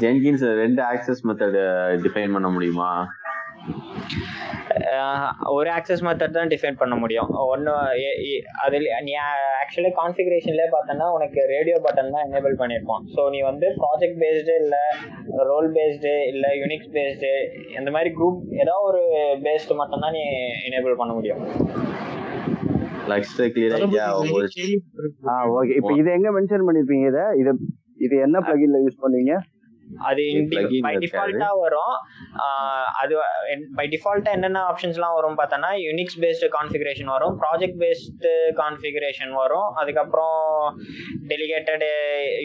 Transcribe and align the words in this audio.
Jenkins 0.00 0.44
ரெண்டு 0.62 0.80
access 0.82 1.24
method 1.28 1.58
define 2.04 2.34
பண்ண 2.36 2.48
முடியுமா? 2.48 2.90
ஒரு 5.56 5.68
ஆக்சஸ் 5.74 6.02
மெத்தட் 6.06 6.36
தான் 6.36 6.50
டிஃபைன் 6.52 6.78
பண்ண 6.80 6.94
முடியும். 6.96 7.28
ஒன்று 7.50 7.72
அதில் 8.64 8.86
நீ 9.06 9.12
ஆக்சுவலி 9.60 9.90
கான்ஃபிகரேஷன்லேயே 9.98 10.68
பார்த்தோன்னா 10.74 11.06
உனக்கு 11.16 11.40
ரேடியோ 11.52 11.76
பட்டன் 11.86 12.12
தான் 12.14 12.24
எனேபிள் 12.28 12.54
பண்ணியிருப்போம் 12.62 13.04
ஸோ 13.14 13.22
நீ 13.34 13.40
வந்து 13.42 13.68
ப்ராஜெக்ட் 13.82 14.18
பேஸ்டு 14.22 14.56
இல்லை 14.62 14.82
ரோல் 15.50 15.68
பேஸ்டு 15.76 16.14
இல்லை 16.32 16.50
யூனிக்ஸ் 16.62 16.92
பேஸ்டு 16.96 17.32
இந்த 17.78 17.92
மாதிரி 17.96 18.12
குரூப் 18.18 18.40
ஏதோ 18.64 18.76
ஒரு 18.88 19.02
பேஸ்டு 19.46 19.78
மட்டும்தான் 19.82 20.16
நீ 20.18 20.24
எனேபிள் 20.68 21.00
பண்ண 21.02 21.12
முடியும். 21.12 21.42
லக்ஸ் 23.12 23.36
கிளியர் 23.54 23.76
ஐடியா 23.78 24.04
ஒரு 24.34 24.48
ஆ 25.30 25.38
ஓகே 25.56 25.76
இப்போ 25.78 25.94
இது 26.00 26.10
எங்க 26.18 26.30
மென்ஷன் 26.38 26.66
பண்ணிருப்பீங்க 26.68 27.06
இத? 27.12 27.22
இது 27.42 27.52
இது 28.06 28.14
என்ன 28.26 28.36
பிளகின்ல 28.46 28.78
யூஸ் 28.84 29.02
பண்ணுவீங்க 29.02 29.34
அது 30.00 30.22
பை. 30.50 30.62
டிஃபால்ட்டா 31.04 31.48
வரும் 31.58 31.94
அது 33.02 33.14
பை 33.78 33.86
டிஃபால்ட்டா 33.94 34.30
என்னென்ன 34.36 34.60
ஆப்ஷன்ஸ்லாம் 34.70 35.16
வரும் 35.18 35.38
பார்த்தோன்னா 35.40 35.70
யூனிக்ஸ் 35.86 36.18
பேஸ்டு 36.24 36.48
கான்ஃபிகரேஷன் 36.56 37.10
வரும் 37.14 37.34
ப்ராஜெக்ட் 37.42 37.78
பேஸ்டு 37.82 38.32
கான்ஃபிகரேஷன் 38.60 39.32
வரும் 39.42 39.68
அதுக்கப்புறம் 39.80 40.38
டெலிகேட்டட் 41.32 41.84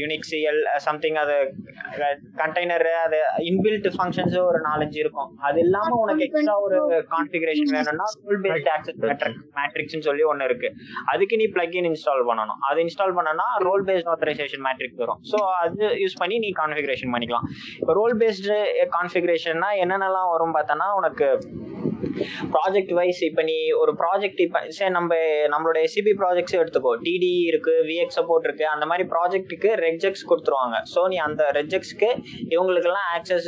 யூனிக்ஸ் 0.02 0.34
எல் 0.50 0.62
சம்திங் 0.88 1.20
அது 1.24 1.36
கண்டெய்னர் 2.42 2.88
அது 3.06 3.20
இன்பில்ட் 3.52 3.88
ஃபங்க்ஷன்ஸ் 3.96 4.38
ஒரு 4.48 4.60
நாலஞ்சு 4.68 5.00
இருக்கும். 5.04 5.30
அது 5.48 5.58
இல்லாம 5.66 5.92
உனக்கு 6.04 6.26
எக்ஸ்ட்ரா 6.28 6.56
ஒரு 6.68 6.80
கான்ஃபிகரேஷன் 7.14 7.72
வேணும்னா 7.78 8.08
ரூல் 8.28 8.42
பேஸ்ட் 8.46 8.70
ஆக்சஸ் 8.76 9.00
மேட்ரிக்ஸ்னு 9.60 10.06
சொல்லி 10.10 10.24
ஒன்று 10.32 10.48
இருக்கு. 10.50 10.70
அதுக்கு 11.14 11.38
நீ 11.42 11.48
பிளக்இன் 11.56 11.90
இன்ஸ்டால் 11.92 12.24
பண்ணணும். 12.30 12.60
அது 12.70 12.86
இன்ஸ்டால் 12.86 13.16
பண்ணனா 13.20 13.48
ரோல் 13.68 13.86
பேஸ்ட் 13.90 14.12
ஆத்தரைசேஷன் 14.16 14.64
மேட்ரிக் 14.68 15.02
வரும். 15.04 15.22
ஸோ 15.32 15.40
அது 15.64 15.84
யூஸ் 16.04 16.20
பண்ணி 16.22 16.38
நீ 16.46 16.52
கான்ஃபிகரேஷன் 16.62 17.14
பண்ணிக்கலாம். 17.16 17.48
இப்போ 17.82 17.96
ரோல் 18.02 18.16
பேஸ்டு 18.24 18.58
கான்ஃபிகரேஷன்னா 18.98 19.72
என்னென்னலாம் 19.84 20.34
வரும் 20.34 20.58
பார்த்தோன்னா 20.58 20.90
உனக்கு 21.00 21.28
ப்ராஜெக்ட் 22.54 22.92
வைஸ் 22.98 23.22
இப்போ 23.28 23.42
நீ 23.50 23.56
ஒரு 23.82 23.92
ப்ராஜெக்ட் 24.02 24.42
இப்போ 24.46 24.60
சரி 24.78 24.92
நம்ம 24.98 25.16
நம்மளோட 25.54 25.78
எஸ்சிபி 25.88 26.14
ப்ராஜெக்ட்ஸ் 26.22 26.58
எடுத்துக்கோ. 26.62 26.92
டிடி 27.06 27.32
இருக்கு 27.50 27.74
விஎக்ஸ் 27.90 28.18
சப்போர்ட் 28.20 28.46
இருக்கு 28.48 28.66
அந்த 28.74 28.86
மாதிரி 28.90 29.04
ப்ராஜெக்ட்டுக்கு 29.14 29.70
ரெஜெக்ட்ஸ் 29.86 30.26
கொடுத்துருவாங்க. 30.30 30.78
ஸோ 30.94 31.02
நீ 31.14 31.18
அந்த 31.28 31.44
ரெஜெக்ட்ஸ்க்கு 31.60 32.10
இவங்களுக்கெல்லாம் 32.54 33.08
ஆக்சஸ் 33.18 33.48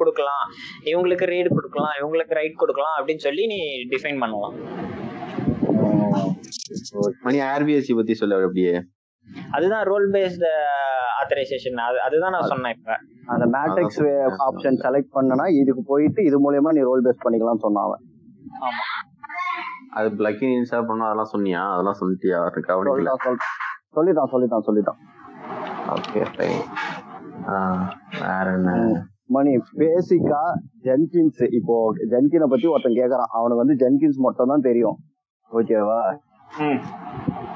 கொடுக்கலாம். 0.00 0.44
இவங்களுக்கு 0.92 1.28
ரீட் 1.34 1.50
கொடுக்கலாம் 1.58 1.94
இவங்களுக்கு 2.00 2.38
ரைட் 2.40 2.60
கொடுக்கலாம் 2.62 2.96
அப்படின்னு 3.00 3.24
சொல்லி 3.28 3.44
நீ 3.54 3.60
டிஃபைன் 3.94 4.22
பண்ணலாம். 4.24 4.56
மணி 7.26 7.38
ஆர்பிஎஸ்சி 7.52 7.94
பத்தி 8.00 8.14
சொல்ல 8.22 8.42
அப்படியே. 8.48 8.74
அதுதான் 9.56 9.84
ரோல் 9.90 10.06
பேஸ்டு 10.14 10.50
ஆத்தரைசேஷன் 11.20 11.80
அது 11.88 11.98
அதுதான் 12.06 12.34
நான் 12.36 12.50
சொன்னேன் 12.52 12.74
இப்போ. 12.76 12.94
அந்த 13.30 13.44
மேட்ரிக்ஸ் 13.54 14.02
ஆப்ஷன் 14.46 14.80
செலக்ட் 14.84 15.14
பண்ணனா 15.16 15.46
இதுக்கு 15.60 15.82
போயிட்டு 15.90 16.20
இது 16.28 16.38
மூலியமா 16.44 16.72
நீ 16.76 16.82
ரோல் 16.88 17.04
பேஸ் 17.06 17.24
பண்ணிக்கலாம்னு 17.24 17.64
சொன்னாங்க 17.66 17.96
ஆமா. 18.60 18.84
அது 19.98 20.08
பிளக்கின் 20.18 20.54
இன்ஸ்டால் 20.56 20.88
பண்ணோம் 20.88 21.08
அதெல்லாம் 21.08 21.30
சொன்னியா? 21.32 21.62
அதெல்லாம் 21.72 21.98
சொல்லிட்டியா? 22.00 22.38
கவனிக்கல. 22.68 23.14
சொல்லிட்டான் 23.96 24.30
சொல்லிட்டான் 24.32 24.66
சொல்லிட்டான் 24.68 24.98
ஓகே 25.94 26.20
ஃபைன் 26.32 26.60
வேற 28.22 28.46
என்ன? 28.58 28.72
மணி 29.36 29.50
பேசிக்கா 29.80 30.40
ஜென்கின்ஸ் 30.86 31.42
இப்போ 31.58 31.74
ஜென்கினை 32.12 32.46
பத்தி 32.52 32.66
ஒருத்தன் 32.72 32.98
கேக்குறான். 33.00 33.32
அவனுக்கு 33.38 33.62
வந்து 33.64 33.76
ஜென்கின்ஸ் 33.82 34.20
மட்டும் 34.26 34.52
தான் 34.52 34.66
தெரியும் 34.68 34.98
ஓகேவா 35.50 36.00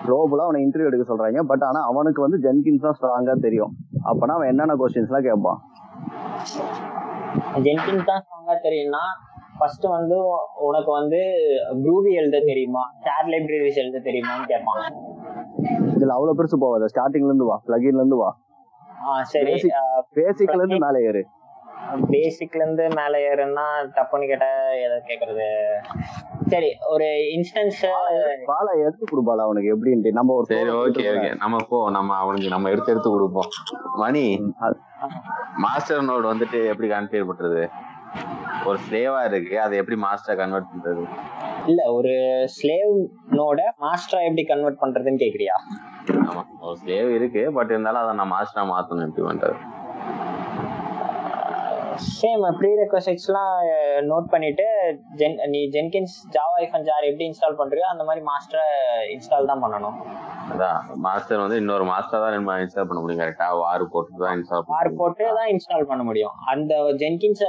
குளோபலா 0.02 0.44
அவனை 0.46 0.60
இன்டர்வியூ 0.64 0.88
எடுக்க 0.90 1.04
சொல்றாங்க. 1.08 1.40
பட் 1.50 1.64
ஆனா 1.68 1.80
அவனுக்கு 1.90 2.20
வந்து 2.24 2.38
ஜென்கின்ஸ் 2.44 2.84
தான் 2.86 2.96
ஸ்ட்ராங்கா 2.98 3.34
தெரியும். 3.46 3.72
அப்பனா 4.04 4.34
அவன் 4.34 4.50
என்னென்ன 4.52 4.74
கொஸ்டின்ஸ் 4.80 5.10
எல்லாம் 5.10 5.28
கேட்பான்? 5.28 5.58
ஜென்கின்ஸ் 7.64 8.08
தான் 8.10 8.22
ஸ்ட்ராங்கா 8.22 8.54
தெரியும்னா 8.66 9.02
ஃபர்ஸ்ட் 9.58 9.86
வந்து 9.90 10.16
உனக்கு 10.68 10.90
வந்து 10.90 11.20
க்ரூவி 11.82 12.12
எழுத 12.20 12.38
தெரியுமா? 12.48 12.82
ஷேர் 13.04 13.28
லைப்ரரிஸ் 13.32 13.80
எழுத 13.82 14.00
தெரியுமான்னு 14.08 14.48
கேட்பாங்க 14.48 14.84
இதுல 15.96 16.14
அவ்வளவு 16.16 16.38
பெருசு 16.38 16.56
போவாத 16.62 16.88
ஸ்டார்டிங்ல 16.92 17.30
இருந்து 17.30 17.48
வா 17.50 17.56
பிளகின்ல 17.66 18.02
இருந்து 18.02 18.18
வா. 18.22 18.30
சரி. 19.32 19.52
பேசிக்ல 20.18 20.58
இருந்து 20.58 20.78
மேல 20.84 21.00
ஏறு. 21.08 21.22
பேசிக்ல 22.12 22.60
இருந்து 22.62 22.84
மேல 22.98 23.20
ஏறுன்னா 23.30 23.64
தப்புன்னு 23.96 24.30
கேட்டா 24.30 24.50
எதை 24.84 24.96
கேக்குறது. 25.08 25.48
சரி 26.52 26.70
ஒரு 26.92 27.06
இன்ஸ்டன்ஸ் 27.36 27.80
பாலா 28.50 28.72
எடுத்து 28.84 29.04
கொடு 29.10 29.22
பாலா 29.28 29.46
அவனுக்கு 29.48 29.72
எப்படின்ட்டு. 29.74 30.12
நம்ம 30.18 30.34
ஒரு 30.38 30.46
சரி 30.52 30.72
ஓகே 30.82 31.04
ஓகே 31.14 31.30
நம்ம 31.44 31.60
போ 31.72 31.78
நம்ம 31.98 32.16
அவனுக்கு 32.24 32.50
நம்ம 32.54 32.70
எடுத்து 32.74 32.92
எடுத்து 32.94 33.12
கொடுப்போம். 33.14 33.50
மணி 34.02 34.24
மாஸ்டர் 35.64 36.08
நோட் 36.10 36.30
வந்துட்டு 36.32 36.60
எப்படி 36.72 36.90
கான்ஃபிகர் 36.94 37.30
பண்றது? 37.30 37.62
ஒரு 38.68 38.78
ஸ்லேவா 38.86 39.20
இருக்கு 39.30 39.54
அதை 39.62 39.74
எப்படி 39.80 39.96
மாஸ்டர் 40.04 40.38
கன்வெர்ட் 40.42 40.70
பண்றது? 40.72 41.02
இல்ல 41.70 41.80
ஒரு 41.96 42.12
ஸ்லேவ் 42.56 42.94
நோட 43.38 43.60
மாஸ்டரா 43.84 44.20
எப்படி 44.28 44.44
கன்வெர்ட் 44.52 44.82
பண்றதுன்னு 44.82 45.22
கேக்குறியா? 45.24 45.56
ஆமா 46.28 46.42
ஒரு 46.66 46.76
ஸ்லேவ் 46.82 47.10
இருக்கு 47.18 47.42
பட் 47.58 47.72
இருந்தாலும் 47.74 48.02
அதை 48.02 48.12
நான் 48.20 48.32
மாஸ்டரா 48.36 48.64
மாத்தணும் 48.72 49.06
எப்படி 49.08 49.26
பண்றது? 49.30 49.56
சேம் 52.18 52.44
ப்ரீ 52.58 52.70
ரெக்வஸ்ட்ஸ்லாம் 52.80 53.52
நோட் 54.10 54.26
பண்ணிட்டு 54.32 54.66
ஜென் 55.20 55.36
நீ 55.52 55.60
ஜென்கின்ஸ் 55.74 56.14
ஜாவா 56.34 56.54
ஐஃபன் 56.64 56.86
ஜார் 56.88 57.06
எப்படி 57.08 57.26
இன்ஸ்டால் 57.30 57.56
பண்றியோ 57.60 57.86
அந்த 57.92 58.04
மாதிரி 58.08 58.22
மாஸ்டரை 58.28 58.64
இன்ஸ்டால் 59.14 59.48
தான் 59.50 59.62
பண்ணணும். 59.64 59.96
அதான் 60.52 60.78
மாஸ்டர் 61.06 61.42
வந்து 61.44 61.58
இன்னொரு 61.62 61.84
மாஸ்டர் 61.92 62.22
தான் 62.24 62.34
நம்ம 62.36 62.56
இன்ஸ்டால் 62.62 62.88
பண்ண 62.90 63.00
முடியும் 63.02 63.22
கரெக்டா 63.22 63.48
வார் 63.62 63.84
போட்டு 63.94 64.22
தான் 64.24 64.36
இன்ஸ்டால் 64.38 64.64
முடியும். 64.68 65.00
போட்டு 65.02 65.26
தான் 65.38 65.50
இன்ஸ்டால் 65.54 65.88
பண்ண 65.90 66.04
முடியும். 66.10 66.36
அந்த 66.54 66.74
ஜென்கின்ஸ் 67.02 67.44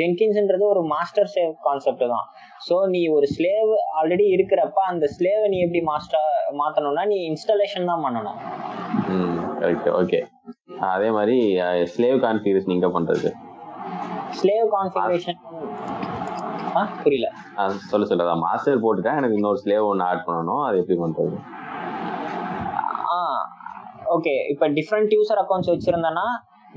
ஜென்கின்ஸ்ன்றது 0.00 0.64
ஒரு 0.72 0.82
மாஸ்டர் 0.94 1.30
சேவ் 1.36 1.52
கான்செப்ட் 1.68 2.04
தான். 2.14 2.26
ஸோ 2.66 2.74
நீ 2.94 3.00
ஒரு 3.16 3.28
ஸ்லேவ் 3.36 3.70
ஆல்ரெடி 4.00 4.26
இருக்கிறப்ப 4.36 4.80
அந்த 4.92 5.06
ஸ்லேவை 5.16 5.46
நீ 5.54 5.58
எப்படி 5.66 5.82
மாஸ்டர் 5.92 6.28
மாத்தணும்னா 6.60 7.04
நீ 7.12 7.18
இன்ஸ்டாலேஷன் 7.30 7.90
தான் 7.92 8.04
பண்ணணும். 8.06 8.38
கரெக்ட் 9.62 9.88
ஓகே 10.00 10.20
அதே 10.92 11.08
மாதிரி 11.16 11.38
ஸ்லேவ் 11.94 12.18
கான்ஃபிகரேஷன் 12.26 12.76
எங்க 12.76 12.90
பண்றது. 12.98 13.30
ஸ்லேவ் 14.40 14.68
கான்ஃபிகரேஷன் 14.76 15.40
ஆ 16.78 16.82
புரியல. 17.02 17.28
சொல்ல 17.90 18.04
சொல்ல. 18.10 18.34
மாஸ்டர் 18.44 18.82
போட்டுட்டா 18.84 19.12
எனக்கு 19.20 19.36
இன்னொரு 19.38 19.58
ஸ்லேவ் 19.64 19.88
ஒன்று 19.90 20.06
ஆட் 20.10 20.24
பண்ணணும். 20.28 20.62
அது 20.68 20.78
எப்படி 20.82 20.96
பண்றது? 21.02 21.36
ஆ 23.16 23.18
ஓகே 24.16 24.32
இப்போ 24.52 24.66
டிஃப்ரெண்ட் 24.78 25.12
யூசர் 25.18 25.42
அக்கௌண்ட்ஸ் 25.42 25.72
வச்சிருந்தனா 25.74 26.26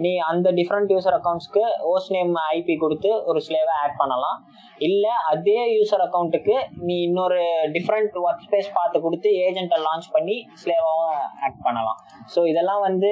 நீ 0.03 0.11
அந்த 0.29 0.47
டிஃப்ரெண்ட் 0.57 0.89
யூசர் 0.93 1.15
அக்கௌண்ட்ஸ்க்கு 1.17 1.61
ஹோஸ்ட் 1.85 2.11
நேம் 2.15 2.33
ஐபி 2.55 2.73
கொடுத்து 2.81 3.09
ஒரு 3.29 3.39
ஸ்லேவை 3.45 3.73
ஆட் 3.83 3.95
பண்ணலாம். 4.01 4.39
இல்லை 4.87 5.13
அதே 5.33 5.59
யூசர் 5.75 6.03
அக்கௌண்ட்டுக்கு 6.05 6.55
நீ 6.87 6.95
இன்னொரு 7.07 7.39
டிஃப்ரெண்ட் 7.75 8.17
ஒர்க் 8.23 8.43
ஸ்பேஸ் 8.47 8.69
பார்த்து 8.79 9.03
கொடுத்து 9.05 9.29
ஏஜென்ட்டை 9.45 9.79
லான்ச் 9.87 10.09
பண்ணி 10.15 10.37
ஸ்லேவாகவும் 10.63 11.21
ஆட் 11.45 11.63
பண்ணலாம். 11.67 12.01
ஸோ 12.33 12.41
இதெல்லாம் 12.51 12.83
வந்து 12.87 13.11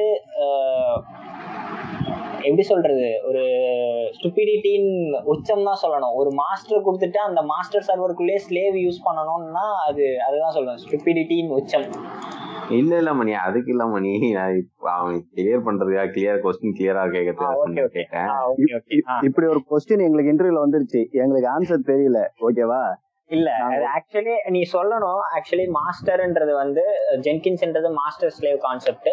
எப்படி 2.44 2.62
சொல்றது? 2.62 3.08
ஒரு 3.24 3.44
ஸ்டுபிடிட்டின் 4.18 4.90
உச்சம் 5.24 5.64
தான் 5.64 5.82
சொல்லணும். 5.84 6.14
ஒரு 6.14 6.32
மாஸ்டர் 6.32 6.86
கொடுத்துட்டு 6.86 7.20
அந்த 7.30 7.42
மாஸ்டர் 7.42 7.88
சர்வருக்குள்ளேயே 7.88 8.40
ஸ்லேவ் 8.50 8.78
யூஸ் 8.86 9.00
பண்ணணும்னா 9.08 9.66
அது 9.88 10.06
அதுதான் 10.28 10.56
சொல்லணும். 10.56 10.82
ஸ்டுபிடிட்டின் 10.86 11.50
உச்சம். 11.50 11.88
இல்ல 12.70 12.98
இல்ல 12.98 13.14
மணி. 13.14 13.34
அதுக்கு 13.34 13.72
இல்ல 13.72 13.86
மணி. 13.86 14.12
அவன் 14.80 15.18
கிளியர் 15.36 15.66
பண்றதுக்கா? 15.68 16.04
கிளியர் 16.16 16.44
கொஸ்டின் 16.44 16.76
கிளியரா 16.78 17.02
ஓகே 17.08 17.24
கேட்டேன். 17.24 18.28
ஓகே 18.44 18.74
ஓகே 18.80 19.00
இப்படி 19.22 19.48
ஒரு 19.48 19.62
கொஸ்டின் 19.72 20.06
எங்களுக்கு 20.08 20.34
இன்டர்வியூல 20.34 20.64
வந்துருச்சு. 20.66 21.02
எங்களுக்கு 21.24 21.50
ஆன்சர் 21.56 21.90
தெரியல. 21.92 22.22
ஓகேவா 22.42 22.84
இல்ல 23.32 23.50
அது 23.66 23.84
ஆக்சுவலி 23.96 24.34
நீ 24.56 24.62
சொல்லணும். 24.74 25.22
ஆக்சுவலி 25.36 25.66
மாஸ்டர்ன்றது 25.78 26.54
வந்து 26.62 26.84
ஜென்கின்ஸ்ன்றது 27.26 27.90
மாஸ்டர் 28.00 28.34
ஸ்லேவ் 28.38 28.58
கான்செப்ட் 28.66 29.10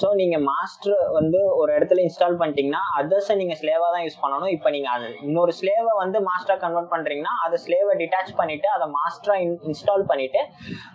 ஸோ 0.00 0.06
நீங்க 0.20 0.36
மாஸ்டர் 0.48 0.96
வந்து 1.18 1.40
ஒரு 1.60 1.70
இடத்துல 1.76 2.02
இன்ஸ்டால் 2.06 2.38
பண்ணிட்டீங்கன்னா 2.40 2.82
அதர்ஸை 2.98 3.34
நீங்க 3.40 3.54
ஸ்லேவா 3.60 3.88
தான் 3.94 4.04
யூஸ் 4.06 4.18
பண்ணணும். 4.24 4.52
இப்போ 4.56 4.70
நீங்க 4.76 4.88
அது 4.96 5.08
இன்னொரு 5.26 5.52
ஸ்லேவை 5.60 5.92
வந்து 6.02 6.20
மாஸ்டரா 6.28 6.56
கன்வெர்ட் 6.64 6.92
பண்றீங்கன்னா 6.94 7.34
அதை 7.44 7.58
ஸ்லேவை 7.64 7.94
டிட்டாச் 8.02 8.32
பண்ணிட்டு 8.40 8.68
அதை 8.76 8.88
மாஸ்டரா 8.98 9.36
இன்ஸ்டால் 9.68 10.04
பண்ணிட்டு 10.10 10.42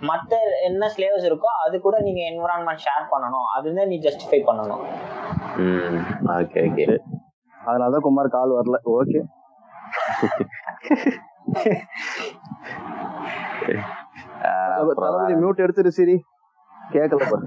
மற்ற 0.09 0.31
என்ன 0.69 0.89
ஸ்லேவ்ஸ் 0.95 1.27
இருக்கோ 1.30 1.51
அது 1.65 1.77
கூட 1.88 1.97
நீங்க 2.07 2.21
என்வரான்மெண்ட் 2.31 2.86
ஷேர் 2.88 3.07
பண்ணணும். 3.13 3.47
அதுதான் 3.56 3.91
நீ 3.94 4.00
ஜஸ்டிஃபை 4.07 4.41
பண்ணணும். 4.50 4.83
ம் 5.63 6.00
ஓகே 6.38 6.62
ஓகே 6.68 6.86
அதனாலதான் 7.56 8.06
குமார் 8.09 8.36
கால் 8.38 8.57
வரல. 8.59 8.80
ஓகே 9.00 9.21
தளபதி 14.95 15.33
மியூட் 15.33 15.63
எடுத்துரு 15.65 15.88
சரி. 15.88 16.15
கேட்கல 16.94 17.29
பாரு. 17.29 17.45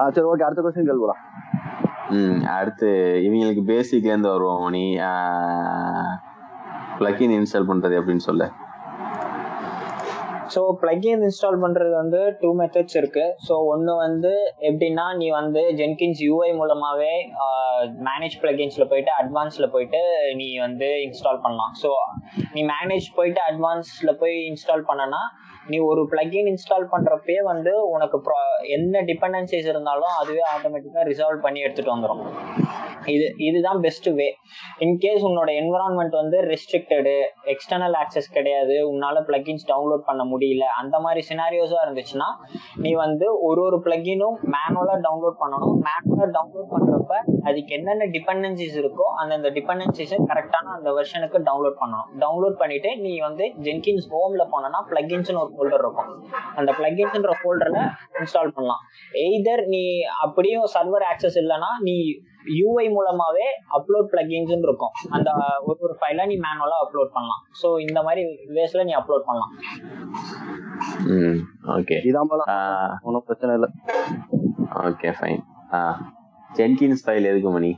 ஆ 0.00 0.10
சரி 0.10 0.26
ஓகே 0.26 0.42
அடுத்த 0.42 0.62
கொஸ்டின் 0.62 0.84
கேள்வி 0.84 1.06
ம் 2.10 2.44
அடுத்து 2.44 2.86
இவங்களுக்கு 3.24 3.62
பேசிக்ல 3.72 4.04
இருந்து 4.04 4.28
வருவோம் 4.28 4.62
மணி. 4.62 4.84
பிளக்கின் 6.98 7.34
இன்ஸ்டால் 7.38 7.70
பண்றது 7.70 7.98
எப்படின்னு 8.00 8.26
சொல்ல. 8.28 8.44
ஸோ 10.54 10.60
பிளக்இன் 10.82 11.22
இன்ஸ்டால் 11.26 11.58
பண்ணுறது 11.64 11.92
வந்து 12.00 12.20
டூ 12.40 12.50
மெத்தட்ஸ் 12.60 12.96
இருக்கு. 13.00 13.24
ஸோ 13.46 13.54
ஒன்று 13.72 13.92
வந்து 14.04 14.32
எப்படின்னா 14.68 15.06
நீ 15.20 15.26
வந்து 15.40 15.62
ஜென்கின்ஸ் 15.80 16.22
யூஐ 16.28 16.50
மூலமாகவே 16.60 17.14
மேனேஜ் 18.08 18.36
பிளகின்ஸ்ல 18.42 18.86
போயிட்டு 18.92 19.12
அட்வான்ஸில் 19.22 19.72
போயிட்டு 19.74 20.00
நீ 20.40 20.48
வந்து 20.66 20.88
இன்ஸ்டால் 21.06 21.42
பண்ணலாம். 21.44 21.74
ஸோ 21.82 21.90
நீ 22.54 22.62
மேனேஜ் 22.74 23.08
போயிட்டு 23.18 23.42
அட்வான்ஸில் 23.50 24.18
போய் 24.22 24.36
இன்ஸ்டால் 24.50 24.88
பண்ணனா 24.90 25.22
நீ 25.68 25.78
ஒரு 25.78 26.02
பிளக்இன் 26.10 26.48
இன்ஸ்டால் 26.52 26.86
பண்றப்பயே 26.92 27.42
வந்து 27.42 27.88
உனக்கு 27.88 28.18
என்ன 28.68 29.02
டிபெண்டன்சிஸ் 29.02 29.68
இருந்தாலும் 29.68 30.14
அதுவே 30.20 30.44
ஆட்டோமேட்டிக்கா 30.54 31.04
ரிசால்வ் 31.10 31.40
பண்ணி 31.40 31.60
எடுத்துட்டு 31.60 31.94
வந்துடும் 31.96 32.22
இது 33.04 33.34
இதுதான் 33.38 33.80
பெஸ்ட் 33.80 34.08
வே 34.08 34.26
இன்கேஸ் 34.78 35.22
உன்னோட 35.28 35.50
என்வரான்மெண்ட் 35.60 36.14
வந்து 36.20 36.38
ரெஸ்ட்ரிக்டடு 36.42 37.14
எக்ஸ்டர்னல் 37.52 37.96
ஆக்சஸ் 38.02 38.28
கிடையாது 38.32 38.76
உன்னால 38.92 39.22
பிளக்இன்ஸ் 39.28 39.66
டவுன்லோட் 39.68 40.04
பண்ண 40.04 40.24
முடியல 40.24 40.64
அந்த 40.80 40.98
மாதிரி 40.98 41.22
சினாரியோஸா 41.28 41.78
இருந்துச்சுன்னா 41.84 42.28
நீ 42.76 42.92
வந்து 42.92 43.40
ஒரு 43.40 43.62
ஒரு 43.62 43.78
பிளக்இனும் 43.84 44.36
மேனுவலா 44.54 44.96
டவுன்லோட் 45.06 45.38
பண்ணணும். 45.42 45.74
மேனுவலா 45.86 46.26
டவுன்லோட் 46.36 46.70
பண்றப்ப 46.74 47.14
அதுக்கு 47.42 47.74
என்னென்ன 47.76 48.06
டிபெண்டன்சிஸ் 48.16 48.76
இருக்கோ 48.82 49.06
அந்தந்த 49.20 49.50
டிபெண்டன்சிஸை 49.50 50.18
கரெக்டான 50.30 50.72
அந்த 50.76 50.90
வெர்ஷனுக்கு 50.90 51.38
டவுன்லோட் 51.48 51.78
பண்ணணும். 51.82 52.08
டவுன்லோட் 52.24 52.56
பண்ணிட்டு 52.62 52.90
நீ 53.00 53.12
வந்து 53.18 53.44
ஜென்கின்ஸ் 53.66 54.08
ஹோம்ல 54.14 54.44
போனோம்னா 54.54 54.82
பிளகின்ஸ்னு 54.90 55.40
ஒரு 55.40 55.52
ஃபோல்டர் 55.58 55.82
இருக்கும். 55.84 56.08
அந்த 56.60 56.70
பிளகின்ஸ்ன்ற 56.78 57.34
ஃபோல்டர்ல 57.42 57.82
இன்ஸ்டால் 58.20 58.54
பண்ணலாம். 58.56 58.82
எய்தர் 59.26 59.62
நீ 59.74 59.82
அப்படியும் 60.24 60.66
சர்வர் 60.74 61.06
ஆக்சஸ் 61.12 61.38
இல்லைன்னா 61.42 61.70
நீ 61.86 61.94
யூஐ 62.58 62.84
மூலமாவே 62.96 63.46
அப்லோட் 63.78 64.08
பிளகின்ஸ் 64.12 64.52
இருக்கும். 64.66 64.92
அந்த 65.16 65.30
ஒரு 65.68 65.78
ஒரு 65.86 65.96
ஃபைல 66.00 66.26
நீ 66.30 66.36
மேனுவலா 66.46 66.78
அப்லோட் 66.84 67.10
பண்ணலாம். 67.16 67.42
ஸோ 67.62 67.70
இந்த 67.86 68.02
மாதிரி 68.08 68.22
வேஸ்ல 68.58 68.84
நீ 68.90 68.94
அப்லோட் 69.00 69.26
பண்ணலாம். 69.28 69.52
ம் 71.14 71.40
ஓகே 71.76 71.98
இதான் 72.10 72.30
போல. 72.32 72.42
ஒன்றும் 73.06 73.26
பிரச்சனை 73.28 73.54
இல்லை. 73.58 73.70
ஓகே 74.88 75.10
ஃபைன் 75.18 75.42
ஜென்கின்ஸ் 76.50 77.04
ஃபைல் 77.06 77.28
எதுக்கு 77.30 77.50
மணி? 77.56 77.72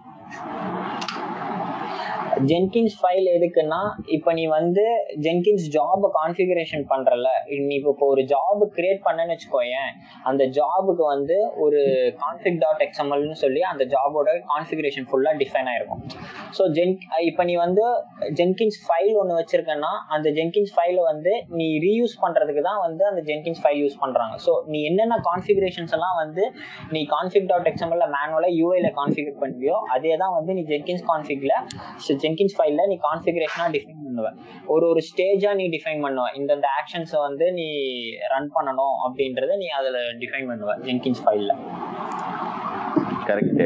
ஜென்கின்ஸ் 2.50 2.97
ஃபைல் 2.99 3.27
எதுக்குன்னா 3.37 3.81
இப்போ 4.17 4.31
நீ 4.38 4.44
வந்து 4.56 4.85
ஜென்கின்ஸ் 5.25 5.65
ஜாப் 5.77 6.05
கான்ஃபிகரேஷன் 6.19 6.85
பண்றல 6.93 7.29
நீ 7.69 7.75
இப்போ 7.81 8.06
ஒரு 8.12 8.23
ஜாப் 8.32 8.62
கிரியேட் 8.77 9.00
பண்ணேன்னு 9.06 9.35
வச்சுக்கோயேன் 9.35 9.91
அந்த 10.31 10.43
ஜாபுக்கு 10.59 11.05
வந்து 11.15 11.37
ஒரு 11.65 11.81
கான்ஃபிக் 12.23 12.61
டாட் 12.65 12.82
எக்ஸ்எம்எல்னு 12.87 13.37
சொல்லி 13.44 13.62
அந்த 13.71 13.85
ஜாபோட 13.94 14.35
கான்ஃபிகரேஷன் 14.53 15.06
ஃபுல்லாக 15.11 15.35
டிஃபைன் 15.43 15.69
ஆயிருக்கும். 15.73 16.03
ஸோ 16.59 16.62
ஜென் 16.77 16.94
இப்போ 17.31 17.44
நீ 17.50 17.56
வந்து 17.65 17.85
ஜென்கின்ஸ் 18.41 18.79
ஃபைல் 18.87 19.15
ஒன்று 19.23 19.38
வச்சிருக்கேன்னா 19.41 19.93
அந்த 20.17 20.29
ஜென்கின்ஸ் 20.38 20.73
ஃபைலை 20.77 21.05
வந்து 21.11 21.35
நீ 21.61 21.69
ரீயூஸ் 21.87 22.17
பண்றதுக்கு 22.25 22.65
தான் 22.69 22.81
வந்து 22.87 23.05
அந்த 23.11 23.23
ஜென்கின்ஸ் 23.31 23.62
ஃபைல் 23.65 23.81
யூஸ் 23.85 23.99
பண்றாங்க. 24.05 24.35
ஸோ 24.47 24.55
நீ 24.73 24.81
என்னென்ன 24.91 25.19
கான்ஃபிகரேஷன்ஸ் 25.31 25.94
எல்லாம் 25.99 26.17
வந்து 26.23 26.47
நீ 26.94 27.03
கான்ஃபிக் 27.17 27.50
டாட் 27.53 27.69
எக்ஸ்எம்எல்ல 27.73 28.09
மேனுவலாக 28.17 28.53
யூஐல 28.61 28.91
கான்ஃபிகர் 29.00 29.38
பண்ணுவியோ 29.44 29.77
அதே 29.97 30.15
தான் 30.25 30.35
வந்து 30.38 30.55
நீ 30.59 30.65
ஜென்கின்ஸ் 30.73 31.06
கான்ஃபிக்ல 31.11 31.55
ஜென்கின்ஸ் 32.25 32.56
ஃபைல்ல 32.58 32.84
நீ 32.93 32.96
கான்ஃபிகரேஷனா 33.08 33.67
டிஃபைன் 33.76 34.00
பண்ணுவ. 34.06 34.31
ஒரு 34.75 34.84
ஒரு 34.93 35.02
ஸ்டேஜா 35.11 35.50
நீ 35.61 35.67
டிஃபைன் 35.76 36.05
பண்ணுவ. 36.06 36.26
இந்தந்த 36.40 36.69
ஆக்ஷன்ஸை 36.78 37.20
வந்து 37.28 37.49
நீ 37.58 37.67
ரன் 38.34 38.49
பண்ணணும் 38.56 38.96
அப்படின்றத 39.08 39.58
நீ 39.64 39.69
அதுல 39.81 39.99
டிஃபைன் 40.22 40.49
பண்ணுவ 40.52 40.78
ஜென்கின்ஸ் 40.88 41.22
ஃபைல்ல 41.26 41.55
கரெக்ட் 43.28 43.62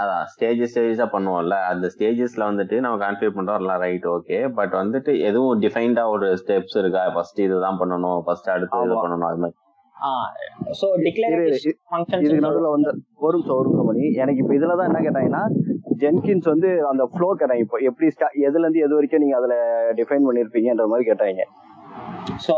அதான். 0.00 0.24
ஸ்டேஜஸ் 0.32 0.72
ஸ்டேஜஸா 0.72 1.06
பண்ணுவோம்ல. 1.14 1.56
அந்த 1.70 1.86
ஸ்டேஜஸ்ல 1.94 2.42
வந்துட்டு 2.50 2.76
நம்ம 2.84 2.96
கான்ஃபிகர் 3.04 3.34
பண்றோம். 3.36 3.58
எல்லாம் 3.62 3.80
ரைட் 3.84 4.06
ஓகே 4.12 4.38
பட் 4.58 4.74
வந்துட்டு 4.80 5.12
எதுவும் 5.28 5.60
டிஃபைன்டா 5.64 6.04
ஒரு 6.14 6.26
ஸ்டெப்ஸ் 6.42 6.76
இருக்கா? 6.82 7.02
ஃபர்ஸ்ட் 7.16 7.40
இதுதான் 7.46 7.80
பண்ணணும். 7.80 8.20
ஃபர்ஸ்ட் 8.26 8.50
அடுத்து 8.54 8.82
இது. 8.86 8.96
பண்ணணும். 9.04 9.28
அது 9.30 9.40
மாதிரி. 9.44 9.58
ஸோ 10.80 10.86
டிக்ளரேட்டிவ் 11.06 11.48
இதுக்கு 12.24 12.44
நடுவில் 12.46 12.72
வந்து 12.74 12.90
ஒரு 13.26 13.36
நிமிஷம் 13.36 13.58
ஒரு 13.60 13.68
நிமிஷம் 13.70 14.22
எனக்கு 14.24 14.40
இப்போ 14.42 14.54
இதுல 14.58 14.76
தான் 14.80 14.88
என்ன 14.90 15.00
கேட்டாங்கன்னா 15.06 15.42
ஜென்கின்ஸ் 16.02 16.48
வந்து 16.52 16.70
அந்த 16.90 17.04
ஃப்ளோ 17.12 17.28
கேட்டாங்க. 17.40 17.62
இப்போ 17.66 17.78
எப்படி 17.88 18.08
ஸ்டா 18.14 18.26
எதுல 18.46 18.64
இருந்து 18.64 18.82
எது 18.86 18.96
வரைக்கும் 18.96 19.22
நீங்க 19.24 19.36
அதுல 19.40 19.54
டிஃபைன் 20.00 20.26
பண்ணிருப்பீங்கன்ற 20.28 20.86
மாதிரி 20.92 21.06
கேட்டாங்க. 21.10 21.44
ஸோ 22.46 22.52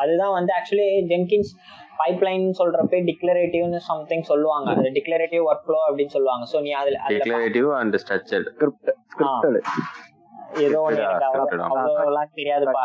அதுதான் 0.00 0.34
வந்து 0.38 0.52
ஆக்சுவலி 0.58 0.88
ஜென்கின்ஸ் 1.12 1.52
பைப்லைன் 2.00 2.44
சொல்றப்ப 2.58 2.98
டிக்ளரேட்டிவ்னு 3.10 3.78
சம்திங் 3.90 4.26
சொல்லுவாங்க. 4.32 4.68
அது 4.74 4.90
டிக்ளரேட்டிவ் 4.98 5.44
ஒர்க் 5.50 5.64
ஃப்ளோ 5.66 5.78
அப்படின்னு 5.88 6.14
சொல்லுவாங்க. 6.16 6.44
ஸோ 6.52 6.60
நீ 6.66 6.72
அதுல 6.80 6.98
டிக்ளரேட்டிவ் 7.14 7.68
அண்ட் 7.80 7.96
ஸ்ட்ரக்சர்ட் 8.04 8.48
ஏதோ 10.66 10.78
ஒன்று. 10.88 11.02
அவ்வளோலாம் 11.70 12.30
தெரியாதுப்பா. 12.38 12.84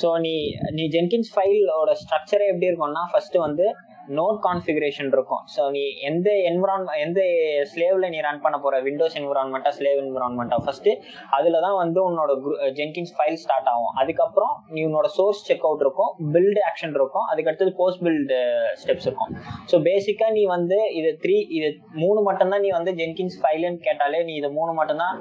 ஸோ 0.00 0.08
நீ 0.24 0.32
நீ 0.78 0.84
ஜென்கின்ஸ் 0.94 1.30
ஃபைலோட 1.34 1.90
ஸ்ட்ரக்சரே 2.00 2.48
எப்படி 2.52 2.68
இருக்கும்னா 2.70 3.04
ஃபர்ஸ்ட் 3.12 3.38
வந்து 3.46 3.66
நோட் 4.18 4.38
கான்ஃபிகரேஷன் 4.46 5.10
இருக்கும். 5.16 5.42
ஸோ 5.54 5.62
நீ 5.76 5.82
எந்த 6.08 6.28
என்விரான்மெண்ட் 6.50 7.02
எந்த 7.06 7.20
ஸ்லேவ்ல 7.72 8.08
நீ 8.14 8.18
ரன் 8.26 8.40
பண்ண 8.44 8.56
போற? 8.64 8.74
விண்டோஸ் 8.86 9.16
என்விரான்மெண்ட்டா 9.20 9.72
ஸ்லேவ் 9.78 9.98
என்விரான்மெண்ட்டா 10.04 10.58
ஃபர்ஸ்ட் 10.64 10.90
அதில் 11.38 11.58
தான் 11.66 11.76
வந்து 11.82 12.00
உன்னோட 12.08 12.30
ஜென்கின்ஸ் 12.78 13.12
ஃபைல் 13.16 13.38
ஸ்டார்ட் 13.44 13.70
ஆகும். 13.74 13.92
அதுக்கப்புறம் 14.02 14.54
நீ 14.76 14.80
உன்னோட 14.88 15.10
சோர்ஸ் 15.18 15.42
செக் 15.48 15.66
அவுட் 15.70 15.84
இருக்கும் 15.86 16.12
பில்டு 16.36 16.62
ஆக்ஷன் 16.70 16.96
இருக்கும். 17.00 17.26
அதுக்கடுத்தது 17.32 17.74
போஸ்ட் 17.82 18.02
பில்டு 18.06 18.40
ஸ்டெப்ஸ் 18.82 19.08
இருக்கும். 19.08 19.32
ஸோ 19.72 19.78
பேசிக்காக 19.88 20.32
நீ 20.38 20.44
வந்து 20.56 20.80
இது 21.00 21.12
த்ரீ 21.24 21.36
இது 21.58 21.70
மூணு 22.04 22.22
மட்டும்தான் 22.30 22.64
நீ 22.66 22.72
வந்து 22.78 22.94
ஜென்கின்ஸ் 23.02 23.38
ஃபைலுன்னு 23.42 23.84
கேட்டாலே 23.88 24.22
நீ 24.30 24.34
இது 24.40 24.50
மூணு 24.58 24.74
மட்டும்தான் 24.80 25.16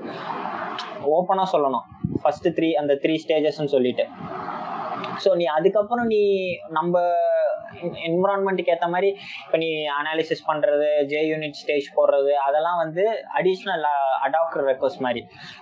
ஓப்பனாக 1.18 1.48
சொல்லணும். 1.56 1.86
ஃபர்ஸ்ட் 2.22 2.48
த்ரீ 2.57 2.69
அந்த 2.81 2.94
த்ரீ 3.04 3.13
ஸ்டேஜஸ்ன்னு 3.24 3.74
சொல்லிட்டு. 3.74 4.06
ஸோ 5.24 5.30
நீ 5.42 5.46
அதுக்கப்புறம் 5.58 6.08
நீ 6.14 6.22
நம்ம 6.78 7.02
என்விரான்மெண்ட்டுக்கு 8.08 8.74
ஏற்ற 8.74 8.88
மாதிரி 8.94 9.10
இப்போ 9.46 9.58
நீ 9.64 9.69
அனாலிசிஸ் 10.00 10.44
பண்ணுறது 10.50 10.88
ஜே 11.12 11.22
யூனிட் 11.31 11.60
ஸ்டேஜ் 11.62 11.88
போடுறது 11.98 12.34
அதெல்லாம் 12.46 12.80
வந்து 12.84 13.04
அடிஷ்னல் 13.40 13.86
அடாப்டர் 14.28 14.68
ரெக்வஸ்ட் 14.72 15.04
மாதிரி. 15.06 15.22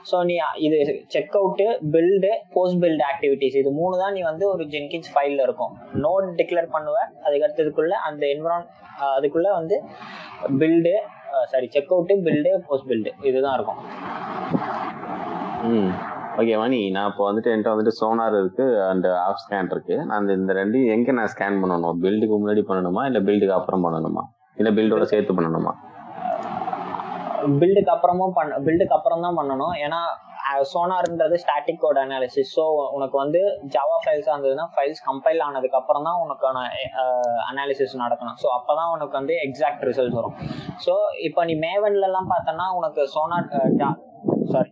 ஸோ 0.10 0.18
நீ 0.30 0.36
இது 0.68 0.78
check 1.16 1.36
out 1.40 1.66
build 1.96 2.32
post 2.56 2.80
build 2.84 3.06
activities 3.12 3.60
இது 3.62 3.74
மூணு 3.82 3.96
தான் 4.04 4.16
நீ 4.18 4.24
வந்து 4.32 4.48
ஒரு 4.54 4.66
ஜென்கின்ஸ் 4.76 5.12
ஃபைலில் 5.16 5.44
இருக்கும். 5.48 5.74
நோட் 6.06 6.30
டிக்ளேர் 6.42 6.74
பண்ணுவ 6.76 6.98
அதுக்கடுத்ததுக்குள்ளே 7.26 8.00
அந்த 8.10 8.26
என்விரான் 8.36 8.68
அதுக்குள்ளே 9.18 9.52
வந்து 9.60 9.78
build 10.62 10.96
sorry 11.52 11.68
check 11.76 11.94
out 11.96 12.16
build 12.28 12.52
post 12.68 12.90
build 12.92 13.12
இதுதான் 13.30 13.56
இருக்கும். 13.58 13.80
ம். 15.72 15.92
ஓகே 16.40 16.58
மணி 16.58 16.90
நான் 16.90 17.10
இப்போ 17.10 17.24
வந்துட்டு 17.28 17.52
என்கிட்ட 17.52 17.72
வந்துட்டு 17.74 17.98
சோனார் 18.00 18.36
இருக்கு 18.40 18.66
அண்ட் 18.88 19.08
ஆஃப் 19.26 19.42
ஸ்கேன் 19.44 19.70
இருக்கு. 19.72 20.06
நான் 20.06 20.30
இந்த- 20.36 20.56
ரெண்டையும் 20.60 20.92
எங்க 20.96 21.12
நான் 21.12 21.32
ஸ்கேன் 21.34 21.60
பண்ணணும்? 21.62 21.98
பில்டுக்கு 22.04 22.36
முன்னாடி 22.42 22.64
பண்ணணுமா? 22.70 23.02
இல்ல 23.06 23.20
பில்டுக்கு 23.20 23.58
அப்புறம் 23.58 23.84
பண்ணணுமா? 23.86 24.24
இல்ல 24.56 24.70
பில்டோட 24.72 25.02
சேர்த்து 25.04 25.34
பண்ணணுமா? 25.34 25.74
பில்டுக்கு 27.62 27.92
அப்புறமும் 27.94 28.36
பண்ண 28.36 28.58
பில்டுக்கு 28.68 28.96
அப்புறம் 28.98 29.22
தான் 29.22 29.38
பண்ணணும். 29.40 29.74
ஏன்னா 29.86 30.00
சோனார்ன்றது 30.72 31.36
ஸ்டாட்டிக் 31.44 31.80
கோட் 31.80 31.98
அனாலிசிஸ் 31.98 32.52
ஸோ 32.58 32.64
உனக்கு 32.92 33.18
வந்து 33.18 33.40
ஜாவா 33.76 33.96
ஃபைல்ஸ் 34.04 34.30
இருந்ததுன்னா 34.32 34.66
ஃபைல்ஸ் 34.74 35.02
கம்பைல் 35.08 35.42
ஆனதுக்கு 35.42 35.78
அப்புறம் 35.78 36.04
தான் 36.04 36.20
உனக்கான 36.24 36.58
அனாலிசிஸ் 37.50 37.96
நடக்கணும். 38.04 38.38
ஸோ 38.44 38.48
அப்போ 38.58 38.76
தான் 38.76 38.92
உனக்கு 38.92 39.12
வந்து 39.12 39.36
எக்ஸாக்ட் 39.48 39.86
ரிசல்ட் 39.90 40.18
வரும். 40.20 40.36
ஸோ 40.86 40.94
இப்போ 41.20 41.44
நீ 41.46 41.56
மேவன்லலாம் 41.66 42.32
பார்த்தோன்னா 42.34 42.68
உனக்கு 42.80 43.04
சோனார் 43.16 43.50
சாரி 44.54 44.72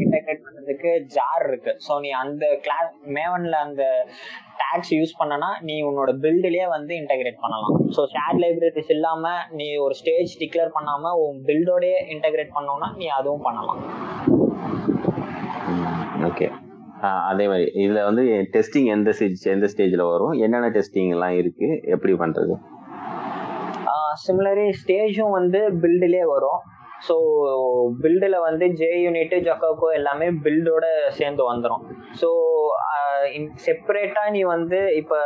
சோனாருக்கு 0.00 0.06
இன்டெகிரேட் 0.06 0.44
பண்றதுக்கு 0.46 0.90
ஜார் 1.16 1.44
இருக்கு. 1.48 1.72
ஸோ 1.86 1.92
நீ 2.04 2.10
அந்த 2.22 2.44
கிளாஸ் 2.64 2.92
மேவன்ல 3.18 3.56
அந்த 3.66 3.82
டேக்ஸ் 4.62 4.92
யூஸ் 4.98 5.12
பண்ணனா 5.20 5.50
நீ 5.68 5.76
உன்னோட 5.88 6.10
பில்டுலயே 6.24 6.66
வந்து 6.76 6.92
இன்டெகிரேட் 7.02 7.38
பண்ணலாம். 7.44 7.76
ஸோ 7.96 8.02
ஷேர் 8.14 8.40
லைப்ரரிஸ் 8.44 8.92
இல்லாம 8.96 9.32
நீ 9.60 9.68
ஒரு 9.84 9.94
ஸ்டேஜ் 10.00 10.32
டிக்ளேர் 10.42 10.74
பண்ணாம 10.78 11.12
உன் 11.24 11.38
பில்டோடய 11.50 12.00
இன்டெகிரேட் 12.16 12.56
பண்ணோம்னா 12.56 12.90
நீ 13.02 13.08
அதுவும் 13.18 13.46
பண்ணலாம். 13.48 13.80
ஓகே 16.30 16.48
அதே 17.30 17.44
மாதிரி 17.50 17.66
இதுல 17.82 18.00
வந்து 18.08 18.22
டெஸ்டிங் 18.54 18.88
எந்த 18.94 19.10
ஸ்டேஜ் 19.16 19.46
எந்த 19.52 19.66
ஸ்டேஜ்ல 19.72 20.02
வரும்? 20.14 20.34
என்னென்ன 20.44 20.68
டெஸ்டிங் 20.74 21.12
எல்லாம் 21.14 21.36
இருக்கு? 21.40 21.68
எப்படி 21.94 22.14
பண்றது? 22.22 22.54
சிமிலரி 24.24 24.66
ஸ்டேஜும் 24.80 25.34
வந்து 25.38 25.60
பில்டுலேயே 25.82 26.24
வரும். 26.32 26.60
ஸோ 27.08 27.14
பில்டில் 28.02 28.44
வந்து 28.48 28.64
ஜே 28.80 28.90
யூனிட் 29.04 29.34
ஜக்காக்கோ 29.48 29.88
எல்லாமே 30.00 30.28
பில்டோட 30.44 30.86
சேர்ந்து 31.18 31.44
வந்துடும் 31.50 31.84
ஸோ 32.20 32.28
செப்பரேட்டாக 33.64 34.32
நீ 34.34 34.40
வந்து 34.52 34.78
இப்போ 34.98 35.16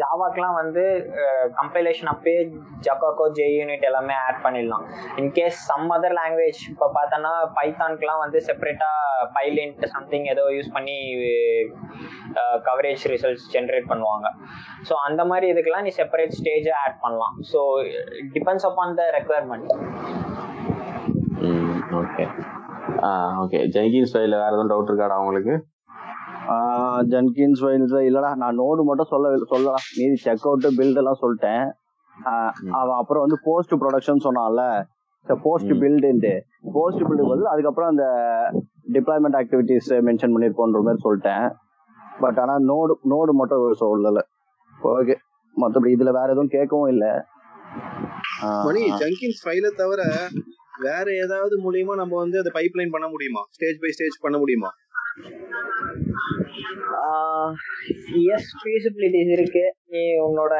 ஜாவாக்கெலாம் 0.00 0.56
வந்து 0.60 0.82
கம்பைலேஷன் 1.58 2.10
அப்பயே 2.12 2.40
ஜக்காக்கோ 2.86 3.24
ஜே 3.38 3.46
யூனிட் 3.56 3.86
எல்லாமே 3.88 4.14
ஆட் 4.26 4.40
பண்ணிடலாம். 4.44 4.84
In case 5.22 5.58
some 5.70 5.88
other 5.96 6.16
language 6.20 6.60
இப்போ 6.72 6.88
பார்த்தோன்னா 6.98 7.32
பைத்தான்க்குலாம் 7.58 8.22
வந்து 8.24 8.40
செப்பரேட்டாக 8.48 9.26
பைலின்ட் 9.38 9.82
சம்திங் 9.94 10.28
ஏதோ 10.34 10.44
யூஸ் 10.56 10.70
பண்ணி 10.76 10.98
கவரேஜ் 12.68 13.04
ரிசல்ட்ஸ் 13.14 13.48
ஜென்ரேட் 13.54 13.90
பண்ணுவாங்க. 13.92 14.26
ஸோ 14.88 14.94
அந்த 15.08 15.24
மாதிரி 15.30 15.48
இதுக்கெல்லாம் 15.52 15.86
நீ 15.88 15.92
செப்பரேட் 16.00 16.36
ஸ்டேஜை 16.40 16.74
ஆட் 16.84 16.98
பண்ணலாம். 17.04 17.36
So 17.52 17.60
depends 18.36 18.68
upon 18.70 18.96
the 19.00 19.06
requirement 19.18 19.72
okay 22.20 22.26
okay 23.42 23.58
Jenkins 23.74 24.12
ஃபைல 24.14 24.34
வேற 24.42 24.50
எதுவும் 24.54 24.70
டவுட் 24.72 24.90
இருக்காடா 24.90 25.16
உங்களுக்கு? 25.24 25.54
ஜென்கின்ஸ் 27.12 27.60
ஃபைல்ஸ் 27.62 27.94
இல்லடா. 28.08 28.30
நான் 28.42 28.58
நோடு 28.62 28.82
மட்டும் 28.88 29.10
சொல்ல 29.12 29.30
சொல்லலாம் 29.52 29.84
மீதி 29.98 30.16
செக் 30.24 30.46
அவுட் 30.48 30.66
பில்ட் 30.78 31.00
எல்லாம் 31.02 31.20
சொல்லிட்டேன். 31.22 31.64
அவன் 32.80 32.96
அப்புறம் 33.00 33.24
வந்து 33.24 33.38
போஸ்ட் 33.48 33.74
ப்ரொடக்ஷன் 33.82 34.24
சொன்னான்ல. 34.26 34.64
போஸ்ட். 35.46 35.72
பில்டுன்ட்டு 35.82 36.34
போஸ்ட் 36.76 37.02
பில்டு 37.08 37.28
பதில் 37.30 37.52
அதுக்கப்புறம் 37.52 37.90
அந்த 37.92 38.06
டிப்ளாய்மெண்ட் 38.94 39.38
ஆக்டிவிட்டிஸ் 39.40 39.90
மென்ஷன் 40.08 40.34
பண்ணிருப்போன்ற 40.34 40.80
மாதிரி 40.86 41.04
சொல்லிட்டேன். 41.06 41.46
பட் 42.22 42.38
ஆனா 42.44 42.54
நோடு 42.70 42.94
நோடு 43.12 43.32
மட்டும் 43.40 43.80
சொல்லல. 43.84 44.22
ஓகே 44.94 45.16
மத்தபடி 45.56 45.90
இதுல 45.96 46.10
வேற 46.18 46.28
எதுவும் 46.34 46.54
கேட்கவும் 46.56 46.90
இல்ல. 46.94 47.06
மணி 48.66 48.82
ஜங்கின்ஸ் 49.02 49.42
ஃபைல 49.44 49.66
தவிர 49.80 50.02
வேற 50.86 51.06
ஏதாவது 51.24 51.54
மூலியமா 51.64 51.94
நம்ம 52.02 52.14
வந்து 52.22 52.38
அதை 52.42 52.50
பைப்லைன் 52.58 52.94
பண்ண 52.96 53.06
முடியுமா? 53.14 53.42
ஸ்டேஜ் 53.56 53.80
பை 53.82 53.90
ஸ்டேஜ் 53.96 54.16
பண்ண 54.20 54.36
முடியுமா? 54.42 54.70
எஸ் 58.34 58.50
ஃபீசிபிலிட்டிஸ் 58.60 59.32
இருக்கு. 59.38 59.64
நீ 59.94 60.02
உன்னோட 60.26 60.54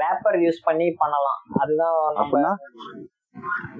ரேப்பர் 0.00 0.38
யூஸ் 0.46 0.60
பண்ணி 0.68 0.88
பண்ணலாம். 1.02 1.40
அதுதான் 1.62 1.96
நம்ம 2.18 2.56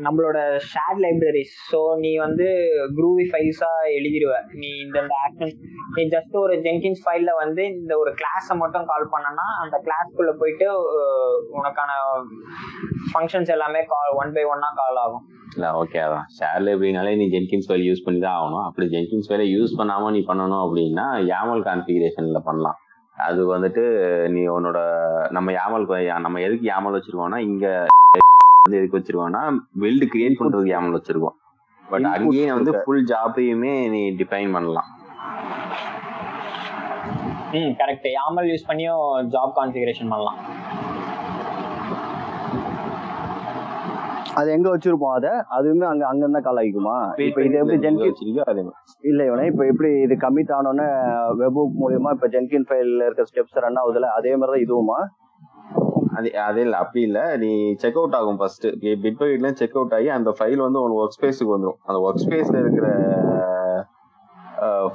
நம்மளோட 0.05 0.39
ஷேட் 0.71 1.01
லைப்ரரிஸ் 1.05 1.55
ஸோ 1.71 1.81
நீ 2.03 2.11
வந்து 2.25 2.47
குரூவி 2.99 3.25
ஃபைல்ஸா 3.31 3.71
எழுதிடுவ 3.97 4.35
நீ 4.61 4.71
இந்த 4.85 4.97
இந்த 5.05 5.15
ஆக்ஷன் 5.27 5.53
நீ 5.97 6.03
ஜஸ்ட் 6.15 6.35
ஒரு 6.43 6.55
ஜென்கின்ஸ் 6.67 7.03
ஃபைல்ல 7.05 7.33
வந்து 7.43 7.63
இந்த 7.75 7.93
ஒரு 8.03 8.13
கிளாஸை 8.21 8.55
மட்டும் 8.63 8.89
கால் 8.91 9.07
பண்ணனா 9.15 9.47
அந்த 9.63 9.79
கிளாஸ்க்குள்ள 9.87 10.33
போயிட்டு 10.41 10.69
உனக்கான 11.59 11.91
ஃபங்க்ஷன்ஸ் 13.11 13.55
எல்லாமே 13.57 13.83
கால் 13.93 14.17
ஒன் 14.23 14.35
பை 14.37 14.45
ஒன்னா 14.53 14.71
கால் 14.81 15.01
ஆகும். 15.05 15.25
இல்ல 15.57 15.67
ஓகே 15.81 15.99
அதான். 16.07 16.27
ஷேர் 16.37 16.63
லைப்ரரினாலே 16.67 17.15
நீ 17.21 17.25
ஜென்கின்ஸ் 17.35 17.69
ஃபைல் 17.69 17.87
யூஸ் 17.89 18.05
பண்ணி 18.07 18.21
தான் 18.27 18.37
ஆகணும். 18.39 18.65
அப்படி 18.69 18.87
ஜென்கின்ஸ் 18.95 19.29
ஃபைலை 19.31 19.47
யூஸ் 19.57 19.79
பண்ணாம 19.81 20.13
நீ 20.17 20.23
பண்ணணும் 20.31 20.63
அப்படின்னா 20.67 21.07
யாமல் 21.35 21.67
கான்ஃபிகரேஷன்ல 21.69 22.41
பண்ணலாம். 22.49 22.79
அது 23.17 23.41
வந்துட்டு 23.55 23.83
நீ 24.35 24.43
உன்னோட 24.57 24.79
நம்ம 25.37 25.53
யாமல் 25.61 25.85
நம்ம 26.27 26.41
எதுக்கு 26.47 26.67
யாமல் 26.75 26.97
வச்சிருக்கோம்னா 26.97 27.41
இங்க 27.51 27.67
வந்து 28.65 28.79
எதுக்கு 28.81 28.97
வச்சிருக்கோம்னா 28.97 29.41
பில்டு 29.83 30.07
கிரியேட் 30.11 30.37
பண்றதுக்கு 30.41 30.73
யாமல் 30.73 30.97
வச்சிருக்கோம். 30.97 31.37
பட் 31.85 32.05
அங்கேயே 32.11 32.45
வந்து. 32.57 32.73
ஃபுல் 32.83 33.07
ஜாப்பையுமே 33.11 33.73
நீ 33.95 34.01
டிஃபைன் 34.21 34.53
பண்ணலாம். 34.57 34.89
ம் 37.59 37.73
கரெக்ட் 37.81 38.07
யாமல் 38.19 38.49
யூஸ் 38.51 38.69
பண்ணியும் 38.69 39.01
ஜாப் 39.35 39.55
கான்ஃபிகரேஷன் 39.59 40.13
பண்ணலாம். 40.13 40.39
அது 44.41 44.49
எங்க 44.57 44.69
வச்சிருப்போம் 44.75 45.17
அத? 45.17 45.27
அதுவுமே 45.57 45.87
அங்க 45.91 46.05
அங்க 46.11 46.23
இருந்தா 46.25 46.43
கால் 46.47 46.61
ஆகிக்குமா? 46.61 46.95
இப்ப 47.27 47.43
இது 47.49 47.59
எப்படி 47.63 47.81
ஜென்கின் 47.87 48.39
அதே 48.53 48.63
இல்ல 49.11 49.21
இவனே 49.31 49.45
இப்ப 49.53 49.65
எப்படி 49.73 49.91
இது 50.05 50.17
கமிட் 50.25 50.55
ஆனோன்னு 50.59 50.87
வெப்புக் 51.43 51.77
மூலியமா 51.83 52.13
இப்ப 52.17 52.29
ஜென்கின் 52.37 52.69
ஃபைல்ல 52.69 53.09
இருக்க 53.09 53.27
ஸ்டெப்ஸ் 53.31 53.61
ரன் 53.67 53.81
ஆகுதுல 53.83 54.13
அதே 54.19 54.33
மாதிரி 54.37 54.55
தான் 54.55 54.65
இதுவுமா? 54.67 54.99
அது 56.13 56.39
அது 56.41 56.61
இல்ல 56.61 56.77
அப்படி 56.77 57.01
இல்ல. 57.03 57.37
நீ 57.37 57.51
செக் 57.75 57.97
அவுட் 57.97 58.15
ஆகும் 58.15 58.37
ஃபர்ஸ்ட் 58.37 58.67
பிட் 59.03 59.19
பைட்ல 59.21 59.53
செக் 59.53 59.77
அவுட் 59.77 59.95
ஆகி 59.95 60.09
அந்த 60.09 60.31
ஃபைல் 60.31 60.57
வந்து 60.57 60.83
உன் 60.83 60.97
ஒர்க் 60.99 61.17
ஸ்பேஸுக்கு 61.17 61.53
வந்துடும் 61.55 61.79
அந்த 61.85 61.99
ஒர்க் 62.07 62.23
ஸ்பேஸ்ல 62.25 62.61
இருக்கிற 62.61 62.89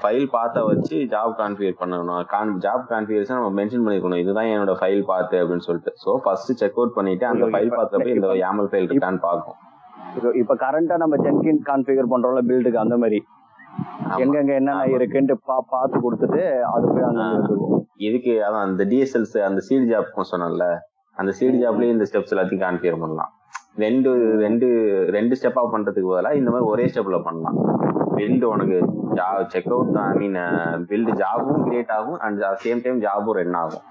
ஃபைல் 0.01 0.27
பார்த்த 0.31 0.63
வச்சு 0.63 0.97
ஜாப் 1.13 1.33
கான்ஃபிகர் 1.37 1.79
பண்ணணும். 1.79 2.25
கான் 2.25 2.57
ஜாப் 2.57 2.85
கான்ஃபிகரேஷன் 2.89 3.37
நம்ம 3.37 3.61
மென்ஷன் 3.61 3.83
பண்ணிருக்கணும். 3.85 4.15
இதுதான் 4.15 4.45
என்னோட 4.45 4.73
ஃபைல் 4.81 5.03
பார்த்து 5.05 5.43
அப்படின்னு 5.43 5.59
சொல்லிட்டு. 5.59 5.93
ஸோ 6.03 6.17
ஃபர்ஸ்ட் 6.17 6.51
செக் 6.53 6.75
அவுட் 6.75 6.93
பண்ணிட்டு 6.93 7.25
அந்த 7.25 7.45
ஃபைல் 7.45 7.71
பார்த்தப்ப 7.71 8.07
இந்த 8.07 8.27
யாமல் 8.43 8.69
ஃபைல் 8.69 8.87
இருக்கான்னு 8.87 9.19
பார்க்கும் 9.19 9.57
இப்ப- 10.33 10.55
கரண்டா 10.55 10.97
நம்ம 10.97 11.15
ஜென்கின் 11.15 11.59
கான்ஃபிகர் 11.65 12.11
பண்றோம்ல 12.11 12.41
பில்டுக்கு 12.47 12.79
அந்த 12.85 12.97
மாதிரி. 12.97 13.19
எங்கெங்க 14.17 14.53
என்னென்ன 14.53 14.75
ஆமா. 14.75 14.93
இருக்குன்ட்டு 14.95 15.35
பா 15.45 15.55
பார்த்து 15.69 15.97
கொடுத்துட்டு 16.03 16.43
அது 16.67 16.85
போய் 16.87 17.75
இதுக்கு 17.99 18.31
அதான் 18.39 18.61
அந்த 18.61 18.83
டிஎஸ்எல்ஸ் 18.85 19.37
அந்த 19.41 19.59
சீட் 19.59 19.89
ஜாப் 19.91 20.27
சொன்னேன்ல. 20.31 20.65
அந்த 21.21 21.31
சீட் 21.37 21.61
ஜாப்லயே 21.63 21.93
இந்த 21.95 22.05
ஸ்டெப்ஸ் 22.09 22.33
எல்லாத்தையும் 22.33 22.63
கான்ஃபிகர் 22.65 23.01
பண்ணலாம். 23.03 23.31
ரெண்டு 23.83 24.11
ரெண்டு 24.43 24.67
ரெண்டு 25.15 25.33
ஸ்டெப்பா 25.39 25.63
பண்றதுக்கு 25.73 26.11
பதிலாக 26.13 26.39
இந்த 26.41 26.49
மாதிரி 26.53 26.69
ஒரே 26.73 26.85
ஸ்டெப்ல 26.93 27.17
பண்ணலாம். 27.27 27.57
பில்டு 28.17 28.45
உனக்கு 28.53 28.77
check 29.53 29.69
out 29.73 29.97
I 30.03 30.13
mean 30.21 30.37
build 30.89 31.11
ஜாபும் 31.21 31.61
create 31.67 31.93
ஆகும் 31.97 32.19
அண்ட் 32.25 32.41
சேம் 32.63 32.81
டைம் 32.85 33.03
ஜாபும் 33.05 33.37
ரன் 33.39 33.59
ஆகும். 33.63 33.85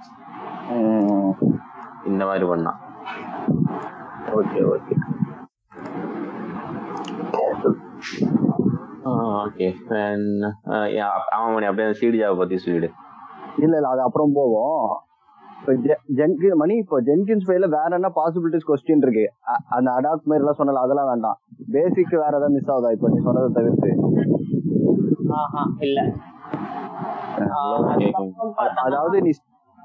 இந்த 2.11 2.23
மாதிரி 2.31 2.47
பண்ணா 2.53 2.73
ஓகே 4.39 4.61
ஓகே. 4.75 4.95
ஓகே 9.43 9.67
அவன் 11.37 11.67
அப்படியே 11.69 11.89
சீடு 12.01 12.17
ஜாப் 12.23 12.41
பத்தி 12.43 12.57
சொல்லிடு. 12.65 12.89
இல்ல 13.65 13.75
இல்ல 13.79 13.89
அது 13.95 14.03
அப்புறம் 14.07 14.37
போவோம். 14.39 14.87
மணி 16.61 16.75
இப்போ 16.77 16.97
ஜென்கின்ஸ் 17.01 17.47
ஃபைல 17.47 17.67
வேற 17.75 17.91
என்ன 17.95 18.09
பாசிபிலிட்டிஸ் 18.19 18.69
கொஸ்டின் 18.69 19.03
இருக்கு? 19.03 19.25
அந்த 19.77 19.89
அடாப்ட் 19.91 20.29
மாதிரி 20.31 20.43
எல்லாம் 20.45 20.59
சொன்னல 20.61 20.83
அதெல்லாம் 20.85 21.11
வேண்டாம். 21.13 21.39
பேசிக் 21.73 22.15
வேற 22.17 22.33
ஏதாவது 22.33 22.55
மிஸ் 22.57 22.71
ஆகுதா 22.75 22.91
இப்போ 22.97 23.09
நீ 23.09 23.19
சொன்னதை 23.25 23.49
தவிர்த்து? 23.59 23.91
ஆஹா 25.37 25.63
இல்ல. 25.81 25.99
அதாவது 28.85 29.17
நீ 29.21 29.33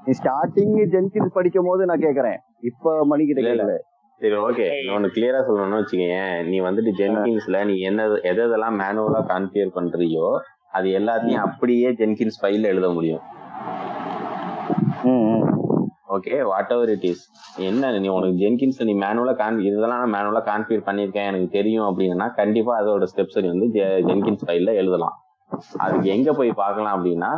நீ 0.04 0.12
ஸ்டார்டிங் 0.20 0.76
ஜென்கின்ஸ் 0.92 1.34
படிக்கும் 1.34 1.66
போது 1.66 1.82
நான் 1.86 2.04
கேக்குறேன். 2.04 2.38
இப்ப 2.62 2.94
மணிக்கிட்ட 3.06 3.42
இல்ல, 3.42 3.52
இல்ல. 3.52 3.64
கேட்கல 3.64 3.90
சரி 4.20 4.36
ஓகே 4.42 4.64
ஒன்னு 4.94 5.08
கிளியரா 5.08 5.38
சொல்லணும்னு 5.46 5.80
வச்சுக்கேன் 5.80 6.34
நீ 6.50 6.56
வந்துட்டு 6.60 6.90
ஜென்கின்ஸ்ல 6.98 7.60
நீ 7.64 7.74
என்ன 7.88 8.02
எது 8.22 8.42
எதெல்லாம் 8.42 8.76
மேனுவலா 8.82 9.20
கான்ஃபிகர் 9.30 9.76
பண்றியோ 9.76 10.26
அது 10.72 10.88
எல்லாத்தையும் 10.98 11.44
அப்படியே 11.46 11.88
ஜென்கின்ஸ் 11.92 12.40
ஃபைல்ல 12.40 12.66
எழுத 12.66 12.88
முடியும். 12.90 13.22
Okay 16.14 16.36
what 16.50 16.72
ever 16.74 16.90
it 16.94 17.06
is 17.10 17.22
என்ன 17.68 17.90
நீ 18.04 18.08
உனக்கு 18.16 18.40
ஜென்கின்ஸ் 18.42 18.80
நீ 18.88 18.94
மேனுவலா 19.04 19.34
கான் 19.40 19.58
இதெல்லாம் 19.68 20.02
நான் 20.02 20.14
மேனுவலா 20.16 20.42
கான்ஃபிகர் 20.50 20.86
பண்ணியிருக்கேன் 20.88 21.28
எனக்கு 21.30 21.48
தெரியும் 21.58 21.86
அப்படின்னா 21.88 22.26
கண்டிப்பா 22.40 22.72
அதோட 22.80 23.06
ஸ்டெப்ஸ் 23.12 23.38
நீ 23.44 23.48
வந்து 23.54 23.68
ஜென்கின்ஸ் 24.08 24.44
ஃபைல்ல 24.48 24.72
எழுதலாம். 24.82 25.16
அதுக்கு 25.84 26.08
எங்க 26.16 26.30
போய் 26.38 26.50
பார்க்கலாம் 26.62 26.94
அப்படின்னா 26.98 27.30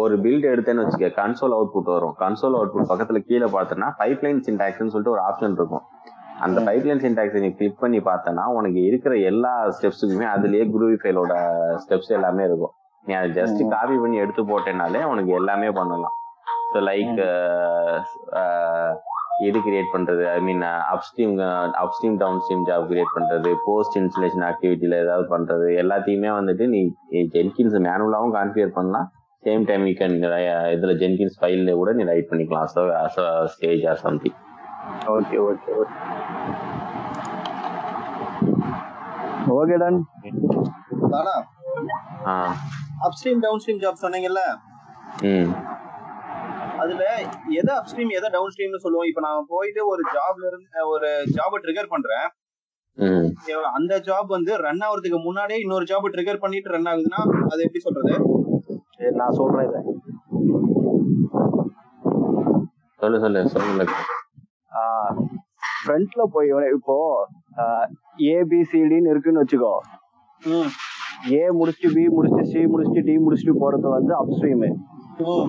ஒரு 0.00 0.14
பில்ட் 0.24 0.46
எடுத்தேன்னு 0.52 0.82
வச்சுக்க 0.84 1.08
கன்சோல் 1.20 1.54
அவுட்புட் 1.56 1.90
வரும். 1.94 2.14
கன்சோல் 2.24 2.56
அவுட்புட் 2.58 2.90
பக்கத்துல 2.90 3.20
கீழே 3.28 3.48
பார்த்தோன்னா 3.56 3.88
பைப்லைன் 4.02 4.42
சின்டாக்ஸ்னு 4.48 4.92
சொல்லிட்டு 4.94 5.14
ஒரு 5.16 5.22
ஆப்ஷன் 5.28 5.56
இருக்கும். 5.58 5.84
அந்த 6.46 6.58
பைப்லைன் 6.68 7.02
சின்டாக்ஸ் 7.04 7.40
நீ 7.44 7.50
கிளிக் 7.60 7.80
பண்ணி 7.84 8.00
பார்த்தனா 8.10 8.44
உனக்கு 8.58 8.80
இருக்கிற 8.90 9.14
எல்லா 9.30 9.52
ஸ்டெப்ஸுக்குமே 9.76 10.26
அதுலயே 10.34 10.66
குரூவி 10.74 10.98
ஃபைலோட 11.02 11.32
ஸ்டெப்ஸ் 11.84 12.14
எல்லாமே 12.18 12.44
இருக்கும். 12.50 12.74
நீ 13.06 13.14
அதை 13.20 13.30
ஜஸ்ட். 13.40 13.62
காப்பி 13.74 13.98
பண்ணி 14.04 14.16
எடுத்து 14.24 14.42
போட்டேனாலே 14.52 15.02
உனக்கு 15.12 15.32
எல்லாமே 15.40 15.70
பண்ணலாம். 15.80 16.16
ஸோ 16.70 16.78
லைக் 16.88 17.20
இது 19.46 19.58
கிரியேட் 19.66 19.92
பண்றது? 19.92 20.22
I 20.28 20.38
mean 20.46 20.62
upstream 20.94 21.34
upstream 21.82 22.16
downstream 22.42 22.64
job 22.68 22.88
create 22.90 23.12
பண்றது 23.16 23.50
போஸ்ட் 23.66 23.98
இன்ஸ்டலேஷன் 24.00 24.44
ஆக்டிவிட்டியில 24.48 24.96
ஏதாவது 25.04 25.26
பண்றது 25.34 25.66
எல்லாத்தையுமே 25.82 26.30
வந்துட்டு 26.38 26.66
நீ 26.72 26.80
ஜென்கின்ஸ் 27.36 27.78
மேனுவலாவும் 27.86 28.34
கான்ஃபிகர் 28.38 28.76
பண்ணலாம். 28.78 29.06
சேம் 29.42 29.66
டைம் 29.68 29.84
யூ 29.88 29.94
கேன் 29.98 30.16
இதுல 30.74 30.92
ஜென்கின்ஸ் 31.02 31.38
ஃபைல்ல 31.40 31.74
கூட 31.80 31.90
நீ 31.98 32.04
ரைட் 32.10 32.30
பண்ணிக்கலாம் 32.30 32.68
so 32.74 32.82
stage 33.54 33.84
or 33.92 34.00
something 34.06 34.36
okay 35.14 35.38
okay 35.48 35.70
okay 35.80 35.94
okay 39.58 39.76
done 39.84 40.00
upstream 43.06 43.42
downstream 43.62 43.82
job 43.82 44.02
சொன்னீங்கல்ல? 44.04 44.42
ம். 45.28 45.50
அதுல 46.78 47.02
எதை 47.56 47.72
அப்ஸ்ட்ரீம் 47.76 48.12
எதை 48.16 48.28
டவுன் 48.30 48.52
ஸ்ட்ரீம்னு 48.54 48.84
சொல்லுவோம்? 48.84 49.08
இப்ப 49.08 49.20
நான் 49.20 49.48
போயிட்டு 49.48 49.80
ஒரு 49.86 50.02
ஜாப்ல 50.14 50.44
இருந்து 50.46 50.84
ஒரு 50.88 51.08
ஜாபை 51.36 51.58
ட்ரிகர் 51.64 51.92
பண்றேன். 51.94 52.26
அந்த 53.72 53.94
ஜாப் 54.06 54.28
வந்து 54.28 54.52
ரன் 54.58 54.82
ஆகுறதுக்கு 54.86 55.18
முன்னாடியே 55.22 55.58
இன்னொரு 55.60 55.84
ஜாப் 55.84 56.12
ட்ரிகர் 56.14 56.40
பண்ணிட்டு 56.40 56.68
ரன் 56.68 56.88
ஆகுதுன்னா 56.92 57.20
அது 57.50 57.60
எப்படி 57.62 57.82
சொல்றது? 57.86 58.14
நான் 59.16 59.36
சொல்றேன் 59.36 59.68
இதை. 59.68 59.80
சொல்லு 63.00 63.18
சொல்லு 63.20 63.42
சொல்லு 63.48 63.84
ஃப்ரண்ட்ல 65.80 66.22
போய் 66.32 66.48
இப்போ 66.74 66.96
ஏபிசிடின்னு 68.30 69.12
இருக்குன்னு 69.12 69.42
வச்சுக்கோ. 69.42 69.74
ம், 70.42 70.70
ஏ 71.32 71.42
முடிச்சுட்டு 71.58 71.90
பி 71.94 72.04
முடிச்சுட்டு 72.16 72.50
சி 72.50 72.60
முடிச்சுட்டு 72.72 73.06
டி 73.06 73.14
முடிச்சுட்டு 73.18 73.54
போறது 73.62 73.86
வந்து 73.94 74.12
அப் 74.14 74.32
ஸ்ட்ரீம் 74.34 74.64
ம், 75.24 75.46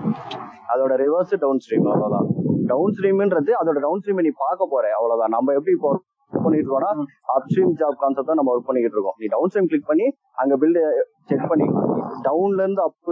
அதோட 0.73 0.93
ரிவர்ஸ் 1.05 1.33
டவுன் 1.43 1.61
ஸ்ட்ரீம் 1.65 1.87
அவ்வளவுதான். 1.93 2.27
டவுன் 2.71 2.93
ஸ்ட்ரீம்ன்றது 2.95 3.51
அதோட 3.61 3.77
டவுன் 3.87 4.01
ஸ்ட்ரீம் 4.03 4.25
நீ 4.27 4.33
பார்க்க 4.45 4.73
போற 4.73 4.85
அவ்வளவுதான். 4.99 5.33
நம்ம 5.37 5.53
எப்படி 5.59 5.75
இப்போ 5.77 5.89
work 5.91 6.05
பண்ணிட்டு 6.45 6.67
இருக்கோம்னா 6.67 6.89
அப் 7.33 7.45
ஸ்ட்ரீம் 7.49 7.71
ஜாப் 7.79 7.95
கான்செப்ட் 8.01 8.29
தான் 8.29 8.39
நம்ம 8.39 8.51
ஒர்க் 8.53 8.67
பண்ணிக்கிட்டு 8.67 8.97
இருக்கோம் 8.97 9.15
நீ 9.21 9.27
டவுன் 9.33 9.49
ஸ்ட்ரீம் 9.51 9.69
கிளிக் 9.71 9.87
பண்ணி 9.91 10.05
அங்க 10.41 10.53
பில்டு 10.63 10.81
செக் 11.29 11.47
பண்ணி 11.51 11.67
டவுன்ல 12.27 12.61
இருந்து 12.65 12.81
அப் 12.85 13.09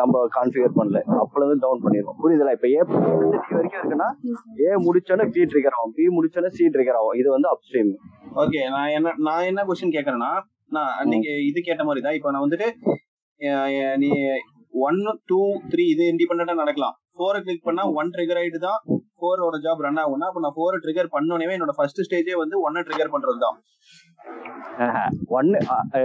நம்ம 0.00 0.22
கான்ஃபிகர் 0.36 0.76
பண்ணல. 0.78 1.00
அப்ல 1.22 1.42
இருந்து 1.42 1.64
டவுன் 1.64 1.82
பண்ணிருக்கோம் 1.84 2.18
புரியுதுல? 2.22 2.54
இப்ப 2.56 2.68
ஏ 2.74 2.80
டி 2.88 3.54
வரைக்கும் 3.58 3.80
இருக்குன்னா 3.80 4.08
ஏ 4.64 4.70
முடிச்சோன்னே 4.86 5.26
பி 5.34 5.44
ட்ரிகர் 5.52 5.76
ஆகும். 5.78 5.94
பி 5.98 6.06
முடிச்சோன்னே 6.16 6.50
சி 6.56 6.70
ட்ரிகர் 6.76 6.98
ஆகும். 7.00 7.16
இது 7.20 7.28
வந்து 7.36 7.50
அப் 7.52 7.64
ஸ்ட்ரீம் 7.68 7.92
ஓகே 8.42 8.62
நான் 8.76 8.92
என்ன 8.98 9.14
நான் 9.28 9.48
என்ன 9.50 9.64
கொஸ்டின் 9.70 9.94
கேக்குறேன்னா 9.96 10.32
நான் 10.76 10.94
நீங்க 11.12 11.28
இது 11.50 11.58
கேட்ட 11.68 11.84
மாதிரி 11.88 12.02
தான் 12.06 12.16
இப்போ 12.18 12.30
நான் 12.34 12.46
வந்துட்டு 12.46 12.68
நீ 14.02 14.10
ஒன் 14.74 15.00
டூ 15.30 15.40
த்ரீ 15.72 15.84
இது 15.94 16.04
இண்டிபெண்டா 16.12 16.54
நடக்கலாம். 16.62 16.94
ஃபோரை 17.18 17.40
கிளிக் 17.46 17.66
பண்ணா 17.66 17.82
ஒன் 17.98 18.08
ட்ரிகர் 18.14 18.38
ஆயிட்டு 18.40 18.60
தான் 18.64 18.78
ஃபோரோட 19.18 19.56
ஜாப் 19.64 19.82
ரன் 19.84 20.00
ஆகும்னா 20.02 20.28
அப்ப 20.30 20.40
நான் 20.44 20.54
ஃபோரை 20.56 20.78
ட்ரிகர் 20.84 21.10
பண்ணோனே 21.14 21.52
என்னோட 21.56 21.74
ஃபர்ஸ்ட் 21.76 22.00
ஸ்டேஜே 22.06 22.34
வந்து 22.40 22.56
ஒன்னை 22.66 22.80
ட்ரிகர் 22.88 23.12
பண்றது 23.14 23.40
தான் 23.44 23.58
ஒன்னு 25.38 25.58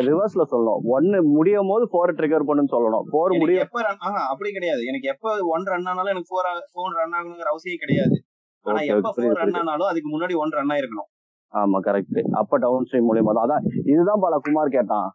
ரிவர்ஸ்ல 0.09 0.43
சொல்லணும். 0.51 0.81
ஒன்னு 0.95 1.19
முடியும் 1.37 1.69
போது 1.71 1.85
ஃபோர் 1.91 2.17
ட்ரிகர் 2.19 2.45
பண்ணுன்னு 2.49 2.73
சொல்லணும். 2.73 3.05
ஃபோர் 3.11 3.33
முடியும் 3.41 3.63
எப்ப 3.65 3.81
ரன் 3.87 4.03
ஆஹா 4.07 4.21
அப்படி 4.31 4.49
கிடையாது. 4.57 4.81
எனக்கு 4.91 5.07
எப்ப 5.13 5.33
ஒன் 5.55 5.65
ரன் 5.71 5.87
ஆனாலும் 5.91 6.13
எனக்கு 6.13 6.31
ஃபோர் 6.31 6.49
ஃபோன் 6.73 6.93
ரன் 6.99 7.15
ஆகணுங்கிற 7.19 7.51
அவசியம் 7.53 7.81
கிடையாது. 7.83 8.17
ஆனா 8.65 8.81
எப்ப 8.95 9.13
ஃபோர் 9.17 9.39
ரன். 9.41 9.57
ஆனாலும் 9.61 9.89
அதுக்கு 9.91 10.09
முன்னாடி 10.15 10.35
ஒன் 10.43 10.55
ரன் 10.57 10.73
ஆயிருக்கணும். 10.75 11.09
ஆமா 11.53 11.79
கரெக்ட் 11.87 12.19
அப்ப 12.41 12.59
டவுன் 12.65 12.85
ஸ்ட்ரீம் 12.87 13.07
மூலியமா 13.09 13.33
தான் 13.37 13.47
அதான் 13.47 13.65
இதுதான் 13.93 14.23
பல 14.25 14.37
குமார் 14.47 14.75
கேட்டான். 14.77 15.09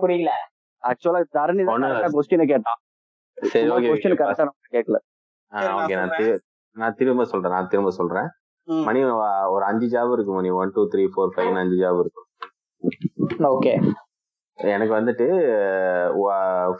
புரியல. 0.00 0.30
ஆக்சுவலா 0.82 1.22
தரணி 1.36 1.62
கொஸ்டினை 2.14 2.46
கேட்டான். 2.46 2.80
சரி 3.42 3.68
ஓகே 3.68 3.90
கொஸ்டின் 3.90 4.18
கரெக்டா 4.20 4.48
கேட்கல. 4.72 4.98
ஓகே 5.52 6.38
நான் 6.70 6.94
திரும்ப 6.94 7.24
சொல்றேன் 7.24 7.52
நான் 7.52 7.68
திரும்ப 7.68 7.90
சொல்றேன். 7.90 8.28
மணி 8.62 9.02
ஒரு 9.54 9.64
அஞ்சு 9.64 9.86
ஜாப் 9.86 10.12
இருக்கு 10.12 10.32
Mani. 10.32 10.50
One 10.50 10.70
two 10.74 10.88
three 10.88 11.08
four 11.16 11.32
five 11.36 11.56
அஞ்சு 11.56 11.76
ஜாப் 11.82 11.98
இருக்கு. 12.00 12.22
ஓகே 13.38 13.72
எனக்கு 14.54 14.94
வந்துட்டு 14.94 15.26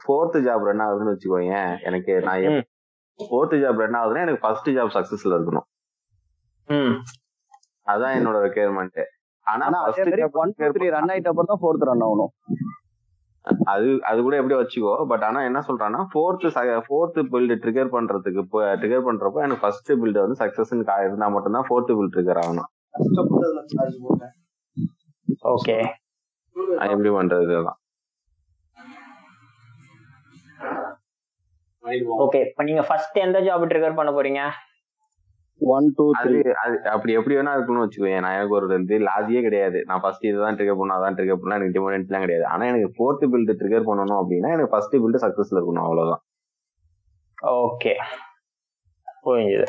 ஃபோர்த் 0.02 0.38
ஜாப் 0.47 0.64
ரன் 0.68 0.80
ஆகுதுன்னு 0.80 1.14
வச்சுக்கோங்க 1.14 1.83
எனக்கு 1.83 2.21
நான் 2.21 2.40
ஃபோர்த் 3.30 3.56
ஜாப் 3.64 3.80
ரன் 3.83 3.99
ஆகுதுன்னா 4.02 4.21
எனக்கு 4.21 4.42
ஃபர்ஸ்ட் 4.47 4.71
ஜாப் 4.71 4.94
சக்சஸ்ல 4.97 5.35
இருக்கணும். 5.35 5.68
ம். 6.66 6.97
அதான் 7.90 8.14
என்னோட 8.18 8.38
ரெக்குயர்மெண்ட் 8.47 9.02
ஆனா 9.47 9.67
ஒன் 10.43 10.55
டூ 10.59 10.69
த்ரீ 10.77 10.87
ரன் 10.97 11.11
ஆயிட்ட 11.15 11.31
அப்புறம் 11.33 11.51
தான் 11.53 11.63
ஃபோர்த் 11.63 11.89
ரன் 11.91 12.05
ஆகணும். 12.09 12.33
அது 13.73 13.89
அது 14.11 14.19
கூட 14.27 14.35
எப்படி 14.41 14.57
வச்சுக்கோ 14.59 14.93
பட் 15.11 15.25
ஆனா 15.29 15.41
என்ன 15.49 15.59
சொல்றான்னா 15.69 16.01
ஃபோர்த் 16.13 16.47
ஃபோர்த் 16.87 17.19
பில்டு 17.33 17.57
ட்ரிகர் 17.65 17.93
பண்றதுக்கு 17.97 18.43
ட்ரிகர் 18.83 19.07
பண்றப்போ 19.09 19.43
எனக்கு 19.47 19.63
ஃபர்ஸ்ட் 19.65 19.93
பில்டு 20.03 20.25
வந்து 20.25 20.41
சக்சஸ் 20.43 20.73
இருந்தா 21.07 21.29
மட்டும்தான் 21.37 21.67
ஃபோர்த் 21.69 21.93
பில்ட் 21.99 22.15
ட்ரிகர் 22.17 22.43
ஆகணும். 22.45 22.71
ஓகே 25.55 25.77
எப்படி 26.93 27.11
பண்றது 27.19 27.57
ஓகே 32.25 32.39
இப்போ 32.47 32.63
நீங்க 32.69 32.83
ஃபர்ஸ்ட் 32.89 33.17
எந்த 33.25 33.39
ஜாப் 33.47 33.65
ட்ரிகர் 33.71 33.99
பண்ண 33.99 34.11
போறீங்க? 34.19 34.43
ஒன் 35.59 35.93
டூ 35.97 36.11
த்ரீ 36.25 36.39
அது 36.63 36.91
அப்படி 36.91 37.13
எப்படி 37.13 37.37
வேணா 37.37 37.53
இருக்கணும்னு 37.57 37.85
வச்சுக்கோங்க 37.85 38.21
நான் 38.21 38.35
எனக்கு 38.35 38.55
ஒரு 38.55 38.81
இது 38.81 38.99
லாஜியே 38.99 39.41
கிடையாது. 39.41 39.83
நான் 39.87 40.01
ஃபர்ஸ்ட் 40.01 40.25
இதுதான் 40.25 40.57
ட்ரிகர் 40.57 40.79
பண்ணணும் 40.81 40.97
அதான் 40.99 41.17
ட்ரிகர் 41.19 41.41
பண்ணலாம் 41.41 41.61
எனக்கு 41.61 41.77
டிமோடன்ஸ்லாம் 41.77 42.19
கிடையாது. 42.19 42.47
ஆனா 42.47 42.67
எனக்கு 42.67 42.91
ஃபோர்த் 42.97 43.25
பில்டு 43.25 43.55
ட்ரிகர் 43.61 43.89
பண்ணணும் 43.91 44.21
அப்படின்னா 44.23 44.51
எனக்கு 44.53 44.69
ஃபர்ஸ்ட் 44.69 44.97
பில்டு 44.97 45.23
சக்சஸ்ல 45.25 45.61
இருக்கணும் 45.61 45.85
அவ்வளவுதான். 45.85 46.23
ஓகே 47.39 47.95
புரிஞ்சுது. 49.25 49.67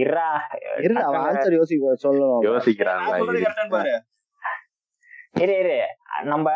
இருடா. 0.00 0.28
அவன் 1.02 1.20
ஆன்சர் 1.26 1.52
யோசிக்க 1.52 1.94
சொல்லணும். 2.02 2.42
பாரு. 3.70 3.92
இரு 5.40 5.58
இரு. 5.58 5.78
நம்ம 6.22 6.48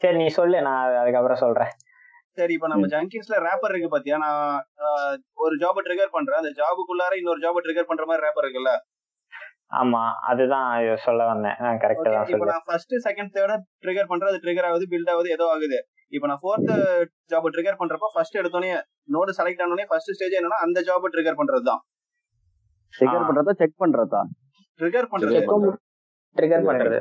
சரி 0.00 0.16
நீ 0.18 0.26
சொல்லு 0.30 0.58
நான் 0.62 0.98
அதுக்கப்புறம் 1.00 1.42
சொல்றேன். 1.42 1.72
சரி 2.38 2.52
இப்ப 2.52 2.68
நம்ம 2.68 2.86
ஜங்கின்ஸ்ல 2.86 3.38
ரேப்பர் 3.46 3.72
இருக்கு 3.72 3.88
பாத்தியா? 3.88 4.16
நான் 4.18 4.60
ஒரு 5.36 5.54
ஜாப் 5.62 5.80
ட்ரிகர் 5.86 6.14
பண்றேன். 6.14 6.40
அந்த 6.40 6.52
ஜாபுக்குள்ளார 6.58 7.12
இன்னொரு 7.16 7.40
ஜாப் 7.40 7.64
ட்ரிகர் 7.64 7.88
பண்ற 7.88 8.04
மாதிரி 8.06 8.24
ரேப்பர் 8.26 8.46
இருக்குல்ல? 8.46 8.72
ஆமா 9.72 10.00
அதுதான் 10.22 10.68
சொல்ல 11.04 11.22
வந்தேன். 11.24 11.56
கரெக்டா 11.82 12.10
தான் 12.10 12.30
இப்ப 12.32 12.46
நான் 12.46 12.64
ஃபர்ஸ்ட் 12.66 12.94
செகண்ட் 13.04 13.32
தேர்ட் 13.36 13.64
ட்ரிகர் 13.84 14.08
பண்றது 14.08 14.32
அது 14.32 14.42
ட்ரிகர் 14.44 14.68
ஆகுது 14.68 14.86
பில்ட் 14.90 15.12
ஆகுது 15.12 15.28
ஏதோ 15.30 15.46
ஆகுது. 15.50 15.78
இப்ப 16.12 16.26
நான் 16.26 16.40
ஃபோர்த் 16.42 16.72
ஜாப் 17.30 17.46
ட்ரிகர் 17.54 17.80
பண்றப்ப 17.80 18.08
ஃபர்ஸ்ட் 18.14 18.38
எடுத்தோடனே 18.40 18.70
நோடு 19.08 19.32
செலக்ட் 19.38 19.62
ஆனோடனே 19.62 19.86
ஃபர்ஸ்ட் 19.90 20.12
ஸ்டேஜ் 20.16 20.36
என்னன்னா 20.38 20.58
அந்த 20.60 20.80
ஜாப் 20.88 21.06
ட்ரிகர் 21.14 21.38
பண்றது 21.38 21.64
தான் 21.64 21.80
ஆ. 23.16 23.28
பண்றதா 23.28 23.52
செக் 23.60 23.80
பண்றதா? 23.80 24.20
ட்ரிகர் 24.80 25.10
பண்றது. 25.12 25.34
Trigger 25.34 25.46
ட்ரிகர் 26.36 26.66
பண்றது. 26.68 26.98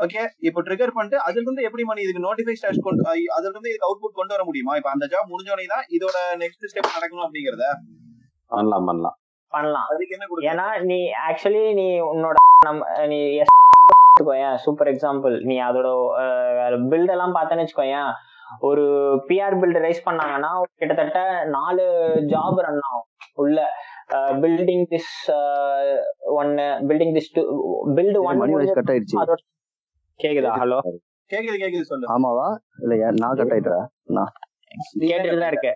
ஓகே 0.00 0.20
இப்போ 0.48 0.60
ட்ரிகர் 0.66 0.94
பண்ணிட்டு 0.96 1.18
அதுல 1.26 1.44
இருந்து 1.46 1.64
எப்படி 1.68 1.84
மணி 1.88 2.04
இதுக்கு 2.04 2.26
நோட்டிஃபை 2.26 2.54
ஸ்டாஷ் 2.58 2.84
கொண்டு 2.86 3.02
அதுல 3.36 3.52
இருந்து 3.54 3.70
இதுக்கு 3.70 3.88
அவுட்புட் 3.88 4.18
கொண்டு 4.18 4.34
வர 4.34 4.44
முடியுமா? 4.48 4.74
இப்ப 4.76 4.90
அந்த 4.90 5.06
ஜாப் 5.12 5.32
முடிஞ்சோடனே 5.32 5.66
தான் 5.74 5.84
இதோட 5.96 6.18
நெக்ஸ்ட் 6.42 6.68
ஸ்டெப் 6.70 6.94
நடக்கணும் 6.96 7.26
அப்படிங்கறத? 7.26 7.66
பண்ணலாம் 8.50 8.86
பண்ணலாம். 8.90 9.16
பண்ணலாம். 9.52 9.86
அதுக்கு 9.92 10.14
என்ன 10.16 10.50
ஏன்னா 10.52 10.66
நீ 10.90 10.98
ஆக்சுவலி 11.28 11.62
நீ 11.80 11.86
உன்னோட 12.10 12.36
நம்ம 12.68 13.06
நீ 13.12 13.18
சூப்பர் 14.64 14.90
எக்ஸாம்பிள் 14.92 15.34
நீ 15.50 15.54
அதோட 15.68 15.88
பில்ட் 16.90 17.14
எல்லாம் 17.14 17.36
பார்த்தேன்னு 17.36 17.64
வச்சுக்கோயேன் 17.64 18.10
ஒரு 18.68 18.84
பிஆர் 19.28 19.56
பில்டு 19.60 19.84
ரைஸ் 19.84 20.06
பண்ணாங்கன்னா 20.08 20.50
கிட்டத்தட்ட 20.80 21.20
நாலு 21.56 21.84
ஜாப் 22.32 22.58
ரன் 22.66 22.82
ஆகும். 22.88 23.06
உள்ள 23.42 23.58
பில்டிங் 24.42 24.84
திஸ் 24.92 25.12
ஒன்னு 26.38 26.64
building 26.88 27.14
this 27.18 27.32
two 27.36 27.42
build 27.98 28.20
one 28.28 28.42
cut 28.80 28.92
ஆயிடுச்சு. 28.94 29.16
கேக்குதா? 30.24 30.54
ஹலோ? 30.62 30.78
கேக்குது 31.30 31.58
கேக்குது 31.62 31.90
சொல்லு. 31.90 32.10
ஆமாவா? 32.14 32.48
இல்ல 32.82 33.12
நான் 33.22 33.38
கட் 33.40 33.54
ஆயிட்டேன் 33.54 33.86
கேட்டுட்டு 35.10 35.38
தான் 35.44 35.52
இருக்கு 35.52 35.72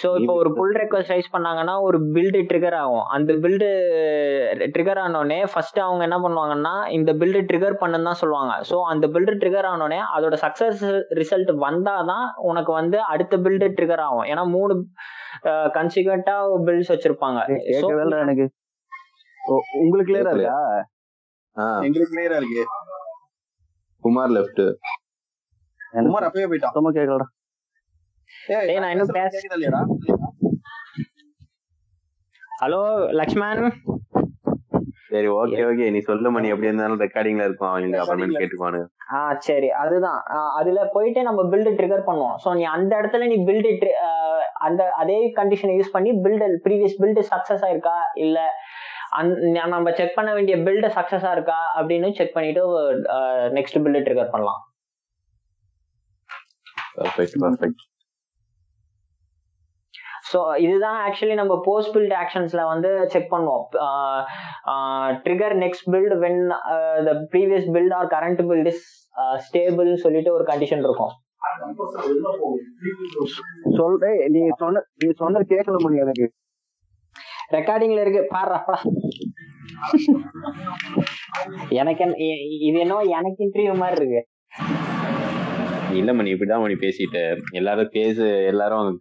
ஸோ 0.00 0.08
இப்போ 0.18 0.32
ஒரு 0.40 0.50
புல் 0.56 0.74
ரெக்வஸ்ட் 0.80 1.12
ரைஸ் 1.12 1.30
பண்ணாங்கன்னா 1.32 1.72
ஒரு 1.86 1.98
பில்டு 2.14 2.40
ட்ரிகர் 2.50 2.76
ஆகும். 2.80 3.06
அந்த 3.14 3.32
பில்டு 3.44 3.68
ட்ரிகர் 4.74 5.00
ஆனோடனே 5.04 5.38
ஃபர்ஸ்ட் 5.52 5.80
அவங்க 5.86 6.02
என்ன 6.08 6.18
பண்ணுவாங்கன்னா 6.24 6.74
இந்த 6.96 7.10
பில்டு 7.20 7.40
ட்ரிகர் 7.48 7.76
பண்ணுன்னு 7.80 8.08
தான் 8.08 8.20
சொல்லுவாங்க. 8.20 8.52
ஸோ 8.68 8.76
அந்த 8.92 9.06
பில்டு 9.14 9.32
ட்ரிகர் 9.40 9.68
ஆனோடனே 9.72 9.98
அதோட 10.16 10.36
சக்சஸ் 10.44 10.84
ரிசல்ட் 11.20 11.50
வந்தாதான் 11.66 12.26
உனக்கு 12.50 12.72
வந்து 12.80 13.00
அடுத்த 13.14 13.40
பில்டு 13.46 13.68
ட்ரிகர் 13.78 14.04
ஆகும். 14.06 14.26
ஏன்னா 14.32 14.44
மூணு 14.56 14.76
கன்சிக்வெண்டா 15.78 16.36
பில்ட்ஸ் 16.68 16.92
வச்சிருப்பாங்க. 16.94 17.40
எனக்கு. 18.24 18.46
உங்களுக்கு 19.82 20.10
கிளியரா 20.12 20.34
இருக்கா? 20.36 20.60
எங்களுக்கு 21.88 22.14
கிளியரா 22.14 22.38
இருக்கு. 22.42 22.64
குமார் 24.04 24.32
லெஃப்ட் 24.36 24.62
குமார் 26.04 26.26
அப்பவே 26.28 26.48
போயிட்டான் 26.50 26.96
கேட்கலடா 26.98 27.28
ஏய், 28.54 28.80
நான் 28.82 28.92
இன்னும் 28.92 29.10
ஹலோ 32.62 32.80
லக்ஷ்மண். 33.18 33.60
சரி 35.10 35.28
ஓகே 35.36 35.60
ஓகே 35.68 35.86
நீ 35.94 36.00
சொல்லு 36.08 36.30
மணி 36.34 36.50
எப்படி 36.52 36.68
இருந்தாலும் 36.68 37.00
ரெக்கார்டிங்ல 37.02 37.46
இருக்கும். 37.48 37.68
அவங்க 37.68 37.84
Recording 37.84 38.02
அப்புறமேட்டு 38.02 38.34
ல 38.34 38.40
கேட்டுக்குவானு 38.40 38.80
ஆ 39.14 39.20
சரி 39.46 39.68
அதுதான். 39.82 40.18
அதுல 40.58 40.80
போயிட்டு 40.94 41.20
நம்ம 41.28 41.40
பில்டு 41.52 41.70
ட்ரிகர் 41.78 42.04
பண்ணுவோம். 42.08 42.36
ஸோ 42.44 42.48
நீ 42.58 42.64
அந்த 42.74 42.92
இடத்துல 43.00 43.28
நீ 43.32 43.38
பில்டு 43.48 43.70
அந்த 44.68 44.82
அதே 45.02 45.18
கண்டிஷனை 45.38 45.74
யூஸ் 45.78 45.94
பண்ணி 45.96 46.12
பில்டு 46.24 46.48
ப்ரீவியஸ் 46.66 47.00
பில்டு 47.02 47.24
சக்சஸ் 47.32 47.64
ஆயிருக்கா? 47.68 47.96
இல்ல 48.24 48.38
நம்ம 49.74 49.92
செக் 49.98 50.16
பண்ண 50.16 50.30
வேண்டிய 50.36 50.56
பில்டு 50.66 50.88
சக்சஸ் 50.96 51.30
இருக்கா 51.36 51.60
அப்படின்னு 51.78 52.08
செக் 52.18 52.34
பண்ணிட்டு 52.36 52.62
நெக்ஸ்ட் 53.58 53.78
பில்டு 53.84 54.02
ட்ரிகர் 54.06 54.34
பண்ணலாம். 54.34 54.60
ஸோ 60.30 60.40
இதுதான் 60.64 60.98
ஆக்சுவலி 61.04 61.36
நம்ம 61.40 61.54
போஸ்ட் 61.66 61.92
பில்ட் 61.94 62.14
ஆக்ஷன்ஸ்ல 62.22 62.62
வந்து 62.72 62.90
செக் 63.12 63.30
பண்ணுவோம். 63.32 63.64
Trigger 65.24 65.54
next 65.62 65.88
build 65.94 66.14
when 66.24 66.42
the 67.08 67.12
previous 67.32 67.66
build 67.76 67.94
or 67.98 68.10
current 68.14 68.42
build 68.50 68.70
is 68.72 68.84
stable 69.46 69.90
சொல்லிட்டு 70.04 70.30
ஒரு 70.36 70.44
கண்டிஷன் 70.52 70.84
இருக்கும். 70.88 71.14
சொல்றேன் 73.80 74.20
நீ 74.34 74.42
சொன்ன 74.62 74.84
நீ 75.02 75.08
சொன்ன 75.22 75.42
கேட்கல 75.54 75.80
எனக்கு. 76.04 76.28
ரெக்கார்டிங்ல 77.50 78.00
இருக்கு. 78.00 78.36
பாடுறாப்பா 78.36 78.76
எனக்கு 81.68 82.04
இது 82.60 82.78
என்னவோ 82.78 83.00
எனக்கு 83.00 83.44
இன்டர்வியூ 83.44 83.76
மாதிரி 83.76 84.06
இருக்கு. 84.06 84.26
இல்ல 85.96 86.12
மணி 86.12 86.32
இப்படிதான் 86.32 86.60
மணி 86.60 86.72
பேசிட்டு. 86.72 87.36
எல்லாரும் 87.50 87.88
பேசு 87.90 88.44
எல்லாரும் 88.44 89.00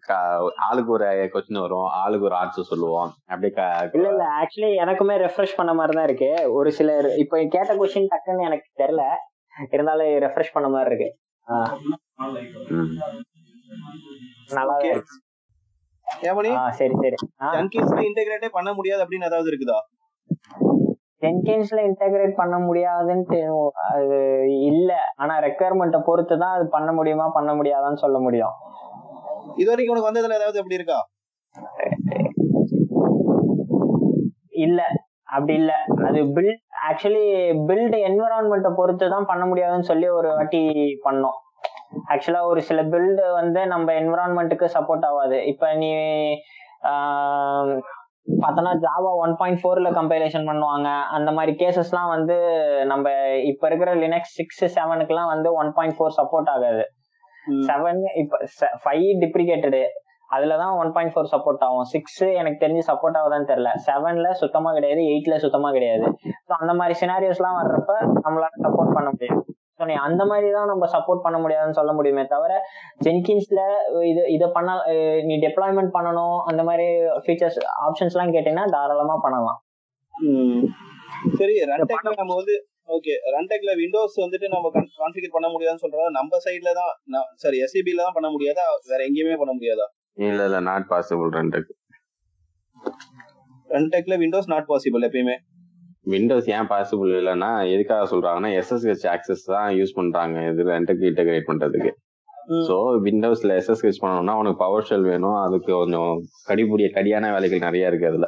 ஆளுக்கு 0.69 0.91
ஒரு 0.91 1.05
கொஸ்டின் 1.05 1.59
வரும். 1.59 1.85
ஆளுக்கு 1.85 2.25
ஒரு 2.25 2.35
ஆன்சர் 2.35 2.61
சொல்லுவோம். 2.61 3.13
அப்படியே 3.25 3.51
க- 3.51 3.89
இல்ல 3.93 4.07
இல்ல. 4.07 4.25
ஆக்சுவலி 4.41 4.85
எனக்குமே 4.85 5.29
ரெஃப்ரெஷ் 5.29 5.55
பண்ண 5.55 5.73
மாதிரி 5.73 5.95
தான் 5.95 6.07
இருக்கு. 6.07 6.53
ஒரு 6.53 6.71
சில 6.71 7.15
இப்ப 7.15 7.37
கேட்ட 7.37 7.75
கொஸ்டின் 7.75 8.07
டக்குன்னு 8.07 8.45
எனக்கு 8.45 8.83
தெரியல. 8.83 9.01
இருந்தாலும் 9.71 10.07
ரெஃப்ரெஷ் 10.07 10.53
பண்ண 10.53 10.69
மாதிரி 10.69 10.95
இருக்கு. 10.95 11.17
நல்லா. 14.53 14.77
இருக்கு. 14.77 15.03
ஏமணி 16.27 16.51
சரி 16.71 16.95
சரி. 17.01 17.17
ஜங்கின்ஸ்ல 17.55 17.99
இன்டெகிரேட்டே 18.01 18.49
பண்ண 18.51 18.73
முடியாது 18.73 19.03
அப்படின்னு 19.03 19.25
ஏதாவது 19.25 19.49
இருக்குதா? 19.51 19.79
ஜென்கின்ஸ்ல 21.21 21.79
இன்டகிரேட் 21.87 22.33
பண்ண 22.35 22.57
முடியாதுன்ட்டு 22.59 23.39
அது 23.87 24.17
இல்ல. 24.63 24.91
ஆனா 25.15 25.39
ரெக்குயர்மெண்ட்டை 25.39 25.99
பொறுத்து 26.05 26.37
தான் 26.37 26.51
அது 26.51 26.65
பண்ண 26.69 26.91
முடியுமா 26.91 27.25
பண்ண 27.29 27.53
முடியாதான்னு 27.53 27.95
சொல்ல 27.95 28.19
முடியும். 28.19 28.55
இது 29.57 29.69
வரைக்கும் 29.69 29.93
உனக்கு 29.93 30.09
வந்ததுல 30.09 30.37
ஏதாவது 30.39 30.59
எப்படி 30.59 30.75
இருக்கா? 30.75 30.99
இல்ல. 34.59 34.81
அப்படி 35.27 35.53
இல்ல. 35.53 35.73
அது 36.07 36.19
பில்ட் 36.35 36.61
ஆக்சுவலி 36.87 37.25
பில்ட் 37.67 37.97
என்விரான்மெண்ட்டை 38.07 38.71
பொறுத்து 38.75 39.09
தான் 39.09 39.25
பண்ண 39.25 39.45
முடியாதுன்னு 39.45 39.83
சொல்லி 39.83 40.07
ஒரு 40.09 40.27
வாட்டி 40.27 40.61
பண்ணோம். 41.03 41.37
ஆக்சுவலா 42.11 42.41
ஒரு 42.51 42.61
சில 42.69 42.79
பில்டு 42.93 43.25
வந்து 43.39 43.61
நம்ம 43.73 43.93
என்விரான்மெண்ட்டுக்கு 44.01 44.67
சப்போர்ட் 44.77 45.05
ஆகாது. 45.09 45.37
இப்ப 45.51 45.73
நீ 45.81 45.89
பார்த்தோன்னா 48.41 48.73
ஜாவா 48.83 49.11
ஒன் 49.23 49.33
பாயிண்ட் 49.39 49.59
ஃபோர்ல 49.61 49.89
கம்பைலேஷன் 49.99 50.49
பண்ணுவாங்க. 50.49 50.87
அந்த 51.15 51.29
மாதிரி 51.37 51.53
கேசஸ்லாம் 51.61 52.11
வந்து 52.15 52.35
நம்ம 52.91 53.05
இப்ப 53.51 53.63
இருக்கிற 53.69 53.93
லினக்ஸ் 54.03 54.35
சிக்ஸ் 54.39 54.63
செவனுக்குலாம் 54.75 55.31
வந்து 55.33 55.51
ஒன் 55.61 55.71
பாயிண்ட் 55.77 55.97
ஃபோர் 55.97 56.17
சப்போர்ட் 56.19 56.51
ஆகாது. 56.55 56.83
செவன் 57.69 58.01
இப்ப 58.21 58.37
ஃபைவ் 58.83 59.07
டிப்ரிகேட்டடு 59.23 59.81
அதுலதான் 60.29 60.73
ஒன் 60.81 60.91
பாயிண்ட் 60.95 61.13
ஃபோர் 61.13 61.31
சப்போர்ட் 61.31 61.63
ஆகும். 61.67 61.87
சிக்ஸ் 61.93 62.23
எனக்கு 62.39 62.59
தெரிஞ்சு 62.63 62.83
சப்போர்ட் 62.89 63.17
ஆகுதான்னு 63.19 63.49
தெரியல. 63.51 63.69
செவன்ல 63.87 64.31
சுத்தமா 64.41 64.71
கிடையாது 64.77 65.01
எயிட்ல 65.11 65.37
சுத்தமா 65.45 65.69
கிடையாது. 65.77 66.05
ஸோ 66.47 66.53
அந்த 66.61 66.73
மாதிரி 66.81 66.95
சினாரியோஸ் 67.01 67.41
எல்லாம் 67.41 67.57
வர்றப்ப 67.61 67.93
நம்மளால 68.25 68.53
சப்போர்ட் 68.65 68.95
பண்ண 68.97 69.07
முடியாது. 69.15 69.41
அந்த 69.79 70.23
மாதிரி 70.25 70.47
தான் 70.51 70.69
நம்ம 70.71 70.87
சப்போர்ட் 70.93 71.23
பண்ண 71.25 71.37
முடியாதுன்னு 71.39 71.77
சொல்ல 71.79 71.91
முடியுமே 71.93 72.23
தவிர 72.33 72.53
ஜென்கின்ஸ்ல 73.05 73.61
இது 74.09 74.21
இதை 74.29 74.47
பண்ண 74.57 74.69
நீ 75.29 75.35
டெப்ளாய்மெண்ட் 75.45 75.95
பண்ணணும் 75.97 76.37
அந்த 76.49 76.63
மாதிரி 76.63 76.87
ஃபீச்சர்ஸ் 77.25 77.59
ஆப்ஷன்ஸ் 77.87 78.15
எல்லாம் 78.15 78.33
கேட்டீங்கன்னா 78.35 78.67
தாராளமா 78.75 79.15
பண்ணலாம். 79.25 79.59
சரி 81.39 81.55
ரன்டெக்ல 81.71 82.11
நம்ம 82.19 82.35
வந்து 82.35 82.55
ஓகே 82.95 83.13
ரன்டெக்ல 83.33 83.71
விண்டோஸ் 83.79 84.15
வந்துட்டு 84.23 84.47
நம்ம 84.53 84.69
கான்ஃபிகர் 84.99 85.35
பண்ண 85.35 85.47
முடியாதுன்னு 85.49 85.83
சொல்றதா 85.83 86.07
நம்ம 86.19 86.39
சைடுல 86.45 86.71
தான் 86.79 86.91
சாரி 87.43 87.57
எஸ்சிபில 87.65 88.05
தான் 88.05 88.17
பண்ண 88.17 88.29
முடியாதா 88.35 88.65
வேற 88.91 89.01
எங்கேயுமே 89.09 89.37
பண்ண 89.41 89.53
முடியாதா? 89.57 89.85
இல்ல 90.17 90.45
இல்ல 90.49 90.59
நாட் 90.69 90.87
பாசிபிள் 90.93 91.29
ரெண்டுக்கு 91.37 91.73
ரன்டெக்ல 93.69 94.15
விண்டோஸ் 94.17 94.51
நாட் 94.53 94.67
பாசிபிள் 94.69 95.05
எப்பயுமே. 95.07 95.35
விண்டோஸ் 96.09 96.49
ஏன் 96.49 96.69
பாசிபிள் 96.71 97.11
இல்லைன்னா 97.19 97.49
எதுக்காக 97.73 98.03
சொல்றாங்கன்னா 98.11 98.49
எஸ்எஸ்ஹெச் 98.59 99.05
ஆக்சஸ் 99.13 99.45
தான் 99.45 99.67
யூஸ் 99.79 99.97
பண்றாங்க 99.97 100.45
இது 100.49 100.63
ரெண்டுக்கு 100.71 101.03
இன்டகிரேட் 101.11 101.49
பண்றதுக்கு. 101.49 101.91
ஸோ 102.67 102.75
விண்டோஸ்ல 103.05 103.55
எஸ்எஸ்ஹெச் 103.59 104.01
பண்ணணும்னா 104.03 104.35
உனக்கு 104.41 104.59
பவர் 104.63 104.87
ஷெல் 104.89 105.09
வேணும் 105.11 105.37
அதுக்கு 105.45 105.71
கொஞ்சம் 105.73 106.13
கடிபுடிய 106.47 106.87
கடியான 106.95 107.31
வேலைகள் 107.35 107.65
நிறைய 107.67 107.89
இருக்கு 107.91 108.09
அதுல. 108.11 108.27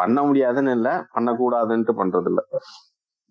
பண்ண 0.00 0.18
முடியாதுன்னு 0.22 0.72
இல்ல 0.78 0.90
பண்ணக்கூடாதுன்ட்டு 1.14 1.94
பண்றது 2.00 2.28
இல்ல 2.32 2.42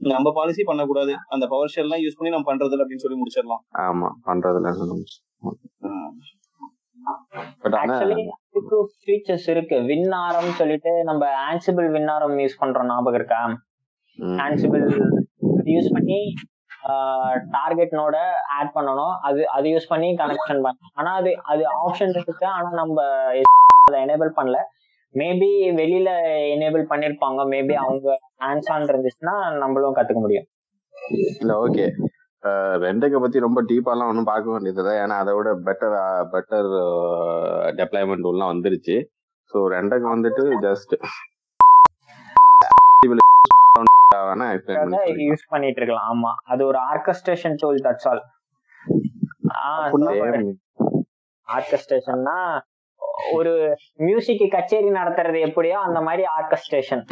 நம்ம 0.01 0.27
பாலிசி 0.37 0.61
பண்ணக்கூடாது. 0.63 1.13
அந்த 1.33 1.45
பவர் 1.51 1.73
ஷெல் 1.73 1.87
எல்லாம் 1.87 2.03
யூஸ் 2.03 2.15
பண்ணி 2.17 2.31
நம்ம 2.33 2.47
பண்றது 2.49 2.81
அப்படின்னு 2.83 3.03
சொல்லி 3.03 3.17
முடிச்சிடலாம். 3.19 3.63
ஆமா 3.85 4.07
பண்றது 4.29 4.59
இல்ல 4.61 4.69
ஃபீச்சர்ஸ் 9.05 9.47
இருக்கு. 9.53 9.77
வின்னாரம் 9.91 10.51
சொல்லிட்டு 10.59 10.91
நம்ம 11.09 11.23
ஆன்சிபிள் 11.47 11.87
வின்னாரம் 11.97 12.35
யூஸ் 12.43 12.61
பண்றோம் 12.61 12.89
ஞாபகம் 12.91 13.19
இருக்கா? 13.19 13.41
ஆன்சிபிள் 14.45 14.85
யூஸ் 15.73 15.89
பண்ணி 15.95 16.19
டார்கெட் 17.55 17.95
நோட 17.99 18.17
ஆட் 18.57 18.71
பண்ணணும். 18.75 19.15
அது 19.29 19.41
அது 19.57 19.67
யூஸ் 19.73 19.91
பண்ணி 19.93 20.09
கனெக்ஷன் 20.21 20.63
பண்ணணும் 20.65 20.91
ஆனா 20.99 21.11
அது 21.21 21.31
அது 21.53 21.63
ஆப்ஷன் 21.81 22.13
இருக்கு. 22.19 22.47
ஆனா 22.57 22.69
நம்ம 22.81 23.05
அதை 23.87 23.99
எனேபிள் 24.05 24.31
பண்ணல. 24.39 24.59
மேபி 25.15 25.49
வெளியில 25.79 26.09
எனேபிள் 26.55 26.83
பண்ணிருப்பாங்க. 26.91 27.39
மேபி 27.53 27.73
அவங்க 27.83 28.07
ஹேண்ட்ஸ் 28.43 28.71
ஆன் 28.73 28.89
இருந்துச்சுன்னா 28.91 29.35
நம்மளும் 29.63 29.95
கத்துக்க 29.95 30.21
முடியும். 30.25 30.47
இல்ல 31.39 31.53
ஓகே 31.65 31.85
ரெண்டுக்கு 32.85 33.17
பத்தி 33.23 33.39
ரொம்ப 33.39 33.59
டீப்பாலாம் 33.61 34.09
ஒன்றும் 34.11 34.29
பார்க்க 34.29 34.53
வேண்டியது 34.53 34.93
ஏன்னா 35.01 35.15
அதை 35.23 35.31
விட 35.37 35.49
பெட்டர் 35.67 35.95
பெட்டர் 36.33 36.69
டெப்ளாய்மெண்ட் 37.79 38.25
டூல்லாம் 38.25 38.51
வந்துருச்சு. 38.53 38.95
ஸோ 39.51 39.57
ரெண்டுக்கு 39.75 40.07
வந்துட்டு 40.15 40.43
ஜஸ்ட். 40.65 40.95
யூஸ் 45.29 45.45
பண்ணிட்டு 45.49 45.79
இருக்கலாம். 45.81 46.07
ஆமா. 46.13 46.31
அது 46.43 46.61
ஒரு 46.65 46.79
ஆர்கஸ்ட்ரேஷன் 46.91 47.55
டூல் 47.61 47.79
தட்ஸ் 47.87 48.07
ஆல். 48.11 48.23
ஆர்கஸ்ட்ரேஷன்னா 51.47 52.37
ஒரு 53.33 53.51
மியூசிக் 54.07 54.43
கச்சேரி 54.51 54.89
நடத்துறது 54.99 55.39
எப்படியோ 55.47 55.77
அந்த 55.87 55.99
மாதிரி 56.01 56.23
ஆர்கஸ்ட்ரேஷன் 56.37 57.03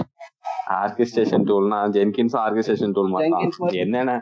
ஆர்கெஸ்ட்ரேஷன் 0.83 1.45
டூல்னா 1.49 1.79
ஜென்கின்ஸும் 1.95 2.43
ஆர்கெஸ்ட்ரேஷன் 2.45 2.93
டூல் 2.97 3.11
மாதிரி. 3.15 3.77
என்னென்ன 3.85 4.13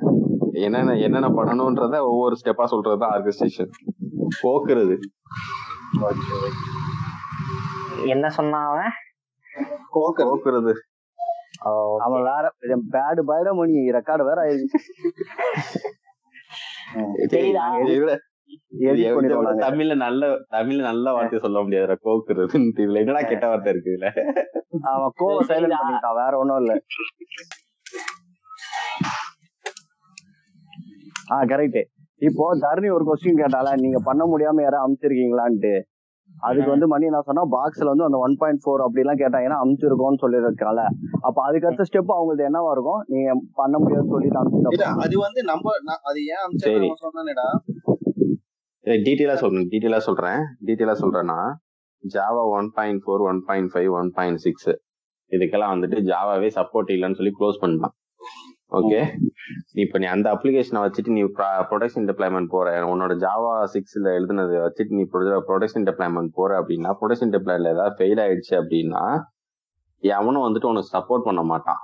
என்னென்ன 0.62 0.96
என்னென்ன 0.98 1.30
பண்ணணும்ன்றத 1.38 1.96
ஒவ்வொரு 2.10 2.36
ஸ்டெப்பா 2.40 2.66
சொல்றது 2.66 2.98
தான் 2.98 3.14
ஆர்கெஸ்ட்ரேஷன் 3.16 3.72
போக்குறது. 4.38 4.96
என்ன 8.08 8.30
சொன்னா 8.30 8.60
அவன்? 8.68 8.94
கோக்கர் 9.96 10.30
போக்குறது. 10.30 10.74
அவன் 12.06 12.24
வேற 12.28 12.46
பேடு 12.94 13.22
பயட 13.26 13.50
மணி 13.54 13.78
ரெக்கார்டு 13.98 14.24
வேற 14.24 14.40
நாங்க. 17.58 18.16
தமிழ்ல 19.64 19.94
நல்ல 20.04 20.24
தமிழ்ல 20.54 20.82
நல்ல 20.84 21.14
வார்த்தை 21.16 21.40
சொல்ல 21.40 21.60
முடியாது 21.64 21.98
கோக்குறதுன்னு 22.06 22.82
இதுல 22.84 23.02
என்னடா 23.04 23.22
கெட்ட 23.24 23.46
வார்த்தை 23.48 23.72
இருக்கு 23.74 23.94
இதுல? 23.94 24.10
அவன் 24.92 25.14
கோவ 25.22 25.38
சைலண்ட் 25.50 25.80
பண்ணிட்டான் 25.80 26.20
வேற 26.22 26.34
ஒண்ணும் 26.42 26.60
இல்ல. 26.62 26.74
ஆ 31.28 31.38
கரெக்ட் 31.52 31.80
இப்போ 32.22 32.46
தரணி 32.64 32.90
ஒரு 32.94 33.06
கொஸ்டின் 33.08 33.42
கேட்டால 33.42 33.74
நீங்க 33.82 34.00
பண்ண 34.06 34.24
முடியாம 34.26 34.62
யாரும் 34.62 34.84
அமுச்சிருக்கீங்களான்ட்டு 34.86 35.74
அதுக்கு 36.44 36.70
வந்து 36.72 36.88
மணி 36.88 37.08
என்ன 37.10 37.20
சொன்னா 37.28 37.44
பாக்ஸ்ல 37.54 37.92
வந்து 37.92 38.08
அந்த 38.08 38.18
ஒன் 38.26 38.36
பாயிண்ட் 38.42 38.62
ஃபோர் 38.64 38.84
அப்படி 38.86 39.04
எல்லாம் 39.04 39.20
கேட்டாங்க 39.22 39.48
ஏன்னா 39.48 39.60
அமுச்சிருக்கோம்னு 39.64 40.22
சொல்லியிருக்கால 40.24 40.80
அப்ப 41.28 41.38
அதுக்கு 41.46 41.68
அடுத்த 41.70 41.86
ஸ்டெப் 41.90 42.12
அவங்களுக்கு 42.16 42.48
என்னவா 42.50 42.72
இருக்கும்? 42.76 43.02
நீங்க 43.14 43.30
பண்ண 43.56 43.76
முடியாதுன்னு 43.78 44.14
சொல்லிட்டு 44.14 44.40
அமுச்சிட்டு 44.42 44.88
அது 45.06 45.18
வந்து 45.26 45.44
நம்ம 45.52 45.74
நான் 45.88 46.04
அது 46.10 46.20
ஏன் 46.30 46.58
சரி. 46.66 46.90
அமிச்சா 46.90 47.48
டீட்டெயிலா 49.06 49.38
சொல்றேன் 49.38 49.66
டீட்டெயிலா 49.72 50.02
சொல்றேன். 50.08 50.42
டீட்டெயிலா 50.68 50.96
சொல்றேன்னா 51.04 51.40
Java 52.04 52.44
one 52.58 52.68
point 52.76 53.02
four 53.04 53.24
one 53.30 53.40
point 53.48 53.72
five 53.74 53.90
one 54.00 54.12
point 54.18 54.42
six 54.44 54.70
இதுக்கெல்லாம் 55.32 55.74
வந்துட்டு 55.76 55.98
ஜாவாவே 56.10 56.50
சப்போர்ட் 56.58 56.92
இல்லைன்னு 56.96 57.18
சொல்லி 57.20 57.34
க்ளோஸ் 57.40 57.62
பண்ணிட்டான். 57.64 57.96
ஓகே 58.72 59.00
இப்ப 59.84 60.00
நீ 60.02 60.06
அந்த 60.14 60.28
அப்ளிகேஷனை 60.36 60.80
வச்சுட்டு 60.86 61.14
நீ 61.18 61.22
ப்ரொடக்ஷன் 61.70 62.08
டிப்ளாய்மெண்ட் 62.10 62.50
போற. 62.56 62.68
உன்னோட 62.94 63.14
ஜாவா 63.26 63.54
சிக்ஸ்ல 63.74 64.08
எழுதுனதை 64.18 64.58
வச்சுட்டு 64.66 64.98
நீ 65.00 65.04
ப்ரொடக்ஷன் 65.50 65.86
டிப்ளாய்மெண்ட் 65.90 66.32
போற 66.40 66.52
அப்படின்னா 66.62 66.92
ப்ரொடக்ஷன் 67.02 67.34
டிப்ளாய்ல 67.36 67.74
ஏதாவது 67.76 67.98
ஃபெயில் 68.00 68.22
ஆயிடுச்சு 68.24 68.54
அப்படின்னா 68.62 69.04
எவனும் 70.04 70.46
வந்துட்டு 70.48 70.70
உனக்கு 70.72 70.94
சப்போர்ட் 70.96 71.28
பண்ண 71.28 71.44
மாட்டான். 71.52 71.82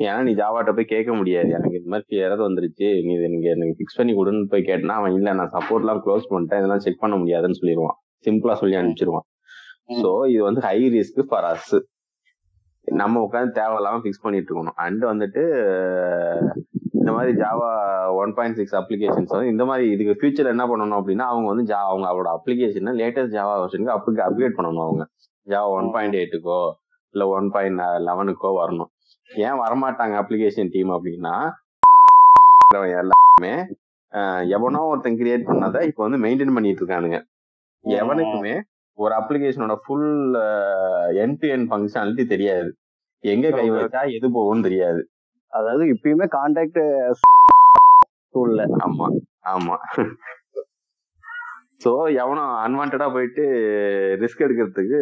ஏன்னா 0.00 0.20
நீ 0.26 0.32
ஜாவாட்ட 0.40 0.70
போய் 0.76 0.92
கேட்க 0.92 1.10
முடியாது. 1.20 1.50
எனக்கு 1.58 1.78
இந்த 1.80 1.90
மாதிரி 1.94 2.20
எரர் 2.24 2.46
வந்துருச்சு. 2.48 2.86
நீ 3.06 3.12
இதை 3.18 3.26
நீங்க 3.34 3.48
எனக்கு 3.54 3.76
ஃபிக்ஸ் 3.78 3.98
பண்ணி 3.98 4.12
கொடுன்னு 4.18 4.50
போய் 4.52 4.68
கேட்டனா 4.70 4.94
அவன் 5.00 5.16
இல்ல 5.18 5.34
நான் 5.40 5.54
சப்போர்ட்லாம் 5.56 6.02
க்ளோஸ் 6.04 6.30
பண்ணிட்டேன். 6.32 6.60
இதெல்லாம் 6.62 6.84
செக் 6.86 7.02
பண்ண 7.04 7.16
முடியாதுன்னு 7.22 7.58
சொல்லிடுவான் 7.60 7.96
சிம்பிளா 8.24 8.56
சொல்லி 8.62 8.78
அனுப்பிச்சிருவான். 8.80 9.26
ஸோ 10.02 10.10
இது 10.32 10.42
வந்து 10.48 10.62
ஹை 10.68 10.78
ரிஸ்க் 10.96 11.22
ஃபார் 11.30 11.46
அஸ் 11.52 11.70
நம்ம 12.98 13.20
உட்காந்து 13.26 13.56
தேவையில்லாம 13.56 14.00
ஃபிக்ஸ் 14.02 14.22
பண்ணிட்டு 14.22 14.50
இருக்கணும். 14.50 14.78
அண்ட் 14.84 15.02
வந்துட்டு 15.10 15.42
இந்த 16.98 17.10
மாதிரி 17.12 17.32
Java 17.38 17.68
one 18.18 18.32
point 18.36 18.58
six 18.58 18.76
applications 18.78 19.32
வந்து 19.34 19.52
இந்த 19.52 19.64
மாதிரி 19.64 19.84
இதுக்கு 19.94 20.14
ஃபியூச்சர் 20.18 20.52
என்ன 20.52 20.64
பண்ணணும் 20.70 20.98
அப்படின்னா 20.98 21.26
அவங்க 21.30 21.48
வந்து 21.48 21.64
ஜா 21.70 21.78
அவங்க 21.88 22.06
அவரோட 22.10 22.30
அப்ளிகேஷனை 22.36 22.92
லேட்டஸ்ட் 23.00 23.36
ஜாவா 23.36 23.54
வெர்ஷனுக்கு 23.60 23.94
அப்படி 23.96 24.22
அப்கிரேட் 24.26 24.56
பண்ணணும் 24.58 24.84
அவங்க. 24.86 25.04
ஜாவா 25.46 25.68
ஒன் 25.76 25.90
பாயிண்ட் 25.94 26.18
எயிட்டுக்கோ 26.20 26.60
இல்ல 27.14 27.26
ஒன் 27.34 27.48
பாயிண்ட் 27.54 27.80
லெவனுக்கோ 28.08 28.50
வரணும். 28.58 28.90
ஏன் 29.28 29.58
வரமாட்டாங்க 29.62 30.16
அப்ளிகேஷன் 30.22 30.72
டீம் 30.74 30.92
அப்படின்னா 30.96 31.34
எல்லாமே 33.00 33.52
அஹ், 34.12 34.42
எவனோ 34.56 34.80
ஒருத்தன் 34.90 35.18
கிரியேட் 35.18 35.48
பண்ணதை 35.48 35.80
இப்போ 35.88 36.02
வந்து 36.04 36.18
மெயின்டைன் 36.22 36.54
பண்ணிட்டு 36.54 36.82
இருக்கானுங்க. 36.82 37.18
எவனுக்குமே 37.84 38.54
ஒரு 38.98 39.12
அப்ளிகேஷனோட 39.18 39.74
full 39.82 40.08
end 41.22 41.36
to 41.40 41.48
end 41.48 41.66
functionality 41.68 42.24
தெரியாது. 42.26 42.70
எங்க 43.24 43.46
கை 43.50 43.66
வச்சா 43.70 44.02
எது 44.16 44.26
போகும்னு 44.36 44.66
தெரியாது. 44.66 45.00
அதாவது 45.52 45.84
இப்பயுமே 45.94 46.26
கான்டாக்ட் 46.36 46.80
டூல்ல 48.34 48.62
ஆமா 48.86 49.06
ஆமா. 49.54 49.76
சோ 51.84 51.90
எவனும் 52.22 52.50
அன்வான்டா 52.64 53.06
போயிட்டு 53.12 53.44
ரிஸ்க் 54.22 54.44
எடுக்கிறதுக்கு 54.46 54.98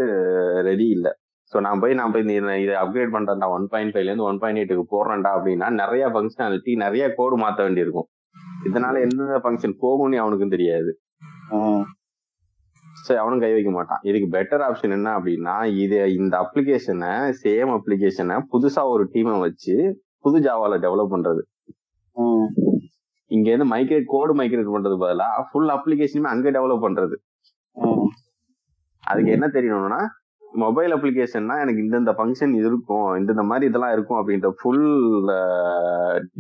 ரெடி 0.68 0.86
இல்ல. 0.96 1.08
சோ 1.52 1.56
நான் 1.60 1.80
போய் 1.82 1.94
நான் 1.94 2.12
போய் 2.14 2.24
இதை 2.64 2.74
அப்கிரேட் 2.82 3.14
பண்றேன்டா 3.16 3.48
ஒன் 3.56 3.66
பாயிண்ட் 3.72 3.92
ஃபைவ்ல 3.94 4.10
இருந்து 4.10 4.28
ஒன் 4.30 4.40
பாயிண்ட் 4.42 4.60
எயிட்டுக்கு 4.60 4.86
போடுறேன்டா 4.94 5.30
அப்படின்னா 5.36 5.68
நிறைய 5.82 6.06
ஃபங்க்ஷனாலிட்டி 6.14 6.72
நிறைய 6.76 7.04
கோடு 7.18 7.36
மாத்த 7.36 7.60
வேண்டியிருக்கும். 7.62 8.08
இதனால 8.68 9.00
எந்தெந்த 9.04 9.38
ஃபங்க்ஷன் 9.44 9.76
போகும்னு 9.84 10.22
அவனுக்கும் 10.22 10.54
தெரியாது. 10.56 10.92
ஸோ 13.08 13.14
அவனும் 13.20 13.42
கை 13.42 13.50
வைக்க 13.52 13.70
மாட்டான். 13.70 14.00
இதுக்கு 14.02 14.28
பெட்டர் 14.36 14.62
ஆப்ஷன் 14.66 14.94
என்ன 14.96 15.08
அப்படின்னா 15.18 15.54
இது 15.84 15.98
இந்த 16.14 16.34
அப்ளிகேஷனை 16.44 17.12
சேம் 17.42 17.72
அப்ளிகேஷனை 17.76 18.36
புதுசா 18.52 18.82
ஒரு 18.94 19.04
டீமை 19.14 19.34
வச்சு 19.40 19.76
புது 20.24 20.38
ஜாவால 20.46 20.78
டெவலப் 20.84 21.12
பண்றது. 21.14 21.42
இங்க 23.30 23.46
இருந்து 23.50 23.72
மைக்ரேட் 23.72 24.06
கோடு 24.06 24.32
மைக்ரேட் 24.34 24.74
பண்றது 24.74 24.96
பதிலா 25.02 25.28
ஃபுல் 25.48 25.72
அப்ளிகேஷனுமே 25.76 26.30
அங்க 26.30 26.50
டெவலப் 26.50 26.84
பண்றது. 26.86 27.16
அதுக்கு 29.04 29.30
என்ன 29.30 29.46
தெரியணும்னா 29.56 30.00
மொபைல் 30.62 30.92
அப்ளிகேஷன்னா 30.96 31.54
எனக்கு 31.60 31.82
இந்தந்த 31.84 32.12
ஃபங்க்ஷன் 32.18 32.54
இருக்கும் 32.60 33.08
இந்தந்த 33.14 33.42
மாதிரி 33.42 33.68
இதெல்லாம் 33.70 33.92
இருக்கும் 33.92 34.18
அப்படின்ற 34.20 34.50
ஃபுல் 34.60 34.84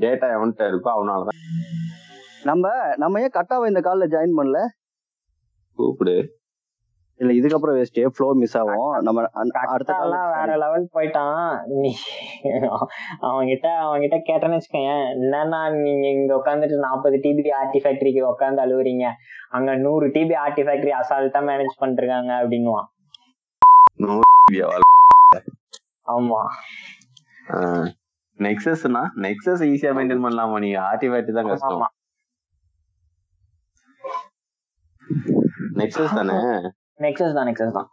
டேட்டா 0.04 0.28
எவன்கிட்ட 0.36 0.64
இருக்கோ 0.70 0.90
அவனாலதான். 0.90 1.38
நம்ம 2.44 2.66
நம்ம 2.96 3.20
ஏன் 3.20 3.36
கட்டாவை 3.36 3.66
இந்த 3.68 3.80
கால்ல 3.80 4.06
ஜாயின் 4.06 4.38
பண்ணல? 4.38 4.58
கூப்பிடு. 5.78 6.16
இல்ல 7.20 7.30
இதுக்கப்புறம் 7.38 7.76
வேஸ்ட் 7.78 7.98
ஃப்ளோ 8.16 8.26
மிஸ் 8.40 8.56
ஆகும். 8.58 8.90
நம்ம 9.06 9.22
அடுத்த 9.74 9.94
வேற 10.34 10.50
லெவல் 10.62 10.84
போயிட்டான். 10.96 11.40
நீ 11.80 11.90
அவன்கிட்ட 13.28 13.68
அவன்கிட்ட 13.84 14.18
கேட்டேன்னு 14.28 14.58
வச்சுக்கோயேன் 14.58 15.02
என்னன்னா 15.14 15.60
நீங்க 15.84 16.06
இங்க 16.16 16.34
உட்காந்துட்டு 16.34 16.78
நாற்பது 16.86 17.18
டிபி 17.24 17.52
ஆர்டி 17.60 17.80
ஃபேக்டரிக்கு 17.84 18.22
உட்காந்து 18.32 18.64
அழுவுறீங்க. 18.66 19.06
அங்க 19.56 19.74
நூறு 19.86 20.06
டிபி 20.16 20.36
ஆர்டி 20.44 20.64
ஃபேக்டரி 20.68 20.94
அசால்ட்டா 21.00 21.42
மேனேஜ் 21.50 21.80
பண்ணிருக்காங்க 21.84 22.32
அப்படின்னுவான். 22.42 22.88
ஆமா. 26.16 26.40
நெக்ஸஸ்னா 28.38 29.00
நெக்ஸஸ் 29.24 29.62
ஈஸியா 29.72 29.92
மெயின்டைன் 29.98 30.24
பண்ணலாமா 30.24 30.58
நீங்க 30.64 30.78
ஆர்டிஃபேக்ட் 30.90 31.36
தான் 31.38 31.48
கஷ்டம். 31.52 31.86
நெக்ஸஸ் 35.80 36.18
தானே? 36.18 36.36
நெக்ஸஸ் 37.00 37.36
தான் 37.36 37.48
நெக்ஸஸ் 37.48 37.76
தான். 37.76 37.88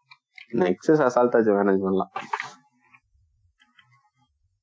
நெக்ஸஸ் 0.62 1.04
அசால்ட்டாச்சு 1.06 1.56
மேனேஜ் 1.58 1.86
பண்ணலாம் 1.86 2.12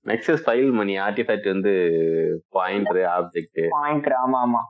நெக்ஸஸ் 0.07 0.45
ஃபைல் 0.45 0.71
மணி 0.79 0.95
ஆர்டிஃபேக்ட் 0.99 1.49
வந்து 1.53 1.73
பாயிண்டர் 2.57 3.01
ஆப்ஜெக்ட் 3.17 3.61
பாயிண்ட் 3.75 4.09
ஆமா 4.23 4.39
ஆமா. 4.47 4.63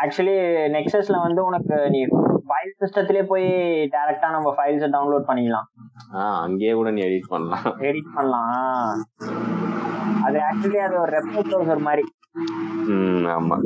ஆக்சுவலி 0.00 0.34
நெக்ஸஸ்ல 0.74 1.16
வந்து 1.22 1.40
உனக்கு 1.44 1.76
நீ 1.94 2.00
ஃபைல் 2.48 2.74
சிஸ்டத்திலே 2.80 3.22
போய் 3.26 3.46
டைரக்டா 3.94 4.28
நம்ம 4.30 4.52
ஃபைல்ஸ் 4.56 4.84
டவுன்லோட் 4.94 5.28
பண்ணிக்கலாம். 5.28 5.66
ஆஹ் 6.18 6.38
அங்கேயே 6.44 6.72
கூட 6.72 6.90
நீ 6.90 7.00
எடிட் 7.06 7.32
பண்ணலாம். 7.32 7.66
எடிட் 7.88 8.14
பண்ணலாம். 8.14 9.02
அது 10.26 10.38
ஆக்சுவலி 10.46 10.80
அது 10.86 10.96
ஒரு 11.00 11.12
ரெப்ரோ 11.16 11.42
ப்ரௌசர் 11.48 11.86
மாதிரி. 11.88 12.04
ம் 12.92 13.26
ஆமா. 13.36 13.56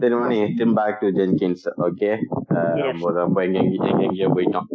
சரி 0.00 0.14
மணி 0.20 0.36
திரும்ப 0.58 0.76
பேக் 0.80 1.00
டு 1.02 1.08
ஜென்கின்ஸ் 1.18 1.64
ஓகே 1.86 2.10
நம்ம 2.80 3.12
ரொம்ப 3.20 3.38
எங்க 3.46 3.60
எங்கேயோ 4.06 4.28
போயிட்டோம். 4.36 4.68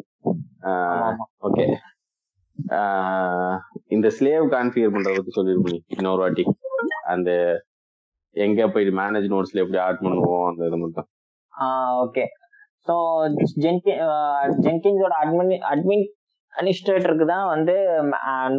ஓகே 1.47 1.65
இந்த 3.95 4.07
ஸ்லேவ் 4.17 4.45
கான்ஃபிகர் 4.55 4.93
பண்றத 4.95 5.15
பத்தி 5.17 5.33
சொல்லிருப்பீங்க 5.37 5.79
இன்னொரு 5.97 6.21
வாட்டி. 6.23 6.43
அந்த 7.13 7.29
எங்க 8.35 8.67
போயிட்டு 8.73 8.93
மேனேஜ் 9.01 9.27
நோட்ஸ்ல 9.33 9.63
எப்படி 9.63 9.79
ஆட் 9.87 10.03
பண்ணுவோம் 10.05 10.45
அந்த 10.49 10.67
இது 10.69 10.79
மட்டும். 10.83 11.07
ஓகே 12.03 12.23
ஸோ 12.87 12.93
ஜென்கி 13.65 13.93
ஜென்கின்ஸோட 14.65 15.13
அட்மின் 15.23 15.53
அட்மின் 15.71 16.05
அட்மினிஸ்ட்ரேட்டருக்கு 16.57 17.25
தான் 17.31 17.47
வந்து 17.51 17.75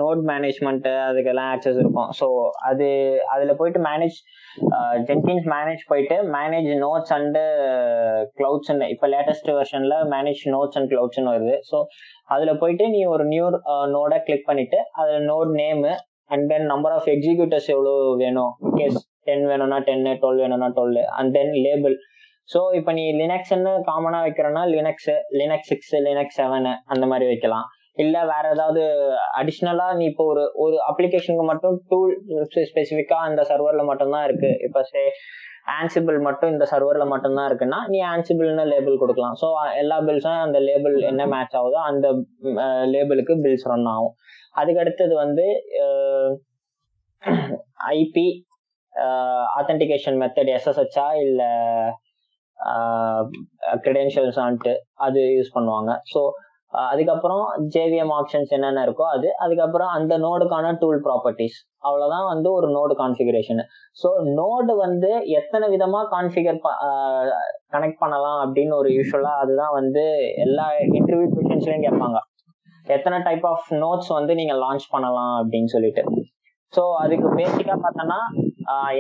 நோட் 0.00 0.22
மேனேஜ்மெண்ட் 0.30 0.86
அதுக்கெல்லாம் 1.08 1.50
ஆக்சஸ் 1.54 1.78
இருக்கும். 1.82 2.08
ஸோ 2.18 2.26
அது 2.68 2.86
அதில் 3.34 3.58
போயிட்டு 3.60 3.80
மேனேஜ் 3.88 4.16
ஜென்கின்ஸ் 5.08 5.46
மேனேஜ் 5.54 5.82
போயிட்டு 5.90 6.16
மேனேஜ் 6.36 6.70
நோட்ஸ் 6.84 7.12
அண்டு 7.16 7.42
கிளவுட்ஸ் 8.38 8.72
இப்போ 8.94 9.08
லேட்டஸ்ட் 9.14 9.50
வெர்ஷனில் 9.58 9.96
மேனேஜ் 10.14 10.42
நோட்ஸ் 10.54 10.78
அண்ட் 10.80 10.90
கிளவுட்ஸ்னு 10.92 11.34
வருது. 11.34 11.56
ஸோ 11.70 11.78
அதில் 12.36 12.60
போயிட்டு 12.62 12.86
நீ 12.94 13.02
ஒரு 13.14 13.26
நியூ 13.34 13.46
நோடை 13.96 14.18
கிளிக் 14.28 14.48
பண்ணிட்டு 14.50 14.80
அதில் 15.02 15.28
node 15.32 15.52
name 15.60 15.92
and 16.32 16.46
then 16.52 16.66
number 16.72 16.96
of 16.96 17.08
executors 17.14 17.70
எவ்வளோ 17.76 17.94
வேணும்? 18.24 18.52
கேஸ் 18.80 18.98
டென் 19.28 19.46
வேணும்னா 19.52 19.78
டென்னு 19.88 20.12
டுவெல் 20.24 20.42
வேணும்னா 20.44 20.70
twelve 20.78 21.00
and 21.18 21.32
then 21.38 21.54
label 21.66 21.96
so 22.52 22.60
இப்போ 22.78 22.90
நீ 22.96 23.04
லினக்ஸ்ன்னு 23.20 23.70
காமனாக 23.86 24.24
வைக்கிறனா 24.24 24.62
Linux 24.72 25.12
Linux 25.40 25.70
six 25.72 25.94
Linux 26.06 26.38
seven 26.40 26.72
அந்த 26.92 27.04
மாதிரி 27.10 27.26
வைக்கலாம். 27.30 27.68
இல்லை 28.02 28.20
வேற 28.30 28.44
ஏதாவது 28.54 28.82
அடிஷ்னலா 29.40 29.86
நீ 29.98 30.04
இப்போ 30.12 30.24
ஒரு 30.32 30.44
ஒரு 30.62 30.76
அப்ளிகேஷனுக்கு 30.90 31.44
மட்டும் 31.50 31.74
டூல் 31.90 32.12
ஸ்பெசிஃபிக்கா 32.70 33.18
அந்த 33.28 33.40
சர்வர்ல 33.50 33.82
மட்டும்தான் 33.90 34.24
இருக்கு. 34.28 34.50
இப்போ 34.66 34.80
சே 34.92 35.02
ஆன்சிபிள் 35.74 36.16
மட்டும் 36.26 36.50
இந்த 36.54 36.64
சர்வர்ல 36.72 37.04
மட்டும்தான் 37.12 37.46
இருக்குன்னா 37.50 37.78
நீ 37.92 37.98
ஆன்சிபிள்னு 38.12 38.64
லேபிள் 38.72 38.96
கொடுக்கலாம். 39.02 39.36
ஸோ 39.42 39.48
எல்லா 39.82 39.98
பில்ஸும் 40.08 40.42
அந்த 40.46 40.58
லேபிள் 40.68 40.96
என்ன 41.10 41.26
மேட்ச் 41.34 41.56
ஆகுதோ 41.60 41.78
அந்த 41.90 42.06
லேபிளுக்கு 42.94 43.36
பில்ஸ் 43.44 43.68
ரன் 43.72 43.88
ஆகும். 43.94 44.14
அதுக்கு 44.60 44.82
அடுத்தது 44.84 45.14
வந்து 45.24 45.46
ஐபி 47.98 48.26
ஆத்தென்டிகேஷன் 49.60 50.18
மெத்தட் 50.22 50.50
எஸ்எஸ்ஹெச்சா 50.56 51.06
இல்லை 51.26 51.52
கிரெடென்ஷியல்ஸ் 53.84 54.40
ஆன்ட்டு 54.46 54.74
அது 55.06 55.20
யூஸ் 55.36 55.54
பண்ணுவாங்க. 55.56 55.92
ஸோ 56.12 56.20
அதுக்கப்புறம் 56.90 57.42
ஜேவிஎம் 57.74 58.12
ஆப்ஷன்ஸ் 58.18 58.52
என்னென்ன 58.56 58.82
இருக்கோ 58.86 59.04
அது. 59.14 59.28
அதுக்கப்புறம் 59.44 59.90
அந்த 59.96 60.14
நோடுக்கான 60.18 60.72
டூல் 60.82 61.00
ப்ராப்பர்ட்டிஸ் 61.06 61.56
அவ்வளோதான் 61.88 62.26
வந்து 62.32 62.48
ஒரு 62.58 62.68
நோடு 62.76 62.94
கான்ஃபிகரேஷன் 63.02 63.62
ஸோ 63.96 64.08
நோடு 64.38 64.74
வந்து 64.84 65.10
எத்தனை 65.40 65.68
விதமாக 65.74 66.10
கான்ஃபிகர் 66.16 66.60
கனெக்ட் 67.74 68.00
பண்ணலாம் 68.02 68.40
அப்படின்னு 68.44 68.74
ஒரு 68.80 68.90
யூஸ்வலாக 68.96 69.42
அதுதான் 69.42 69.74
வந்து 69.80 70.04
எல்லா 70.46 70.66
இன்டர்வியூ 70.98 71.28
கொஷின்ஸ்லையும் 71.34 71.86
கேட்பாங்க. 71.86 72.20
எத்தனை 72.86 73.18
டைப் 73.26 73.46
ஆஃப் 73.50 73.68
நோட்ஸ் 73.84 74.10
வந்து 74.18 74.32
நீங்கள் 74.40 74.62
லான்ச் 74.64 74.86
பண்ணலாம் 74.94 75.34
அப்படின்னு 75.40 75.70
சொல்லிட்டு. 75.74 76.02
ஸோ 76.72 76.82
அதுக்கு 77.02 77.28
பேசிக்காக 77.38 77.78
பார்த்தோன்னா 77.84 78.18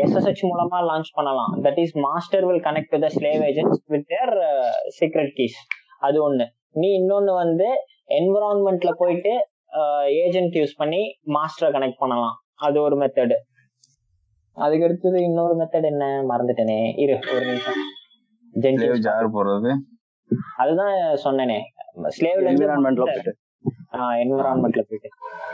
எஸ்எஸ்ஹெச் 0.02 0.44
மூலமா 0.50 0.78
லான்ச் 0.90 1.10
பண்ணலாம். 1.18 1.52
That 1.64 1.80
is 1.84 1.94
master 2.06 2.44
will 2.48 2.64
connect 2.68 2.92
to 2.94 3.00
the 3.04 3.08
slave 3.16 3.40
agents 3.50 3.80
with 3.94 4.06
their 4.12 4.32
secret 4.98 5.32
keys 5.38 5.58
அது 6.08 6.18
ஒன்று 6.26 6.46
நீ 6.80 6.88
இன்னொன்று 7.00 7.32
வந்து 7.34 7.66
என்விரான்மெண்ட்ல 8.18 8.90
போயிட்டு 8.98 9.32
ஏஜென்ட் 10.24 10.54
யூஸ் 10.54 10.76
பண்ணி 10.76 11.02
மாஸ்டரை 11.26 11.68
கனெக்ட் 11.76 12.00
பண்ணலாம். 12.02 12.36
அது 12.66 12.76
ஒரு 12.82 12.96
மெத்தடு 12.96 13.36
அதுக்கு 14.56 14.84
அடுத்தது 14.84 15.18
இன்னொரு 15.22 15.54
மெத்தட் 15.60 15.88
என்ன? 15.92 16.04
மறந்துட்டேனே. 16.28 16.80
இரு 17.02 17.14
ஒரு 17.34 17.44
நிமிஷம். 17.46 17.80
ஜென்கின்ஸ் 18.54 19.04
ஜார் 19.06 19.30
போடுறது? 19.36 19.70
அதுதான் 20.56 20.94
சொன்னேனே. 21.24 21.58
ஸ்லேவ்ல 22.16 22.50
என்விரான்மெண்ட்ல 22.52 23.04
போயிட்டு. 23.08 23.32
என்விரான்மெண்ட்ல 24.22 24.82
போயிட்டு. 24.88 25.10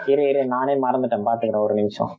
இரு 0.07 0.23
இரு 0.29 0.43
நானே 0.47 0.75
மறந்துட்டேன். 0.85 1.27
பாத்துக்கிறேன் 1.29 1.65
ஒரு 1.67 1.75
நிமிஷம். 1.75 2.13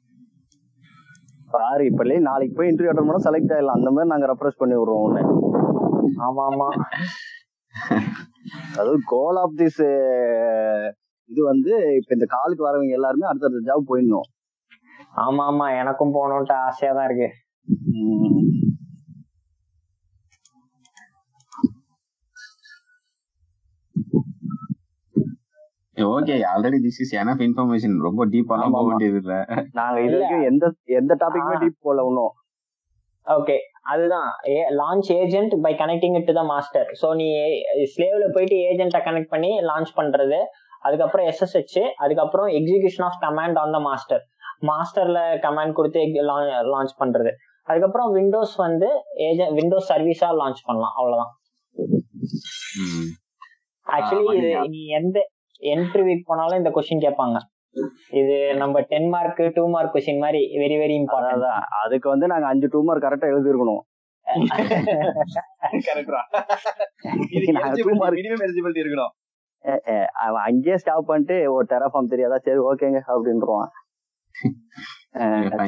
பாரு 1.53 1.85
இப்ப 1.85 2.03
நாளைக்கு 2.29 2.55
போய் 2.57 2.69
இன்டர்வியூ 2.71 2.91
அட்டன் 2.91 3.09
பண்ணா 3.09 3.23
செலக்ட் 3.27 3.53
ஆயிடலாம். 3.55 3.77
அந்த 3.79 3.91
மாதிரி 3.95 4.11
நாங்க 4.13 4.27
ரெப்ரஸ் 4.33 4.59
பண்ணி 4.61 4.75
விடுறோம் 4.75 5.07
ஆமா 6.27 6.43
ஆமா. 6.51 6.67
அதாவது 8.71 8.99
கோல் 9.11 9.39
ஆஃப் 9.41 9.57
திஸ் 9.59 9.81
இது 11.29 11.41
வந்து 11.49 11.71
இப்ப 11.99 12.11
இந்த 12.13 12.27
காலுக்கு 12.31 12.67
வரவங்க 12.67 12.97
எல்லாருமே 12.97 13.29
அடுத்தடுத்த 13.29 13.67
ஜாப் 13.67 13.89
போயிடணும் 13.89 14.29
ஆமா 15.21 15.43
ஆமா 15.49 15.67
எனக்கும் 15.77 16.15
போகணும்ட்டு 16.15 16.55
ஆசையா 16.63 16.91
தான் 16.93 17.07
இருக்கு. 17.09 17.29
Okay 25.97 26.35
already 26.49 26.77
this 26.83 26.99
is 27.03 27.13
enough 27.21 27.41
information 27.45 27.95
ரொம்ப 28.05 28.25
டீப்பாலாம் 28.31 28.75
போக. 28.75 28.85
வேண்டியது 28.89 29.19
இல்ல 29.21 29.35
நாங்க 29.79 29.97
இது 30.01 30.15
வரைக்கும் 30.15 30.45
எந்த 30.49 30.65
எந்த 30.99 31.13
டாபிக்குமே 31.21 31.57
ஆ. 31.57 31.61
டீப் 31.63 31.83
போல 31.83 32.05
இன்னும் 32.09 32.33
ஓகே 33.27 33.55
அதுதான். 33.91 34.29
Launch 34.79 35.09
agent 35.21 35.53
by 35.65 35.71
connecting 35.81 36.15
it 36.19 36.27
to 36.29 36.33
the 36.39 36.43
master 36.51 36.87
so 37.01 37.07
நீ 37.19 37.27
ஸ்லேவ்ல 37.93 38.25
போயிட்டு 38.35 38.57
ஏஜென்ட்டை 38.71 39.01
கனெக்ட் 39.07 39.31
பண்ணி 39.35 39.51
லான்ச் 39.69 39.91
பண்றது. 39.99 40.39
அதுக்கப்புறம் 40.87 41.25
எஸ்எஸ்ஹெச் 41.31 41.77
அதுக்கப்புறம் 42.03 42.49
execution 42.59 43.05
of 43.09 43.19
command 43.25 43.59
on 43.63 43.75
the 43.77 43.81
master 43.89 44.23
மாஸ்டர்ல 44.69 45.19
command 45.45 45.77
கொடுத்து 45.77 46.23
லான்ச் 46.73 46.95
பண்றது. 47.01 47.31
அதுக்கப்புறம் 47.67 48.09
விண்டோஸ் 48.17 48.55
வந்து 48.65 48.87
ஏஜென்ட் 49.27 49.55
விண்டோஸ் 49.59 49.89
சர்வீஸா 49.91 50.29
லான்ச் 50.41 50.61
பண்ணலாம். 50.67 50.95
அவ்வளவுதான். 50.99 51.31
ஆக்சுவலி 53.87 54.33
இது 54.39 54.49
நீ 54.75 54.81
எந்த 54.99 55.17
என்ட்ரி 55.73 56.03
வீக் 56.07 56.27
போனாலும் 56.29 56.59
இந்த 56.61 56.71
கொஸ்டின் 56.75 57.05
கேட்பாங்க. 57.05 57.37
இது 58.19 58.35
நம்ம 58.61 58.81
ten 58.91 59.07
mark 59.13 59.41
two 59.55 59.63
mark 59.75 59.93
question 59.95 60.23
மாதிரி 60.23 60.41
வெரி 60.61 60.77
வெரி 60.81 60.95
இம்பார்ட்டன்ட் 61.01 61.35
அதான் 61.37 61.61
அதுக்கு 61.83 62.07
வந்து 62.13 62.27
நாங்க 62.31 62.47
அஞ்சு 62.51 62.67
கரெக்டா 63.05 63.27
எழுதிருக்கணும் 63.33 63.83
கரெக்டா 65.89 66.19
எலிஜிபிலிட்டி 68.45 68.83
இருக்கணும். 68.83 69.13
அவன் 70.25 70.43
அங்கேயே 70.47 70.77
ஸ்டாப் 70.81 71.09
பண்ணிட்டு 71.09 71.35
ஒரு 71.53 71.65
டெராஃபார்ம் 71.71 72.11
தெரியாதா? 72.13 72.37
சரி 72.47 72.61
ஓகேங்க 72.69 72.99
அப்படின்றான் 73.13 73.69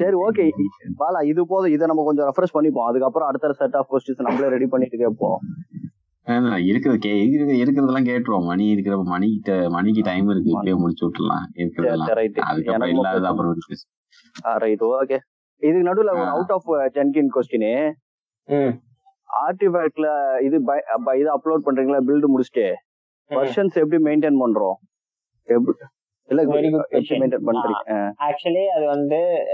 சரி 0.02 0.18
ஓகே. 0.26 0.46
பாலா 1.02 1.20
இது 1.32 1.42
போதும். 1.52 1.74
இதை 1.76 1.88
நம்ம 1.92 2.04
கொஞ்சம் 2.10 2.28
ரெஃப்ரெஷ் 2.30 2.56
பண்ணிப்போம். 2.58 2.88
அதுக்கப்புறம் 2.90 3.30
அடுத்த 3.30 3.54
செட் 3.62 3.78
ஆஃப் 3.80 3.90
கொஸ்டின்ஸ் 3.94 4.26
நம்மளே 4.28 4.52
ரெடி 4.56 4.68
பண்ணிட்டு 4.74 5.02
கேட்போம். 5.04 5.40
இருக்கிறது 6.66 7.26
இருக்கிறது 7.26 7.54
இருக்கிறதெல்லாம் 7.54 8.04
கேட்டுருவோம். 8.04 8.46
மணி 8.46 8.68
இருக்கிற 8.68 8.98
மணிக்கிட்ட 8.98 9.70
மணிக்கு 9.70 10.02
டைம் 10.02 10.30
இருக்கு. 10.30 10.50
இப்படியே 10.50 10.76
முடிச்சு 10.76 11.10
விட்டுலாம் 11.10 11.60
இருக்கிறதெல்லாம். 11.60 12.14
ரைட் 12.14 12.38
அதுக்கப்புறம் 12.38 12.90
எனக்கு 12.90 12.96
இல்லாத 12.96 13.28
அப்புறம். 13.28 13.56
ரைட் 14.58 14.82
ஓகே 14.82 15.18
இதுக்கு 15.58 15.94
நடுவுல 15.94 16.12
ஒரு. 16.12 16.24
அவுட் 16.26 16.52
ஆஃப் 16.52 16.70
ஜென்கின் 16.70 17.28
கொஸ்டின் 17.36 17.92
ஆர்டிஃபேக்ட்ல 19.48 20.42
இது 20.42 20.62
பை- 20.66 21.16
இது 21.16 21.38
அப்லோட் 21.38 21.62
பண்றீங்களா? 21.66 22.00
பில்டு 22.08 22.24
முடிச்சுட்டு. 22.36 22.74
வெர்ஷன்ஸ் 23.30 23.74
எப்படி 23.74 24.04
மெயின்டைன் 24.04 24.40
பண்றோம்? 24.46 24.74
எப்படி 25.44 25.78
இல்ல. 26.24 26.44
மெயின்டைன் 27.20 27.44
பண்றீங்க? 27.46 28.12
ஆக்சுவலி 28.20 28.66
அது 28.66 28.86
வந்து 28.86 29.46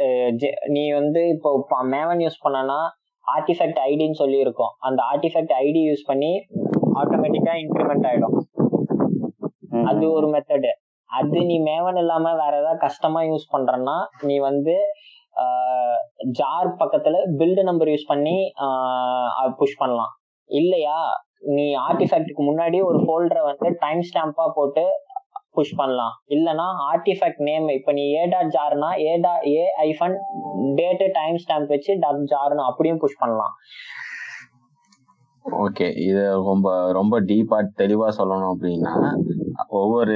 நீ 0.67 0.91
வந்து 0.91 1.27
இப்போ 1.27 1.65
மேவன் 1.83 2.17
யூஸ் 2.17 2.47
பண்ணனா 2.47 2.89
ஆர்டிஃபேக்ட் 3.35 3.79
ஐடின்னு 3.89 4.19
சொல்லி 4.21 4.37
இருக்கும் 4.45 4.73
அந்த 4.87 4.99
ஆர்டிஃபேக்ட் 5.11 5.53
ஐடி 5.65 5.81
யூஸ் 5.89 6.03
பண்ணி 6.09 6.31
ஆட்டோமேட்டிக்கா 7.01 7.53
இன்க்ரிமெண்ட் 7.63 8.07
ஆயிடும். 8.09 8.37
அது 9.89 10.05
ஒரு 10.17 10.27
மெத்தடு 10.33 10.71
அது 11.09 11.37
நீ 11.49 11.55
மேவன் 11.67 11.99
இல்லாம 12.01 12.33
வேற 12.41 12.53
ஏதாவது 12.61 12.83
கஷ்டமா 12.85 13.21
யூஸ் 13.29 13.45
பண்றன்னா 13.53 13.95
நீ 14.27 14.35
வந்து 14.49 14.75
ஜார் 16.39 16.69
பக்கத்துல 16.81 17.17
பில்டு 17.39 17.61
நம்பர் 17.69 17.91
யூஸ் 17.93 18.09
பண்ணி 18.11 18.37
புஷ் 19.59 19.79
பண்ணலாம். 19.81 20.13
இல்லையா? 20.49 20.97
நீ 21.55 21.65
ஆர்டிஃபேக்ட்டுக்கு 21.87 22.43
முன்னாடி 22.49 22.77
ஒரு 22.89 22.99
ஃபோல்டரை 23.03 23.43
வந்து 23.49 23.67
டைம் 23.83 24.01
ஸ்டாம்பா 24.09 24.45
போட்டு 24.57 24.83
புஷ் 25.55 25.75
பண்ணலாம். 25.79 26.13
இல்லைனா 26.35 26.65
ஆர்டிஃபேக்ட் 26.91 27.41
நேம் 27.49 27.67
இப்போ 27.77 27.91
நீ 27.99 28.03
ஏ 28.17 28.23
டாட் 28.33 28.51
ஜார்னா 28.55 28.89
ஏ 29.05 29.13
டா 29.25 29.33
a 29.53 29.63
hyphen 29.87 30.15
date 30.79 31.07
time 31.19 31.37
stamp 31.45 31.73
வச்சு 31.75 31.93
டாட் 32.03 32.27
ஜார்னு 32.33 32.67
அப்படியும் 32.71 33.01
புஷ் 33.03 33.21
பண்ணலாம். 33.23 33.55
ஓகே 35.65 35.85
இது 36.07 36.23
ரொம்ப 36.49 36.67
ரொம்ப 36.97 37.15
டீப்பாக 37.29 37.69
தெளிவா 37.81 38.07
சொல்லணும் 38.17 38.51
அப்படின்னா 38.53 38.93
ஒவ்வொரு 39.79 40.15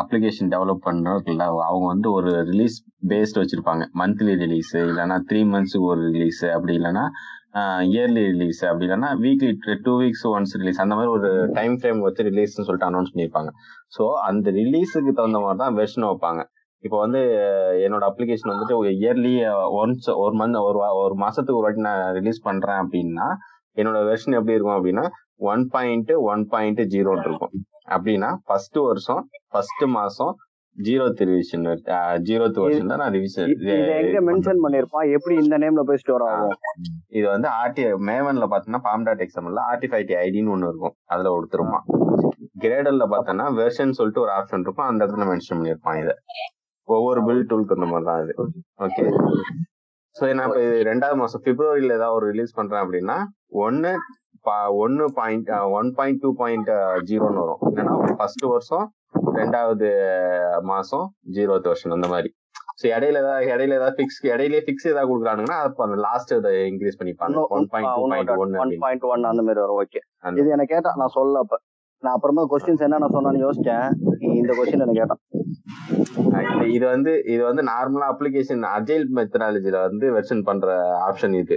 அப்ளிகேஷன் 0.00 0.50
டெவலப் 0.54 0.84
பண்றதுல 0.86 1.44
அவங்க 1.68 1.86
வந்து 1.86 2.08
ஒரு 2.12 2.30
ரிலீஸ் 2.50 2.76
பேஸ்ட் 3.08 3.40
வச்சிருப்பாங்க. 3.40 3.84
மந்த்லி 4.00 4.34
ரிலீஸு 4.44 4.78
இல்லைனா 4.90 5.16
த்ரீ 5.30 5.40
மந்த்ஸுக்கு 5.52 5.88
ஒரு 5.94 6.04
ரிலீஸு 6.10 6.48
அப்படி 6.56 6.74
இல்லைன்னா 6.78 7.04
இயர்லி 7.92 8.22
ரிலீஸ் 8.30 8.60
அப்படி 8.68 8.84
இல்லைன்னா 8.86 9.10
weekly 9.24 9.50
two 9.86 9.92
weeks 10.02 10.24
once 10.32 10.54
release 10.60 10.80
அந்த 10.84 10.94
மாதிரி 10.98 11.10
ஒரு 11.16 11.28
டைம் 11.58 11.74
ஃப்ரேம் 11.80 12.00
வச்சு 12.06 12.26
ரிலீஸ்னு 12.28 12.66
சொல்லிட்டு 12.66 12.88
அனௌன்ஸ் 12.90 13.12
பண்ணியிருப்பாங்க. 13.12 13.50
ஸோ 13.96 14.04
அந்த 14.28 14.50
ரிலீஸுக்கு 14.60 15.12
தகுந்த 15.18 15.40
மாதிரி 15.44 15.60
தான் 15.64 15.76
வெர்ஷன் 15.80 16.06
வைப்பாங்க. 16.08 16.42
இப்போ 16.84 16.96
வந்து 17.04 17.20
என்னோட 17.84 18.04
அப்ளிகேஷன் 18.10 18.52
வந்துட்டு 18.52 18.74
ஒரு 18.80 18.90
இயர்லி 19.02 19.34
ஒன்ஸ் 19.80 20.08
ஒரு 20.24 20.34
மந்த் 20.40 20.58
ஒரு 20.68 20.80
ஒரு 21.04 21.14
மாசத்துக்கு 21.24 21.60
ஒரு 21.60 21.66
வாட்டி 21.68 21.86
நான் 21.88 22.02
ரிலீஸ் 22.18 22.40
பண்றேன் 22.48 22.80
அப்படின்னா 22.82 23.28
என்னோட 23.76 23.98
வெர்ஷன் 24.10 24.36
எப்படி 24.38 24.56
இருக்கும் 24.56 24.76
அப்படின்னா 24.78 25.04
ஒன் 25.52 25.64
பாயிண்ட் 25.74 26.12
ஒன் 26.32 26.44
பாயிண்ட் 26.52 26.82
ஜீரோன்னு 26.94 27.26
இருக்கும். 27.28 27.54
அப்படின்னா 27.94 28.30
ஃபர்ஸ்ட் 28.46 28.78
வருஷம் 28.88 29.22
ஃபர்ஸ்ட் 29.52 29.84
மாசம் 29.98 30.32
ஜீரோத் 30.76 31.22
ரிவிஷன் 31.30 31.64
ஜீரோத் 32.28 32.58
வருஷன் 32.62 32.90
தான் 32.92 33.02
நான் 33.02 33.14
ரிவிஷன் 33.16 33.52
எங்க 33.98 34.20
மென்ஷன் 34.28 34.62
பண்ணிருப்பான் 34.64 35.12
எப்படி 35.16 35.34
இந்த 35.42 35.56
நேம்ல 35.62 35.82
போய் 35.88 36.00
ஸ்டோர் 36.02 36.24
ஆகும்? 36.28 36.56
இது 37.18 37.26
வந்து 37.34 37.48
ஆர்டி 37.60 37.84
மேவன்ல 38.10 38.48
பாத்தீங்கன்னா 38.52 38.82
பாம் 38.88 39.06
டாட் 39.08 39.22
எக்ஸாம்ல 39.26 39.62
ஆர்டிஃபைட்டி 39.72 40.16
ஐடின்னு 40.24 40.52
ஒண்ணு 40.56 40.70
இருக்கும். 40.72 40.96
அதுல 41.14 41.32
கொடுத்துருமா 41.36 41.80
கிரேடர்ல 42.64 43.06
பார்த்தோன்னா 43.14 43.46
வெர்ஷன் 43.60 43.96
சொல்லிட்டு 43.98 44.24
ஒரு 44.24 44.32
ஆப்ஷன் 44.38 44.64
இருக்கும். 44.66 44.88
அந்த 44.90 45.00
இடத்துல 45.04 45.26
மென்ஷன் 45.32 45.58
பண்ணியிருப்பான் 45.60 46.00
இதை. 46.02 46.14
ஒவ்வொரு 46.88 47.20
பில் 47.28 47.46
டூலுக்கு 47.50 47.76
அந்த 47.76 47.86
மாதிரி 47.92 48.06
தான் 48.10 48.22
இது 48.24 48.34
ஓகே 48.86 49.04
ஸோ 50.16 50.24
நான் 50.36 50.46
இப்போ 50.48 50.60
ரெண்டாவது 50.88 51.16
மாசம் 51.22 51.42
பிப்ரவரியில 51.46 51.96
ஏதாவது 51.98 52.16
ஒரு 52.18 52.26
ரிலீஸ் 52.32 52.56
பண்றேன் 52.58 52.82
அப்படின்னா 52.84 53.16
ஒன்னு 53.64 53.90
ஒன்னு 54.82 55.04
point 55.18 55.50
one 55.78 55.90
point 55.98 56.20
two 56.24 56.30
point 56.40 56.70
ஜீரோன்னு 57.10 57.42
வரும். 57.44 57.60
என்னன்னா 57.68 57.94
ஃபர்ஸ்ட் 58.18 58.44
வருஷம் 58.54 58.86
ரெண்டாவது 59.38 59.88
மாசம் 60.72 61.06
ஜீரோத் 61.36 61.70
வருஷன் 61.72 61.96
அந்த 61.96 62.08
மாதிரி. 62.14 62.30
ஸோ 62.80 62.84
இடையில 62.94 63.20
ஏதாவது 63.22 63.46
இடையில 63.52 63.76
ஏதாவது 63.78 63.96
ஃபிக்ஸ் 63.98 64.18
இடையிலே 64.32 64.58
ஃபிக்ஸ் 64.64 64.88
ஏதாவது 64.90 65.08
கொடுக்குறாங்கன்னா 65.10 65.56
அப்போ 65.66 65.82
அந்த 65.86 65.96
லாஸ்ட் 66.06 66.32
இதை 66.38 66.50
இன்க்ரீஸ் 66.70 66.98
பண்ணிப்பாங்க 67.00 67.44
one 67.56 67.68
point 67.74 67.92
two 67.98 68.04
point 68.12 68.32
one 68.42 68.52
one 68.64 68.74
point 68.84 69.06
one 69.12 69.30
அந்த 69.30 69.42
மாதிரி 69.46 69.62
வரும். 69.62 69.78
ஓகே 69.84 70.02
இது 70.40 70.48
எனக்கு 70.56 70.74
கேட்டா 70.74 70.92
நான் 71.02 71.14
சொல்ல 71.18 71.42
அப்ப. 71.44 71.56
நான் 72.02 72.16
அப்புறமா 72.16 72.42
கொஸ்டின்ஸ் 72.50 72.84
என்ன 72.86 72.98
நான் 73.02 73.14
சொன்னான்னு 73.14 73.44
யோசிச்சேன். 73.46 73.86
இந்த 74.40 74.52
கொஸ்டின் 74.58 74.84
எனக்கு 74.84 75.00
கேட்டான் 75.02 75.22
இது 76.74 76.84
வந்து 76.94 77.12
இது 77.34 77.42
வந்து 77.48 77.62
நார்மலா 77.70 78.08
அப்ளிகேஷன் 78.12 78.62
அஜைல் 78.76 79.06
மெத்தடாலஜில 79.18 79.80
வந்து 79.88 80.06
வெர்ஷன் 80.16 80.44
பண்ற 80.48 80.68
ஆப்ஷன் 81.06 81.36
இது. 81.42 81.56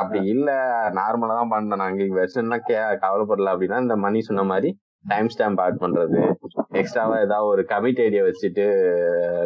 அப்படி 0.00 0.20
இல்ல 0.34 0.50
நார்மலா 0.98 1.34
தான் 1.40 1.52
பண்ணேன். 1.52 1.82
நாங்க 1.82 2.08
வெர்ஷன்லாம் 2.18 2.64
கே 2.68 2.76
கவலைப்படல 3.04 3.52
அப்படின்னா 3.54 3.80
இந்த 3.86 3.96
மணி 3.96 4.20
சொன்ன 4.28 4.44
மாதிரி 4.52 4.70
டைம் 5.08 5.28
ஸ்டாம்ப் 5.34 5.60
ஆட் 5.64 5.80
பண்றது 5.84 6.20
எக்ஸ்ட்ராவா 6.80 7.16
ஏதாவது 7.26 7.48
ஒரு 7.52 7.62
கமிட் 7.72 8.02
ஐடியா 8.06 8.22
வச்சுட்டு 8.28 8.66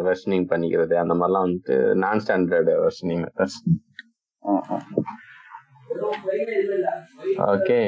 வெர்ஷனிங் 0.09 0.49
பண்ணிக்கிறது. 0.53 0.95
அந்த 1.03 1.15
மாதிரிலாம் 1.15 1.47
வந்துட்டு 1.47 1.77
நான் 2.05 2.23
standard 2.27 2.73
versioning 2.85 3.23
methods 3.25 3.61
okay 7.55 7.81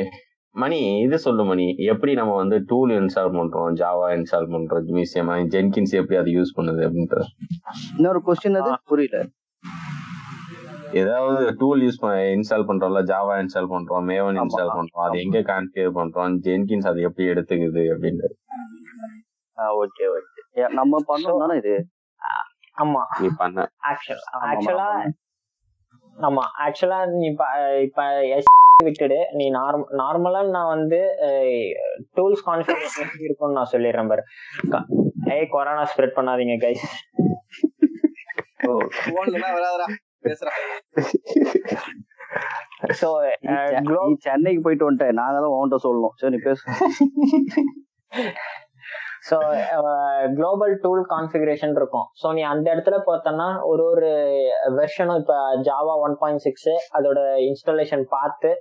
Mani 0.55 0.79
இது 1.01 1.16
சொல்லு 1.25 1.42
மணி. 1.44 1.66
எப்படி 1.92 2.12
நம்ம 2.14 2.33
வந்து 2.35 2.57
டூல் 2.71 2.92
இன்ஸ்டால் 2.99 3.35
பண்றோம்? 3.38 3.73
ஜாவா 3.81 4.07
இன்ஸ்டால் 4.16 4.49
பண்றோம் 4.55 4.87
மியூசியம் 4.97 5.31
ஜென்கின்ஸ் 5.55 5.94
எப்படி 6.01 6.16
அதை 6.21 6.33
யூஸ் 6.38 6.57
பண்ணுது 6.57 6.83
அப்படின்றது. 6.88 7.27
இன்னொரு 7.97 8.21
கொஸ்டின் 8.27 8.59
அது? 8.61 8.73
புரியல. 8.92 9.18
ஏதாவது 10.92 11.44
டூல் 11.59 11.81
யூஸ் 11.83 11.98
இன்ஸ்டால் 12.35 12.66
பண்றோம்ல 12.68 13.01
ஜாவா 13.11 13.35
இன்ஸ்டால் 13.42 13.70
பண்றோம் 13.70 14.07
மேவன். 14.11 14.38
இன்ஸ்டால் 14.42 14.74
பண்றோம் 14.77 15.05
அது 15.05 15.16
எங்க 15.20 15.38
கான்ஃபிகர் 15.51 15.96
பண்றோம் 15.98 16.37
ஜென்கின்ஸ் 16.46 16.87
அது 16.87 17.01
எப்படி 17.03 17.27
எடுத்துக்குது 17.29 17.85
அப்படின்னு 17.94 18.29
ஓகே 19.79 20.05
ஓகே 20.11 20.66
நம்ம 20.74 21.01
பண்ணோம் 21.09 21.40
தானே 21.42 21.55
இது? 21.57 21.74
ஆமா. 22.77 23.03
நீ 23.20 23.29
பண்ண. 23.38 23.59
ஆக்சுவல் 23.90 24.22
ஆமா, 24.33 24.42
ஆக்சுவலா 24.51 24.88
ஆமா. 26.16 26.42
ஆக்சுவலா 26.64 26.98
நீ 27.12 27.24
இப்ப 27.27 27.44
இப்ப 27.81 28.03
எஸ் 28.37 28.46
விட்டுடு. 28.85 29.18
நீ 29.33 29.44
நார்மல் 29.51 29.88
நார்மலா 30.01 30.40
நான் 30.51 30.72
வந்து 30.74 31.01
டூல்ஸ் 32.16 32.44
கான்ஃபிகரேஷன் 32.48 33.24
இருக்கும்னு 33.27 33.59
நான் 33.59 33.72
சொல்லிடுறேன் 33.72 34.11
பாரு. 34.12 34.22
ஏய் 35.35 35.48
கொரோனா 35.48 35.85
ஸ்ப்ரெட் 35.92 36.16
பண்ணாதீங்க 36.16 36.57
கைஸ் 36.64 36.87
பேசுறா 38.64 39.88
ஸோ 43.01 43.09
நீ 43.45 43.55
நீ 43.89 44.15
சென்னைக்கு 44.21 44.61
போயிட்டு 44.63 44.87
வந்துட்ட. 44.87 45.07
நாங்க 45.21 45.37
தான் 45.41 45.55
உன்கிட்ட 45.55 45.79
சொல்லணும். 45.87 46.15
சரி 46.21 46.33
நீ 46.35 46.41
பேசு. 46.43 46.63
ஸோ 49.29 49.37
குளோபல் 50.37 50.75
டூல் 50.81 51.03
கான்ஃபிகரேஷன் 51.07 51.75
இருக்கும். 51.77 52.07
ஸோ 52.21 52.27
நீ 52.33 52.43
அந்த 52.53 52.67
இடத்துல 52.75 52.97
பார்த்தோன்னா 53.09 53.49
ஒரு 53.63 53.83
ஒரு 53.93 54.11
வெர்ஷனும் 54.77 55.21
இப்போ 55.23 55.39
ஜாவா 55.69 55.95
ஒன் 56.07 56.17
பாயிண்ட் 56.21 56.45
சிக்ஸ் 56.47 56.71
அதோட 56.99 57.21
இன்ஸ்டாலேஷன் 57.49 58.05
பார்த்து 58.17 58.53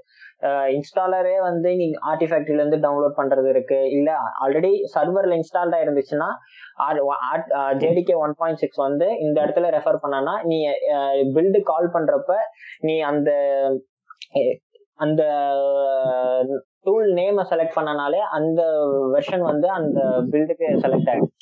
இன்ஸ்டாலரே 0.75 1.35
வந்து 1.47 1.69
நீங்க 1.81 1.97
ஆர்டிஃபேக்டரியில 2.11 2.61
இருந்து 2.63 2.79
டவுன்லோட் 2.85 3.15
பண்றது 3.19 3.49
இருக்கு. 3.53 3.79
இல்ல 3.97 4.09
ஆல்ரெடி 4.43 4.71
சர்வர்ல 4.95 5.37
இன்ஸ்டால்ட் 5.39 5.75
ஆயிருந்துச்சுன்னா 5.77 6.29
ஜேடிகே 7.83 8.15
ஒன் 8.25 8.35
பாயிண்ட் 8.41 8.61
சிக்ஸ் 8.63 8.81
வந்து 8.87 9.07
இந்த 9.25 9.37
இடத்துல 9.45 9.69
ரெஃபர் 9.77 10.01
பண்ணனா 10.03 10.35
நீ 10.51 10.59
பில்டு 11.37 11.61
கால் 11.71 11.89
பண்றப்ப 11.97 12.35
நீ 12.89 12.95
அந்த 13.11 13.29
அந்த 14.99 15.23
டூல் 16.85 17.09
நேமை 17.19 17.43
செலக்ட் 17.49 17.77
பண்ணனாலே 17.79 18.21
அந்த 18.37 18.61
வெர்ஷன் 19.15 19.43
வந்து 19.51 19.67
அந்த 19.79 19.99
பில்டுக்கு 20.31 20.67
செலக்ட் 20.83 21.09
ஆயிடும். 21.13 21.33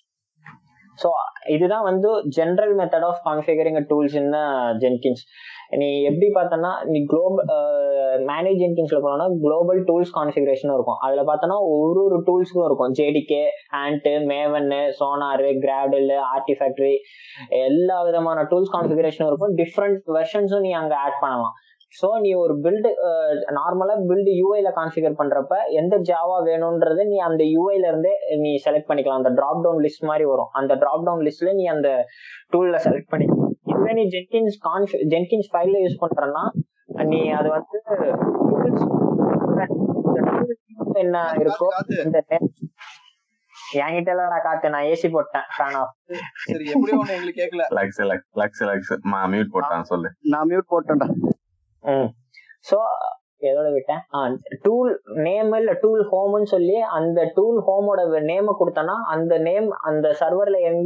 ஸோ 1.01 1.09
இதுதான் 1.55 1.85
வந்து 1.89 2.09
general 2.37 2.73
method 2.79 3.07
of 3.09 3.21
configuring 3.27 3.79
tools 3.91 4.15
in 4.21 4.31
Jenkins 4.83 5.23
நீ 5.81 5.87
எப்படி 6.09 6.27
பார்த்தோன்னா 6.37 6.71
நீ 6.91 6.99
குளோபல் 7.11 7.47
மேனேஜ் 8.29 8.59
ஜென்கின்ஸ்ல 8.63 8.99
போனோம்னா 9.05 9.27
குளோபல் 9.43 9.79
டூல்ஸ் 9.87 10.13
கான்ஃபிகரேஷனும் 10.17 10.75
இருக்கும். 10.77 10.99
அதில் 11.05 11.27
பார்த்தோன்னா 11.29 11.57
ஒரு 11.77 11.99
ஒரு 12.07 12.17
டூல்ஸுக்கும் 12.27 12.67
இருக்கும். 12.69 12.93
ஜேடிகே 12.99 13.41
ஆண்ட்டு 13.81 14.13
மேவன்னு 14.31 14.81
சோனாரு 14.99 15.49
கிராடில் 15.65 16.13
ஆர்டிஃபேக்டரி 16.35 16.95
எல்லா 17.65 17.97
விதமான 18.09 18.47
டூல்ஸ் 18.51 18.73
கான்ஃபிகரேஷனும் 18.75 19.31
இருக்கும். 19.31 19.55
டிஃப்ரெண்ட் 19.61 20.01
வெர்ஷன்ஸும் 20.17 20.65
நீ 20.67 20.73
அங்கே 20.81 20.97
ஆட் 21.05 21.21
பண்ணலாம். 21.23 21.55
ஸோ 21.99 22.07
நீ 22.23 22.29
ஒரு 22.43 22.53
பில்டு 22.63 22.89
நார்மலா 23.57 23.93
பில்டு 24.09 24.31
யூஐல 24.39 24.69
கான்ஃபிகர் 24.79 25.17
பண்றப்ப 25.19 25.57
எந்த 25.79 25.95
ஜாவா 26.09 26.37
வேணும்ன்றது 26.49 27.01
நீ 27.11 27.17
அந்த 27.27 27.43
யூஐல 27.53 27.85
இருந்தே 27.91 28.13
நீ 28.43 28.51
செலக்ட் 28.65 28.89
பண்ணிக்கலாம். 28.89 29.21
அந்த 29.21 29.31
டிராப் 29.39 29.61
டவுன் 29.65 29.81
லிஸ்ட் 29.85 30.07
மாதிரி 30.09 30.25
வரும். 30.31 30.51
அந்த 30.59 30.75
டிராப் 30.83 31.05
டவுன் 31.07 31.23
லிஸ்ட்ல 31.27 31.53
நீ 31.59 31.65
அந்த 31.75 31.89
டூல்ல 32.53 32.79
செலக்ட் 32.87 33.11
பண்ணிக்கலாம். 33.13 33.53
இதுவே 33.71 33.93
நீ 33.99 34.05
ஜென்கின்ஸ் 34.15 34.57
கான்ஃபி 34.67 34.99
ஜென்கின்ஸ் 35.13 35.49
ஃபைல்ல 35.53 35.79
யூஸ் 35.85 36.01
பண்றன்னா 36.03 36.43
நீ 37.11 37.21
அது 37.39 37.49
வந்து 37.57 37.79
என்ன 41.01 41.17
இருக்கோ 41.41 41.67
இந்த 42.03 42.17
என்கிட்ட 43.77 44.11
எல்லாம் 44.13 44.43
காத்து 44.45 44.71
நான் 44.73 44.87
ஏசி 44.91 45.07
போட்டேன். 45.15 45.47
ஃபேன் 45.55 45.75
ஆஃப் 45.79 45.91
சரி 46.43 46.65
எப்படி 46.73 46.91
ஒண்ணு 46.97 47.15
எங்களுக்கு 47.15 47.39
கேட்கல 47.41 47.63
Lux 47.77 47.99
Lux 48.11 48.29
Lux 48.41 48.63
Lux 48.69 48.91
mute 49.33 49.51
போட்டான் 49.55 49.87
சொல்லு. 49.91 50.09
நான் 50.33 50.47
மியூட் 50.51 50.67
போட்டேன்டா. 50.73 51.07
ஸோ 52.65 52.77
எதோட 53.41 53.71
விட்டேன்? 53.73 54.01
டூல் 54.61 55.01
நேம் 55.15 55.53
இல்ல 55.53 55.71
டூல் 55.73 56.03
ஹோம்னு 56.09 56.43
சொல்லி 56.43 56.79
அந்த 56.79 57.31
டூல் 57.35 57.59
ஹோமோட 57.67 58.21
நேம் 58.21 58.49
கொடுத்தோன்னா 58.59 58.95
அந்த 59.05 59.37
நேம் 59.37 59.69
அந்த 59.69 60.15
சர்வர்ல 60.19 60.59
எங் 60.59 60.79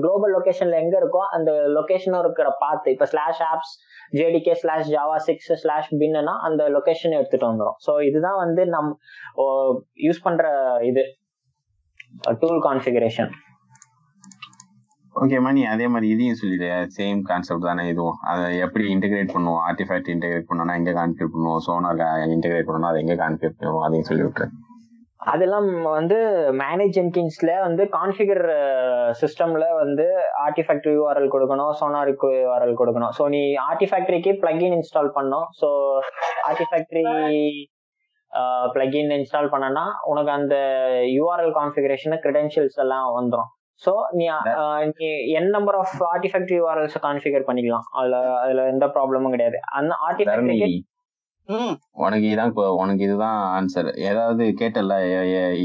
குளோபல் 0.00 0.32
லொகேஷன்ல 0.32 0.78
எங்க 0.80 0.96
இருக்கோ 0.98 1.22
அந்த 1.30 1.52
லொகேஷனும் 1.52 2.20
இருக்கிற 2.20 2.50
பாத்து 2.58 2.90
இப்ப 2.90 3.04
slash 3.04 3.42
apps 3.42 3.74
JDK 4.10 4.52
slash 4.52 4.90
Java 4.92 5.16
six 5.16 5.52
slash 5.54 5.90
பின்னா 5.94 6.34
அந்த 6.40 6.68
லொகேஷன் 6.68 7.16
எடுத்துட்டு 7.16 7.50
வந்துடும் 7.50 7.78
ஸோ 7.86 8.02
இதுதான் 8.02 8.36
வந்து 8.36 8.66
நம் 8.66 8.90
யூஸ் 9.96 10.22
பண்ற 10.22 10.46
இது 10.80 11.04
டூல் 12.38 12.62
கான்ஃபிகரேஷன் 12.62 13.32
ஓகே 15.22 15.36
மணி 15.44 15.60
அதே 15.72 15.86
மாதிரி 15.92 16.06
இதையும் 16.14 16.38
சொல்லிடு. 16.40 16.66
சேம் 16.96 17.20
கான்செப்ட் 17.28 17.66
தானே 17.68 17.84
இதுவும். 17.92 18.16
அதை 18.30 18.46
எப்படி 18.64 18.84
இன்டெகிரேட் 18.94 19.30
பண்ணுவோம்? 19.34 19.60
ஆர்டிஃபேக்ட் 19.68 20.10
இன்டெகிரேட் 20.14 20.48
பண்ணோம்னா 20.48 20.74
எங்கே 20.80 20.92
கான்ஃபியூட் 20.98 21.32
பண்ணுவோம்? 21.34 21.60
சோனார் 21.66 22.02
இன்டெகிரேட் 22.34 22.68
பண்ணணும் 22.68 22.90
அதை 22.90 23.00
எங்கே 23.04 23.16
கான்ஃபியூட் 23.22 23.56
பண்ணுவோம்? 23.60 23.84
அதையும் 23.86 24.08
சொல்லி 24.08 24.24
விட்டுறேன் 24.26 24.54
அதெல்லாம் 25.20 25.68
வந்து 25.98 26.18
மேனேஜ் 26.62 26.96
ஜென்கின்ஸ்ல 26.96 27.52
வந்து 27.66 27.82
கான்ஃபிகர் 27.96 28.42
சிஸ்டம்ல 29.20 29.64
வந்து 29.80 30.04
ஆர்டிஃபேக்டரி 30.44 30.92
யூஆர்எல் 30.98 31.32
கொடுக்கணும் 31.34 31.72
சோனாருக்கு 31.80 32.28
யூஆர்எல் 32.44 32.78
கொடுக்கணும். 32.80 33.14
ஸோ 33.18 33.24
நீ 33.34 33.42
ஆர்டிஃபேக்டரிக்கு 33.70 34.32
பிளக்இன் 34.42 34.76
இன்ஸ்டால் 34.78 35.10
பண்ணும் 35.18 35.48
ஸோ 35.60 35.70
ஆர்டிஃபேக்டரி 36.50 37.06
பிளக்இன் 38.76 39.12
இன்ஸ்டால் 39.18 39.52
பண்ணனா 39.54 39.84
உனக்கு 40.12 40.32
அந்த 40.38 40.56
யூஆர்எல் 41.18 41.54
கான்ஃபிகரேஷன் 41.60 42.22
கிரெடென்ஷியல்ஸ் 42.24 42.80
எல்லாம் 42.84 43.08
வந்துடும் 43.18 43.50
ஸோ 43.82 43.92
நீ 44.12 44.26
நீ 44.92 45.08
N 45.38 45.50
number 45.50 45.76
of 45.76 45.96
Artifactory 46.12 46.56
URLs 46.60 46.96
configure 47.02 47.48
பண்ணிக்கலாம். 47.48 47.86
அதுல 47.90 48.18
அதுல 48.34 48.64
எந்த 48.66 48.86
ப்ராப்ளமும் 48.86 49.30
கிடையாது. 49.30 49.58
அந்த 49.70 49.92
ம். 51.48 51.74
உனக்கு 52.04 52.26
இதான் 52.26 52.52
உனக்கு 52.78 53.02
இதுதான் 53.04 53.36
ஆன்சர் 53.56 53.88
ஏதாவது 54.06 54.44
கேட்டல 54.60 54.94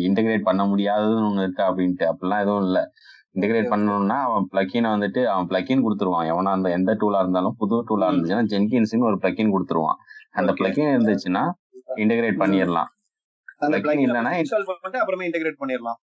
இன்டகிரேட் 0.08 0.44
பண்ண 0.44 0.64
முடியாததுன்னு 0.66 1.30
ஒண்ணு 1.30 1.46
இருக்கா 1.46 1.64
அப்படின்ட்டு. 1.70 2.06
அப்படிலாம் 2.06 2.44
எதுவும் 2.44 2.66
இல்ல. 2.66 2.80
இன்டகிரேட் 3.36 3.72
பண்ணணும்னா 3.72 4.18
அவன் 4.28 4.46
பிளக்கினை 4.52 4.90
வந்துட்டு 4.90 5.22
அவன் 5.26 5.48
பிளக்கின் 5.48 5.84
கொடுத்துருவான். 5.84 6.28
எவனா 6.32 6.52
அந்த 6.52 6.70
எந்த 6.70 6.94
டூலா 7.02 7.20
இருந்தாலும் 7.20 7.56
புது 7.58 7.78
டூலா. 7.90 8.10
இருந்துச்சுன்னா 8.10 8.46
ஜென்கின்ஸ்னு 8.54 9.10
ஒரு 9.12 9.20
பிளக்கின் 9.24 9.54
கொடுத்துருவான். 9.56 10.00
அந்த. 10.32 10.52
பிளக்கின் 10.52 10.94
இருந்துச்சுன்னா 10.94 11.44
இன்டகிரேட் 11.98 12.42
பண்ணிடலாம். 12.44 12.92
இல்லைன்னா 14.06 14.34
இன்ஸ்டால் 14.38 14.68
பண்ணிட்டு 14.68 15.02
அப்புறமே 15.02 15.26
இன்டெகிரேட் 15.30 15.60
பண்ணிடலாம். 15.60 16.00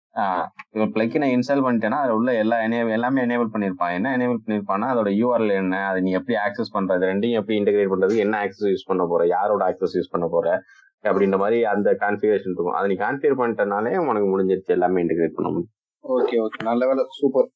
இப்போ 0.73 0.85
பிளக்கினை 0.95 1.27
இன்ஸ்டால் 1.35 1.63
பண்ணிட்டேன்னா 1.65 1.99
அதில் 2.01 2.17
உள்ள 2.17 2.31
எல்லா 2.41 2.57
எனேபிள் 2.65 2.95
எல்லாமே 2.97 3.19
எனேபிள் 3.27 3.49
பண்ணிருப்பான். 3.53 3.93
என்ன 3.97 4.11
எனேபிள் 4.17 4.41
பண்ணிருப்பான்னா 4.43 4.87
அதோட 4.93 5.09
யூஆர்எல் 5.21 5.53
என்ன 5.61 5.79
அதை 5.89 5.99
நீ 6.07 6.11
எப்படி 6.19 6.35
ஆக்சஸ் 6.45 6.73
பண்றது 6.75 7.09
ரெண்டையும் 7.11 7.39
எப்படி 7.39 7.55
இன்டெகிரேட் 7.61 7.91
பண்றது 7.93 8.17
என்ன 8.25 8.37
ஆக்சஸ் 8.45 8.69
யூஸ் 8.73 8.89
பண்ண 8.91 9.05
போற 9.11 9.25
யாரோட 9.35 9.63
ஆக்சஸ் 9.69 9.95
யூஸ் 9.99 10.13
பண்ண 10.15 10.27
போற 10.35 10.47
அப்படின்ற 11.03 11.37
மாதிரி 11.43 11.57
அந்த 11.73 11.89
கான்ஃபிகரேஷன் 12.03 12.53
இருக்கும். 12.55 12.75
அதை 12.79 12.87
நீ 12.91 12.97
கான்ஃபிகர் 13.05 13.39
பண்ணிட்டனாலே 13.41 13.93
உனக்கு 14.09 14.27
முடிஞ்சிருச்சு 14.33 14.75
எல்லாமே 14.77 15.01
இன்டெகிரேட் 15.05 15.37
பண்ண 15.37 15.49
முடியும். 15.53 15.71
ஓகே 16.03 16.35
ஓகே 16.45 16.59
நல்ல 16.69 16.81
வேலை 16.89 17.03
சூப்பர் 17.19 17.49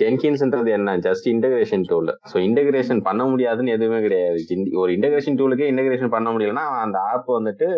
ஜென்கின்ஸ்ன்றது 0.00 0.70
என்ன? 0.76 0.90
Just 1.06 1.26
integration 1.32 1.84
tool 1.90 2.10
so 2.30 2.36
integration 2.48 3.00
பண்ண 3.08 3.22
முடியாதுன்னு 3.30 3.74
எதுவுமே 3.76 3.98
கிடையாது. 4.04 4.38
ஒரு 4.82 4.90
இன்டகிரேஷன் 4.96 5.38
டூலுக்கே 5.40 5.68
இன்டகிரேஷன் 5.72 6.14
பண்ண 6.14 6.28
முடியலன்னா 6.34 6.64
அந்த 6.84 6.98
ஆப் 7.12 7.30
வந்துட்டு 7.38 7.68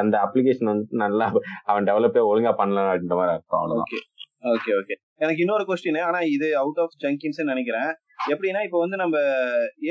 அந்த 0.00 0.14
அப்ளிகேஷன் 0.26 0.70
வந்து 0.72 1.00
நல்லா 1.04 1.26
அவன் 1.70 1.88
டெவலப்பே 1.90 2.24
ஒழுங்கா 2.30 2.52
பண்ணலாம் 2.60 2.90
அப்படின்ற 2.92 3.16
மாதிரி 3.20 3.34
அர்த்தம். 3.36 3.60
அவ்வளவுதான். 3.60 3.90
ஓகே 3.90 4.00
ஓகே 4.54 4.72
ஓகே 4.80 4.94
எனக்கு 5.24 5.42
இன்னொரு 5.44 5.64
கொஸ்டின் 5.68 6.00
ஆனா 6.08 6.18
இது 6.36 6.48
அவுட் 6.62 6.80
ஆஃப் 6.84 6.96
ஜங்கின்ஸ் 7.04 7.42
நினைக்கிறேன். 7.52 7.90
எப்படின்னா 8.32 8.62
இப்போ 8.66 8.78
வந்து 8.84 8.96
நம்ம 9.02 9.16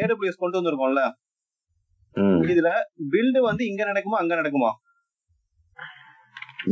ஏடபிள்யூஎஸ் 0.01 0.41
கொண்டு 0.43 0.59
வந்திருக்கோம்ல? 0.59 1.03
இதுல 2.53 2.69
பில்டு 3.13 3.39
வந்து 3.49 3.63
இங்க 3.71 3.81
நடக்குமா 3.91 4.19
அங்க 4.21 4.33
நடக்குமா? 4.41 4.69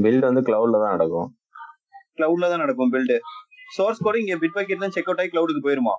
பில்ட் 0.04 0.28
வந்து 0.30 0.44
கிளவுட்ல 0.50 0.78
தான் 0.84 0.94
நடக்கும். 0.96 1.30
கிளவுட்ல 2.18 2.50
தான் 2.52 2.64
நடக்கும் 2.64 2.92
பில்டு 2.94 3.18
சோர்ஸ் 3.74 4.04
கோடு 4.04 4.22
இங்க 4.22 4.36
பிட் 4.42 4.56
பக்கெட்ல 4.56 4.90
செக் 4.96 5.10
அவுட் 5.10 5.22
ஆகி 5.22 5.32
கிளவுடுக்கு 5.32 5.66
போயிருமா? 5.66 5.96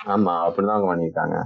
ஆமா 0.00 0.34
அப்படிதான் 0.44 0.88
பண்ணிருக்காங்க 0.90 1.36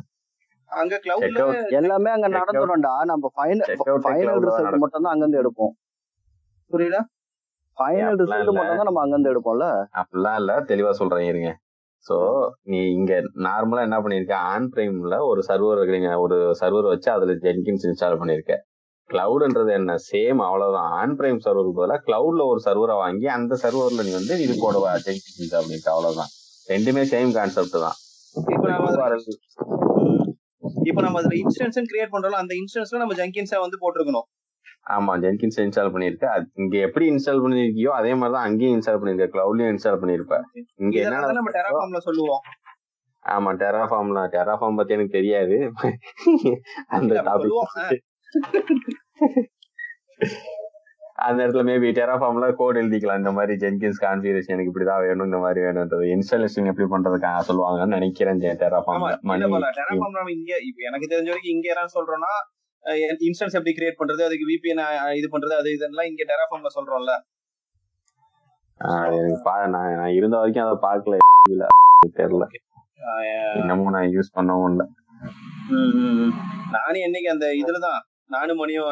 அங்க 0.71 0.95
அவுட் 1.15 1.75
எல்லாமே 1.79 2.11
அங்க. 2.13 2.29
நடந்துடும்டா 2.37 2.93
நம்ம 3.11 3.31
ஃபைனல் 3.35 3.73
ஃபைனல் 4.05 4.39
ரிசல்ட். 4.47 4.79
மட்டும் 4.85 5.05
தான் 5.05 5.13
அங்கிருந்து 5.15 5.41
எடுப்போம். 5.43 5.73
புரியல 6.71 6.99
ஃபைனல் 7.79 8.17
ரிசல்ட். 8.21 8.53
மட்டும் 8.53 8.79
தான் 8.79 8.89
நம்ம 8.91 9.03
அங்கிருந்து 9.05 9.33
எடுப்போம்ல? 9.33 9.67
அப்படிலாம் 10.01 10.39
இல்ல. 10.41 10.53
தெளிவா 10.71 10.93
சொல்றேன் 11.01 11.29
இருங்க. 11.29 11.51
சோ 12.07 12.17
நீ 12.71 12.79
இங்க 12.93 13.13
நார்மலா 13.47 13.83
என்ன 13.87 13.99
பண்ணிருக்க 14.01 14.35
ஆன் 14.49 14.71
பிரைம்ல 14.73 15.17
ஒரு 15.27 15.41
சர்வர் 15.49 15.83
ஒரு 16.25 16.39
சர்வர் 16.61 16.89
வச்சு 16.93 17.09
அதுல 17.13 17.35
ஜென்கின்ஸ் 17.45 17.87
இன்ஸ்டால் 17.89 18.21
பண்ணிருக்க 18.23 18.55
கிளவுட்ன்றது 19.11 19.71
என்ன? 19.79 19.93
சேம் 20.11 20.41
அவ்வளவுதான். 20.47 20.91
ஆன் 20.99 21.17
பிரைம் 21.19 21.43
சர்வருக்கு 21.47 21.79
பதிலா 21.79 21.97
கிளவுட்ல 22.07 22.43
ஒரு 22.53 22.61
சர்வரை 22.67 22.95
வாங்கி 23.03 23.27
அந்த 23.39 23.55
சர்வர்ல 23.65 24.05
நீ 24.09 24.13
வந்து 24.21 24.35
இது 24.45 24.55
ஜென்கின்ஸ் 25.07 25.39
இன்ஸ்டால் 25.41 25.65
பண்ணிருக்க 25.65 25.91
அவ்வளவுதான். 25.95 26.31
ரெண்டுமே 26.73 27.03
சேம் 27.13 27.33
கான்செப்ட் 27.39 27.79
தான். 27.87 27.97
இப்போ 30.91 31.01
நம்ம 31.07 31.19
அதுல 31.21 31.35
இன்ஸ்டன்ஸ் 31.43 31.91
கிரியேட் 31.91 32.13
பண்றோம் 32.15 32.41
அந்த 32.43 32.55
இன்ஸ்டன்ஸ்ல 32.61 33.01
நம்ம 33.03 33.17
ஜங்கின்ஸா 33.21 33.59
வந்து 33.65 33.81
போட்டிருக்கணும். 33.83 34.29
ஆமா 34.95 35.13
ஜென்கின்ஸ் 35.25 35.59
இன்ஸ்டால் 35.65 35.93
பண்ணிருக்க 35.95 36.29
இங்க 36.63 36.77
எப்படி 36.87 37.05
இன்ஸ்டால் 37.13 37.43
பண்ணிருக்கியோ 37.45 37.91
அதே 37.99 38.13
மாதிரி 38.21 38.35
தான் 38.37 38.47
அங்கேயும் 38.49 38.75
இன்ஸ்டால் 38.77 39.01
பண்ணிருக்க 39.01 39.27
கிளவுட்லயும் 39.35 39.73
இன்ஸ்டால் 39.73 40.01
பண்ணிருப்ப 40.03 40.39
இங்க 40.85 40.97
என்ன 41.03 41.35
நம்ம 41.39 41.53
டெராஃபார்ம்ல 41.59 42.01
சொல்லுவோம். 42.09 42.43
ஆமா 43.25 43.51
டெராஃபார்ம்ல 43.63 44.23
டெராஃபார்ம் 44.37 44.79
பத்தி 44.81 44.97
எனக்கு 44.97 45.17
தெரியாது. 45.19 45.59
அந்த 46.97 47.13
டாபிக். 47.29 48.01
அந்த 51.27 51.39
இடத்துல 51.45 51.63
மேபி 51.69 51.89
டெராஃபார்ம்ல 51.97 52.47
கோட் 52.61 52.79
எழுதிக்கலாம். 52.81 53.21
இந்த 53.23 53.33
மாதிரி 53.37 53.53
ஜென்கின்ஸ் 53.63 54.01
கான்ஃபிகரேஷன் 54.05 54.55
எனக்கு 54.55 54.73
இப்படிதான் 54.73 55.03
வேணும் 55.07 55.29
இந்த 55.29 55.39
மாதிரி 55.43 55.61
வேணும்ன்றது 55.65 56.07
இன்ஸ்டாலேஷன் 56.15 56.71
எப்படி 56.71 56.87
பண்றதுக்கு 56.95 57.47
சொல்லுவாங்கன்னு 57.49 57.97
நினைக்கிறேன் 57.99 58.41
போல. 58.41 58.57
டெராஃபார்ம் 58.65 60.17
நம்ம 60.17 60.33
இங்க 60.39 60.53
எனக்கு 60.89 61.11
தெரிஞ்ச 61.13 61.29
வரைக்கும் 61.33 61.55
இங்க 61.57 61.69
யாரும் 61.73 61.95
சொல்றோம்னா 61.97 62.33
இன்ஸ்டன்ஸ் 63.27 63.57
எப்படி 63.59 63.75
கிரியேட் 63.79 64.01
பண்றது 64.01 64.23
அதுக்கு 64.29 64.49
விபிஎன் 64.53 64.83
இது 65.19 65.29
பண்றது 65.35 65.55
அது 65.61 65.69
இதெல்லாம் 65.77 66.09
இங்க 66.13 66.23
டெராஃபார்ம்ல 66.31 66.71
சொல்றோம்ல. 66.79 67.15
நான் 69.75 69.75
நான் 69.75 70.17
இருந்த 70.19 70.37
வரைக்கும் 70.41 70.67
அதை 70.67 70.77
பார்க்கல. 70.87 71.19
தெரியல. 72.21 72.47
இன்னமும் 73.61 73.95
நான் 73.97 74.11
யூஸ் 74.17 74.35
பண்ணவும் 74.39 74.71
இல்லை. 74.73 74.87
நானும் 76.75 77.05
என்னைக்கு 77.07 77.31
அந்த 77.35 77.47
இதுலதான் 77.61 78.01
நானும் 78.35 78.61
மணியும் 78.63 78.89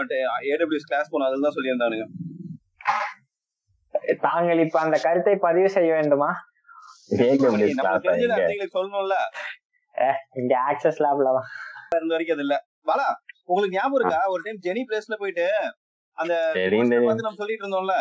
ஏடபிள்யூஎஸ் 0.52 0.90
கிளாஸ் 0.90 1.10
போனோம் 1.12 1.28
அதுல 1.28 1.44
தான் 1.46 1.56
சொல்லியிருந்தானுங்க. 1.56 2.06
தாங்கள் 4.26 4.62
இப்ப 4.64 4.78
அந்த 4.80 4.96
கருத்தை 5.04 5.34
பதிவு 5.46 5.68
செய்ய 5.76 5.90
வேண்டுமா? 5.98 6.30
சொல்லணும்ல. 8.74 9.16
இங்க 10.40 10.52
ஆக்சஸ் 10.70 11.02
லேப்ல 11.04 11.32
தான் 11.38 11.48
இருந்த 11.92 12.14
வரைக்கும் 12.14 12.36
அது 12.36 12.44
இல்ல. 12.46 12.56
பாலா 12.88 13.06
உங்களுக்கு 13.48 13.76
ஞாபகம் 13.76 13.98
இருக்கா? 14.00 14.20
ஒரு 14.32 14.40
டைம் 14.44 14.64
ஜெனி 14.66 14.82
பிளேஸ்ல 14.88 15.16
போயிட்டு 15.18 15.46
அந்த 16.18 16.32
நம்ம 17.18 17.38
சொல்லிட்டு 17.40 17.64
இருந்தோம்ல. 17.64 17.96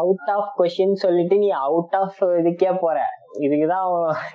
அவுட் 0.00 0.30
ஆஃப் 0.34 0.50
கொஸ்டின் 0.58 0.96
சொல்லிட்டு 1.04 1.36
நீ 1.38 1.48
அவுட் 1.66 1.96
ஆஃப் 2.00 2.18
இதுக்கே 2.40 2.72
போற. 2.78 2.98
இதுக்குதான் 3.44 3.86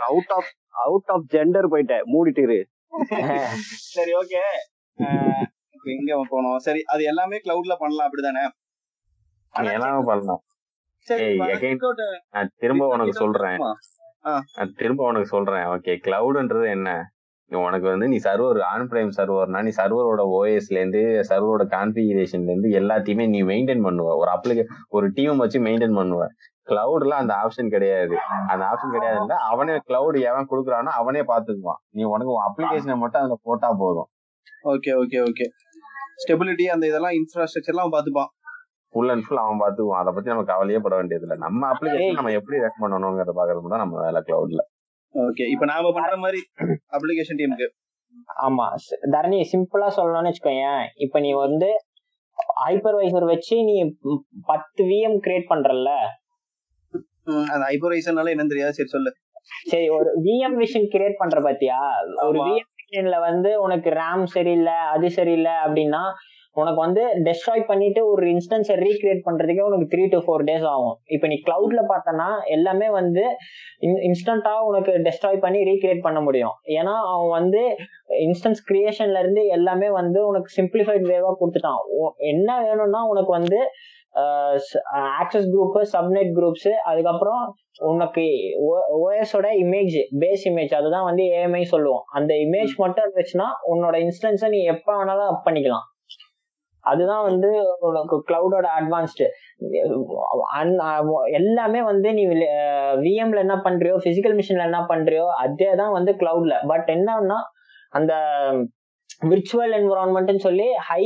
அவுட் 0.07 0.33
ஆஃப் 0.37 0.51
அவுட் 0.85 1.11
ஆஃப் 1.15 1.27
ஜெண்டர் 1.35 1.71
போயிட்டேன் 1.73 2.05
மூடிட்டு 2.13 2.59
சரி 3.93 4.11
ஓகே 4.19 4.41
எங்க 5.93 6.15
போனோம் 6.31 6.59
சரி 6.59 6.81
அது 6.93 7.03
எல்லாமே 7.03 7.37
கிளவுட்ல 7.43 7.75
பண்ணலாம் 7.79 8.07
அப்படிதானே? 8.07 8.43
எல்லாமே 9.73 10.01
பண்ணலாம். 10.03 10.41
திரும்ப 12.61 12.87
உனக்கு 12.87 13.13
சொல்றேன். 13.21 13.59
திரும்ப 14.79 15.01
உனக்கு 15.05 15.29
சொல்றேன் 15.29 15.65
ஓகே 15.73 15.93
கிளவுட்ன்றது 16.05 16.67
என்ன? 16.69 16.89
உனக்கு 17.51 17.87
வந்து 17.87 18.07
நீ 18.07 18.17
சர்வர் 18.25 18.59
ஆன் 18.71 18.87
பிரைம் 18.89 19.13
சர்வர்னா 19.17 19.59
நீ 19.61 19.71
சர்வரோட 19.77 20.23
ஓஎஸ்ல 20.35 20.77
இருந்து 20.77 21.01
சர்வரோட 21.29 21.63
கான்ஃபிகரேஷன்ல 21.71 22.51
இருந்து 22.51 22.71
எல்லாத்தையுமே 22.79 23.25
நீ 23.27 23.39
மெயின்டைன் 23.43 23.85
பண்ணுவ. 23.87 24.09
ஒரு 24.21 24.29
அப்ளிகே 24.35 24.65
ஒரு 24.89 25.07
டீம் 25.09 25.41
வச்சு 25.43 25.59
மெயின்டைன் 25.59 25.97
பண்ணுவ. 25.99 26.21
கிளவுட்ல 26.69 27.13
அந்த 27.21 27.33
ஆப்ஷன் 27.41 27.71
கிடையாது. 27.73 28.15
அந்த 28.51 28.63
ஆப்ஷன் 28.69 28.95
கிடையாது 28.95 29.19
இல்ல 29.21 29.35
அவனே 29.49 29.75
கிளவுட் 29.87 30.17
எவன் 30.29 30.49
கொடுக்குறானோ 30.51 30.91
அவனே 30.99 31.21
பாத்துக்குவான் 31.29 31.79
நீ 31.95 32.03
உனக்கு 32.11 32.33
அப்ளிகேஷனை 32.47 32.97
மட்டும் 33.01 33.21
அதுல 33.21 33.37
போட்டா 33.47 33.69
போதும். 33.81 34.09
ஓகே 34.65 34.93
ஓகே 35.01 35.19
ஓகே 35.27 35.47
ஸ்டெபிலிட்டி 36.21 36.65
அந்த 36.73 36.85
இதெல்லாம் 36.87 37.15
இன்ஃப்ராஸ்ட்ரக்சர் 37.19 37.73
எல்லாம் 37.73 37.85
அவன் 37.85 37.95
பாத்துப்பான் 37.95 38.29
ஃபுல் 38.93 39.11
அண்ட் 39.13 39.25
ஃபுல் 39.25 39.41
அவன் 39.41 39.61
பாத்துக்குவான் 39.61 40.01
அதை 40.01 40.11
பத்தி 40.13 40.31
நம்ம 40.31 40.45
கவலையே 40.47 40.79
பட 40.85 40.95
வேண்டியது 40.99 41.25
இல்ல 41.27 41.35
நம்ம 41.43 41.61
அப்ளிகேஷன் 41.73 42.19
நம்ம 42.19 42.31
எப்படி 42.37 42.57
ரெக் 42.63 42.81
பண்ணணுங்கிறத 42.83 43.33
பாக்குறது 43.39 43.73
தான் 43.73 43.83
நம்ம 43.83 43.97
வேலை 44.05 44.21
கிளவுட்ல 44.27 44.63
ஓகே 45.15 45.45
இப்ப 45.53 45.65
நாம 45.71 45.91
பண்ற 45.95 46.15
மாதிரி 46.23 46.41
அப்ளிகேஷன் 46.95 47.39
டீமுக்கு 47.41 47.67
ஆமா. 48.45 48.65
தரணி 49.13 49.39
சிம்பிளா 49.49 49.87
சொல்லணும்னு 49.95 50.29
வச்சுக்கோயேன். 50.29 50.83
இப்ப 50.97 51.19
நீ 51.19 51.31
வந்து 51.37 51.67
ஹைப்பர்வைசர் 52.59 53.25
வச்சு 53.25 53.55
நீ 53.63 53.75
பத்து 54.47 54.81
விஎம் 54.83 55.19
கிரியேட் 55.25 55.51
பண்றல்ல. 55.51 55.89
அந்த 57.53 57.63
ஹைப்பரைசர்னால 57.71 58.33
என்னன்னு 58.35 58.53
தெரியாது. 58.53 58.77
சரி 58.79 58.93
சொல்லு. 58.95 59.13
சரி 59.71 59.87
ஒரு 59.89 60.09
விஎம் 60.25 60.57
மிஷின் 60.63 60.89
கிரியேட் 60.95 61.21
பண்ற 61.21 61.39
பாத்தியா? 61.41 61.77
ஒரு. 62.27 62.39
விஎம் 62.47 62.73
மிஷின்ல 62.81 63.19
வந்து 63.29 63.49
உனக்கு 63.61 63.89
ரேம் 64.01 64.25
சரியில்லை 64.35 64.75
அது 64.95 65.07
சரியில்லை 65.19 65.55
அப்படின்னா 65.67 66.03
உனக்கு 66.55 66.79
வந்து 66.85 67.01
டெஸ்ட்ராய் 67.25 67.61
பண்ணிட்டு 67.67 68.01
ஒரு 68.11 68.23
இன்ஸ்டன்ஸை 68.27 68.75
ரீக்ரியேட் 68.85 69.19
பண்றதுக்கே 69.25 69.65
உனக்கு 69.67 69.85
த்ரீ 69.91 70.03
டு 70.13 70.17
ஃபோர் 70.25 70.43
டேஸ் 70.47 70.65
ஆகும். 70.71 70.95
இப்போ 71.15 71.25
நீ 71.31 71.35
கிளவுட்ல 71.47 71.81
பார்த்தனா 71.91 72.27
எல்லாமே 72.55 72.87
வந்து 72.97 73.23
இன்ஸ்டன்டா 74.07 74.53
உனக்கு 74.69 74.93
டெஸ்ட்ராய் 75.07 75.39
பண்ணி 75.45 75.59
ரீக்ரியேட் 75.69 76.01
பண்ண 76.07 76.21
முடியும். 76.21 76.55
ஏன்னா 76.77 76.95
அவன் 77.11 77.31
வந்து 77.39 77.61
இன்ஸ்டன்ஸ் 78.25 78.61
கிரியேஷன்ல 78.71 79.21
இருந்து 79.23 79.43
எல்லாமே 79.57 79.89
வந்து 79.99 80.21
உனக்கு 80.27 80.51
சிம்பிளிஃபைட் 80.61 81.05
வேவா 81.13 81.31
கொடுத்துட்டான். 81.41 81.81
என்ன 82.33 82.49
வேணும்னா 82.67 83.03
உனக்கு 83.13 83.31
வந்து 83.39 83.61
ஆக்சஸ் 85.19 85.47
குரூப் 85.53 85.77
சப்நெட் 85.93 86.31
குரூப்ஸ் 86.37 86.71
அதுக்கப்புறம் 86.89 87.43
உனக்கு 87.89 88.23
ஓஎஸோட 88.99 89.47
இமேஜ் 89.63 89.97
பேஸ் 90.23 90.43
இமேஜ் 90.47 90.73
அதுதான் 90.73 91.07
வந்து 91.09 91.23
ஏஎம்ஐ 91.35 91.63
சொல்லுவோம். 91.73 92.03
அந்த 92.17 92.31
இமேஜ் 92.45 92.73
மட்டும் 92.77 93.05
இருந்துச்சுன்னா 93.05 93.47
உன்னோட 93.73 93.95
இன்ஸ்டன்ஸை 94.05 94.49
நீ 94.49 94.61
எப்ப 94.75 94.87
வேணாலும் 94.97 95.29
அப் 95.33 95.45
பண்ணிக்கலாம். 95.47 95.85
அதுதான் 96.83 97.23
வந்து 97.29 97.49
உனக்கு 97.87 98.15
கிளவுடோட 98.29 98.67
அட்வான்ஸ்டு 98.79 99.25
எல்லாமே 101.39 101.79
வந்து 101.91 102.09
நீ 102.13 102.23
விஎம்ல 103.05 103.39
என்ன 103.45 103.55
பண்றியோ 103.65 103.95
பிசிக்கல் 104.05 104.35
மிஷின்ல 104.37 104.67
என்ன 104.69 104.79
பண்றியோ 104.91 105.25
அதே 105.43 105.69
தான் 105.81 105.95
வந்து 105.97 106.11
கிளவுட்ல 106.21 106.55
பட் 106.71 106.89
என்னன்னா 106.95 107.39
அந்த 107.89 108.13
விர்ச்சுவல் 109.21 109.73
என்விரான்மெண்ட்னு 109.77 110.43
சொல்லி 110.47 110.67
ஹை 110.87 111.01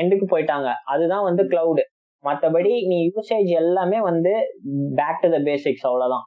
எண்டுக்கு 0.00 0.26
போயிட்டாங்க. 0.32 0.68
அதுதான் 0.92 1.26
வந்து 1.28 1.42
கிளவுடு 1.52 1.84
மத்தபடி 2.24 2.72
நீ 2.90 2.98
யூசேஜ் 3.08 3.50
எல்லாமே 3.62 3.98
வந்து 4.10 4.32
பேக் 5.00 5.22
டு 5.24 5.28
த 5.34 5.38
பேசிக்ஸ் 5.48 5.86
அவ்வளவுதான். 5.88 6.24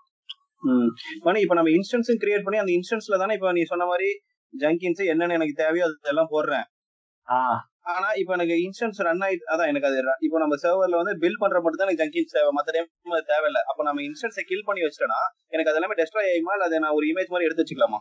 மணி 1.27 1.39
இப்ப 1.45 1.55
நம்ம 1.59 1.71
இன்ஸ்டன்ஸும் 1.77 2.21
கிரியேட் 2.23 2.45
பண்ணி 2.45 2.59
அந்த 2.63 2.71
இன்ஸ்டன்ஸ்ல 2.77 3.19
தானே 3.21 3.35
இப்ப 3.37 3.51
நீ 3.57 3.63
சொன்ன 3.71 3.87
மாதிரி 3.91 4.09
ஜங்கின்ஸ் 4.53 5.01
என்னென்ன 5.13 5.37
எனக்கு 5.39 5.55
தேவையோ 5.63 5.87
அதெல்லாம் 5.89 6.31
போடுறேன். 6.35 6.65
ஆனா 7.93 8.07
இப்ப 8.21 8.31
எனக்கு 8.37 8.55
இன்ஸ்டன்ஸ் 8.65 8.99
ரன் 9.07 9.23
ஆயிட்டு 9.25 9.45
அதான் 9.53 9.69
எனக்கு 9.71 9.87
அது 9.89 9.99
இப்போ 10.25 10.37
நம்ம 10.43 10.55
சர்வர்ல 10.63 10.99
வந்து 11.01 11.13
பில் 11.23 11.39
பண்ற 11.43 11.57
மட்டும் 11.63 11.81
தான் 11.81 11.87
எனக்கு 11.87 12.03
ஜங்கின்ஸ் 12.03 12.35
தேவை 12.37 12.51
மத்த 12.57 12.73
டைம் 12.75 12.89
தேவையில்ல. 13.31 13.59
அப்ப 13.71 13.83
நம்ம 13.89 14.01
இன்ஸ்டன்ஸை 14.07 14.43
கில் 14.51 14.67
பண்ணி 14.67 14.83
வச்சிட்டோம்னா 14.85 15.21
எனக்கு 15.53 15.71
அது 15.71 15.79
எல்லாமே 15.81 15.97
டெஸ்ட்ராய் 16.01 16.31
ஆயுமா 16.33 16.55
இல்ல 16.57 16.67
அதை 16.69 16.79
நான் 16.85 16.97
ஒரு 16.99 17.07
இமேஜ் 17.11 17.31
மாதிரி 17.33 17.47
எடுத்து 17.47 17.63
வச்சுக்கலாமா? 17.63 17.99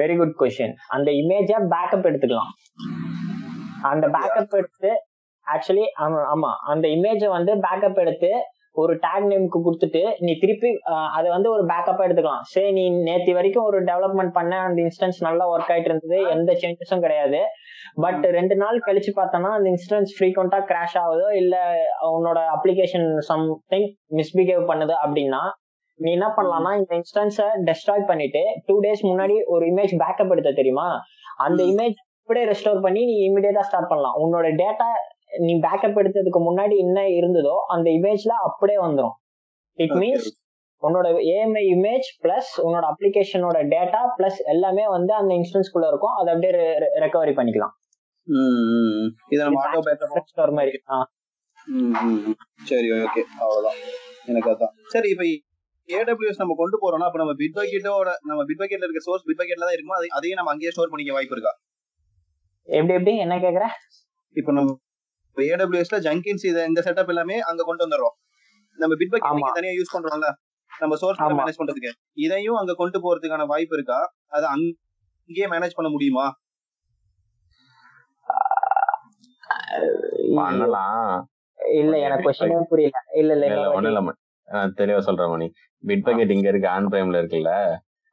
வெரி 0.00 0.16
குட் 0.20 0.36
கொஸ்டின் 0.40 0.74
அந்த 0.96 1.08
இமேஜை 1.22 1.58
பேக்கப் 1.74 2.08
எடுத்துக்கலாம். 2.10 2.52
அந்த 3.92 4.06
பேக்கப் 4.16 4.56
எடுத்து 4.60 4.90
ஆக்சுவலி 5.46 5.84
ஆமா 6.32 6.50
அந்த 6.72 6.86
இமேஜை 6.96 7.28
வந்து 7.38 7.54
பேக்கப் 7.66 8.02
எடுத்து 8.02 8.32
ஒரு 8.82 8.92
டேக் 9.04 9.26
நேமுக்கு 9.30 9.58
கொடுத்துட்டு 9.64 10.02
நீ 10.24 10.32
திருப்பி 10.42 10.68
அதை 11.16 11.28
வந்து 11.34 11.48
ஒரு 11.54 11.64
பேக்கப் 11.70 12.04
எடுத்துக்கலாம். 12.04 12.44
சரி 12.52 12.68
நீ 12.76 12.84
நேத்தி 13.08 13.32
வரைக்கும் 13.38 13.66
ஒரு 13.70 13.78
டெவலப்மெண்ட் 13.88 14.32
பண்ண 14.36 14.52
அந்த 14.66 14.78
இன்ஸ்டன்ஸ் 14.84 15.18
நல்லா 15.26 15.46
ஒர்க் 15.54 15.72
ஆயிட்டு 15.74 15.90
இருந்தது 15.90 16.18
எந்த 16.34 16.52
சேஞ்சஸும் 16.62 17.04
கிடையாது. 17.06 17.40
பட் 18.04 18.24
ரெண்டு 18.38 18.56
நாள் 18.62 18.78
கழிச்சு 18.86 19.12
பார்த்தோம்னா 19.18 19.50
அந்த 19.56 19.68
இன்ஸ்டன்ஸ் 19.74 20.12
ஃப்ரீக்வெண்டா 20.18 20.60
கிராஷ் 20.70 20.96
ஆகுதோ 21.02 21.28
இல்ல 21.40 21.56
உன்னோட 22.16 22.38
அப்ளிகேஷன் 22.54 23.08
சம்திங் 23.30 23.88
மிஸ்பிஹேவ் 24.20 24.64
பண்ணுது 24.70 24.96
அப்படின்னா 25.04 25.42
நீ 25.94 26.12
என்ன 26.12 26.26
பண்ணலாம்னா 26.36 26.72
இந்த 26.78 27.00
இன்ஸ்டன்ஸை 27.00 27.46
டெஸ்ட்ராய் 27.64 28.06
பண்ணிட்டு 28.06 28.42
டூ 28.66 28.80
டேஸ் 28.80 29.02
முன்னாடி 29.02 29.34
ஒரு 29.44 29.64
இமேஜ் 29.66 29.92
பேக்கப் 30.02 30.30
எடுத்த 30.30 30.52
தெரியுமா? 30.52 30.86
அந்த 31.36 31.62
இமேஜ் 31.62 31.96
அப்படியே 32.20 32.44
ரெஸ்டோர் 32.46 32.80
பண்ணி 32.80 33.04
நீ 33.04 33.14
இமிடியேட்டா 33.28 33.60
ஸ்டார்ட் 33.60 33.88
பண்ணலாம். 33.88 34.14
உன்னோட 34.14 34.46
டேட்டா 34.62 34.88
நீ 35.38 35.52
பேக்கப் 35.58 35.98
எடுத்ததுக்கு 36.02 36.40
முன்னாடி 36.48 36.76
என்ன 36.76 37.00
இருந்ததோ 37.08 37.56
அந்த 37.66 37.90
இமேஜ்ல 37.90 38.32
அப்படியே 38.48 38.78
வந்துடும் 38.78 39.16
இட் 39.78 39.90
மீன்ஸ் 39.90 40.28
உன்னோட 40.82 41.06
ஏஎம்ஐ 41.32 41.64
இமேஜ் 41.74 42.08
பிளஸ் 42.22 42.50
உன்னோட 42.62 42.84
அப்ளிகேஷனோட 42.92 43.58
டேட்டா 43.74 44.00
பிளஸ் 44.18 44.38
எல்லாமே 44.44 44.88
வந்து 44.88 45.12
அந்த 45.14 45.34
இன்ஸ்டன்ஸ்குள்ள 45.34 45.86
இருக்கும். 45.86 46.14
அதை 46.14 46.34
அப்படியே 46.34 46.52
ரெக்கவரி 47.04 47.34
பண்ணிக்கலாம். 47.38 47.74
மாதிரி. 50.52 50.80
சரி 52.64 52.88
ஓகே 52.90 53.22
அவ்வளவுதான். 53.38 53.78
எனக்கு 54.26 54.50
அதான். 54.50 54.74
சரி 54.86 55.08
இப்ப 55.10 55.24
ஏடபிள்யூஎஸ் 55.86 56.36
நம்ம 56.36 56.54
கொண்டு 56.56 56.76
போறோம்னா 56.78 57.04
அப்ப 57.04 57.18
நம்ம 57.18 57.32
பிட் 57.32 57.54
பக்கெட்டோட 57.54 58.12
நம்ம 58.22 58.44
பிட் 58.44 58.58
பக்கெட்ல 58.58 58.88
இருக்க 58.88 58.98
சோர்ஸ் 58.98 59.28
பிட் 59.28 59.40
பக்கெட்ல 59.40 59.60
தான் 59.60 59.74
இருக்குமோ 59.74 60.02
அதை- 60.02 60.06
அதையும் 60.06 60.36
நம்ம 60.36 60.50
அங்கேயே 60.50 60.70
ஸ்டோர் 60.70 60.88
பண்ணிக்க 60.88 61.12
வாய்ப்பு 61.12 61.36
இருக்கா? 61.36 61.58
எப்படி 62.62 62.92
எப்படி? 62.92 63.16
என்ன 63.16 63.38
கேக்குற? 63.38 63.66
இப்ப 64.34 64.52
நம்ம 64.52 64.76
ஏடபிள்யூஎஸ்ல 65.36 65.94
ஜங்கின்ஸ் 65.94 66.46
இத 66.46 66.64
இந்த 66.64 66.82
செட்டப் 66.84 67.08
எல்லாமே 67.08 67.40
அங்க 67.40 67.62
கொண்டு 67.64 67.88
வந்துடுறோம். 67.88 68.14
நம்ம 68.76 68.94
பிட். 68.94 69.08
பக்கெட் 69.10 69.52
தனியா 69.52 69.72
யூஸ் 69.72 69.96
பண்றோம்ல. 69.96 70.32
நம்ம 70.78 70.96
சோர்ஸ். 70.96 71.20
மேனேஜ் 71.20 71.62
பண்றதுக்கு. 71.62 71.90
இதையும் 72.12 72.54
அங்க 72.54 72.74
கொண்டு 72.74 72.98
போறதுக்கான 72.98 73.46
வாய்ப்பு 73.46 73.74
இருக்கா? 73.74 74.14
அதை 74.26 74.48
அங்கேயே 74.48 75.46
மேனேஜ் 75.46 75.70
பண்ண 75.74 75.90
முடியுமா? 75.90 76.32
பண்ணலாம். 80.34 81.28
இல்ல 81.72 81.98
எனக்கு 81.98 82.30
கொஸ்டினே 82.30 82.62
புரியல. 82.68 82.98
இல்ல 83.14 83.32
இல்ல 83.32 83.72
ஒண்ணும் 83.72 83.96
இல்ல. 83.96 84.12
தெளிவா 84.50 84.98
சொல்றேன் 84.98 85.28
மணி. 85.28 85.46
பிட் 85.86 86.04
பக்கெட் 86.06 86.30
இங்க 86.30 86.48
இருக்கு 86.48 86.68
ஆன் 86.68 86.86
பிரைம்ல 86.86 87.20
இருக்குல்ல? 87.22 87.52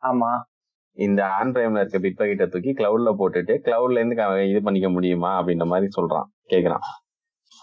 ஆமா. 0.02 0.32
இந்த 0.98 1.22
ஆன் 1.30 1.52
பிரைம்ல 1.52 1.82
இருக்க 1.82 1.98
பிட் 1.98 2.20
பக்கெட்டை 2.20 2.48
தூக்கி 2.54 2.72
கிளவுட்ல 2.72 3.12
போட்டுட்டு 3.20 3.54
கிளவுட்ல 3.68 4.00
இருந்து 4.02 4.50
இது 4.50 4.62
பண்ணிக்க 4.64 4.90
முடியுமா? 4.90 5.42
அப்படின்ற 5.42 5.66
மாதிரி 5.66 5.90
சொல்றான் 5.98 6.28
கேக்குறான். 6.50 6.86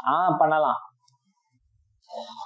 ஆ 0.07 0.31
பண்ணலாம். 0.39 0.81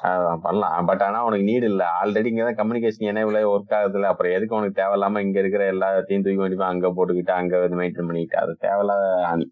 அதான் 0.03 0.39
பண்ணலாம். 0.43 0.87
பட் 0.87 1.03
ஆனா 1.03 1.25
உனக்கு 1.25 1.45
நீட் 1.45 1.67
இல்ல. 1.71 1.83
ஆல்ரெடி 2.03 2.29
இங்கதான் 2.31 2.59
கம்யூனிகேஷன் 2.61 3.09
எனேபிள் 3.11 3.37
ஒர்க் 3.53 3.75
ஆகுதுல 3.79 4.09
அப்புறம் 4.13 4.33
எதுக்கு 4.33 4.57
உனக்கு 4.57 4.83
தேவையில்லாம 4.83 5.23
இங்க 5.27 5.39
இருக்கிற 5.39 5.73
எல்லாத்தையும் 5.73 6.25
தூக்கி 6.25 6.41
வேண்டி 6.43 6.65
அங்க 6.65 6.89
போட்டுக்கிட்டு 6.97 7.31
அங்க 7.31 7.59
வந்து 7.59 7.79
மெயின்டைன் 7.81 8.09
பண்ணிக்கிட்டு? 8.09 8.43
அது 8.45 8.57
தேவையில்லாத 8.65 9.27
ஆணி. 9.27 9.47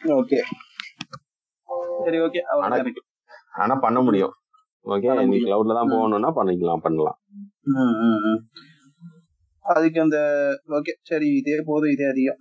ஓகே. 0.00 0.38
சரி 2.04 2.18
ஓகே. 2.20 2.40
ஆனா 3.62 3.74
பண்ண 3.86 4.00
முடியும். 4.00 4.34
ஓகே 4.86 5.08
நீ. 5.26 5.36
கிளவுட்ல 5.36 5.74
தான் 5.74 5.92
போகணும்னா 5.92 6.30
பண்ணிக்கலாம் 6.36 6.84
பண்ணலாம். 6.84 7.18
அதுக்கு 9.64 10.00
அந்த 10.00 10.18
ஓகே 10.68 10.92
சரி 11.02 11.28
இதே 11.36 11.62
போதும் 11.64 11.90
இதே 11.90 12.06
அதிகம். 12.08 12.40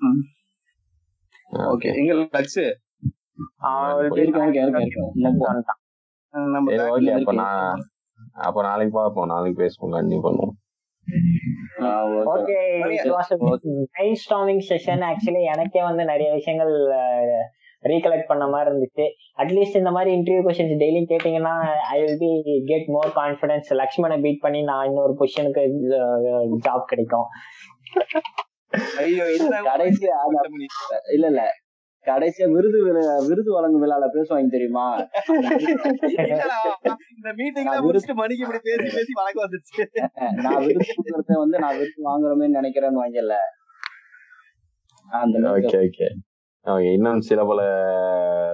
ஓகே 1.74 1.90
எங்க 1.96 2.14
லக்ஸ்? 2.14 2.64
அப்ப 7.18 7.34
நான் 7.34 7.84
அப்ப 8.34 8.62
நாளைக்கு 8.62 8.94
பார்ப்போம். 8.98 9.26
நாளைக்கு 9.26 9.58
பேசுவோம் 9.64 9.96
கண்டிப்பா 9.98 10.30
பண்ணுவோம். 10.30 10.56
ஓகே 12.34 12.58
செஷன் 14.70 15.04
ஆக்சுவலி 15.10 15.42
எனக்கே 15.54 15.82
வந்து 15.84 16.06
நிறைய 16.06 16.34
விஷயங்கள் 16.34 16.74
ரீகலெக்ட் 17.84 18.26
பண்ண 18.28 18.48
மாதிரி 18.48 18.76
இருந்துச்சு. 18.76 19.06
அட்லீஸ்ட் 19.38 19.78
இந்த 19.78 19.92
மாதிரி 19.92 20.16
இன்டர்வியூ 20.16 20.42
கொஸ்டின்ஸ் 20.42 20.80
டெய்லி 20.80 21.04
கேட்டீங்கன்னா 21.10 21.58
I 21.72 22.04
will 22.04 22.18
be 22.20 22.64
get 22.66 22.88
more 22.88 23.12
confidence 23.16 23.74
Lakshmana 23.74 24.22
beat 24.22 24.40
பண்ணி 24.40 24.64
நான் 24.64 24.86
இன்னொரு 24.86 25.16
பொசிஷனுக்கு 25.20 25.62
ஜாப் 26.66 26.84
கிடைக்கும். 26.86 27.26
ஐயோ 28.98 29.24
இதுல 29.24 29.54
கடைசியா 29.54 30.06
அந்த- 30.06 30.50
இல்ல 31.14 31.28
இல்ல. 31.28 31.50
கடைசியா 32.06 32.52
விருது 32.52 32.84
விருது 33.28 33.54
வழங்கும் 33.54 33.84
விழால 33.84 34.06
பேசுவாங்க 34.14 34.48
தெரியுமா? 34.48 34.98
இந்த 35.28 35.40
மீட்டிங்ல 37.24 37.64
நான் 37.64 37.86
முடிச்சுட்டு 37.86 38.14
மணிக்கு 38.14 38.46
இப்படி 38.46 38.60
பேசி 38.62 38.84
பேசி 38.84 39.14
வழக்கு 39.14 39.42
வந்துருச்சு. 39.42 40.42
நான் 40.42 40.66
விருது 40.66 40.86
வந்து 41.26 41.60
நான் 41.60 41.78
விருது 41.78 42.02
வாங்குறோமே 42.04 42.46
நினைக்கிறேன்னு 42.46 43.06
வாங்கல. 43.06 43.34
அந்த 45.10 45.40
ஓகே 45.40 45.80
ஓகே 45.82 46.08
இன்னும் 46.66 47.22
சில 47.22 47.46
பல 47.46 47.62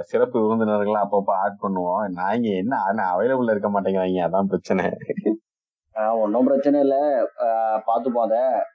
சிறப்பு 0.02 0.42
விருந்தினர்கள் 0.42 1.02
அப்பப்போ 1.04 1.34
ஆட் 1.44 1.62
பண்ணுவோம். 1.62 2.08
நான் 2.10 2.44
என்ன 2.44 2.78
என்ன 2.90 3.04
அவைலபிள் 3.16 3.50
இருக்க 3.50 3.70
மாட்டேங்கிறாங்க 3.70 4.22
அதான் 4.28 4.52
பிரச்சனை. 4.52 4.86
ஒன்றும் 5.96 6.46
பிரச்சனை 6.46 6.80
இல்லை. 6.80 7.02
பார்த்து 7.86 8.10
பாத்துப்போம் 8.12 8.66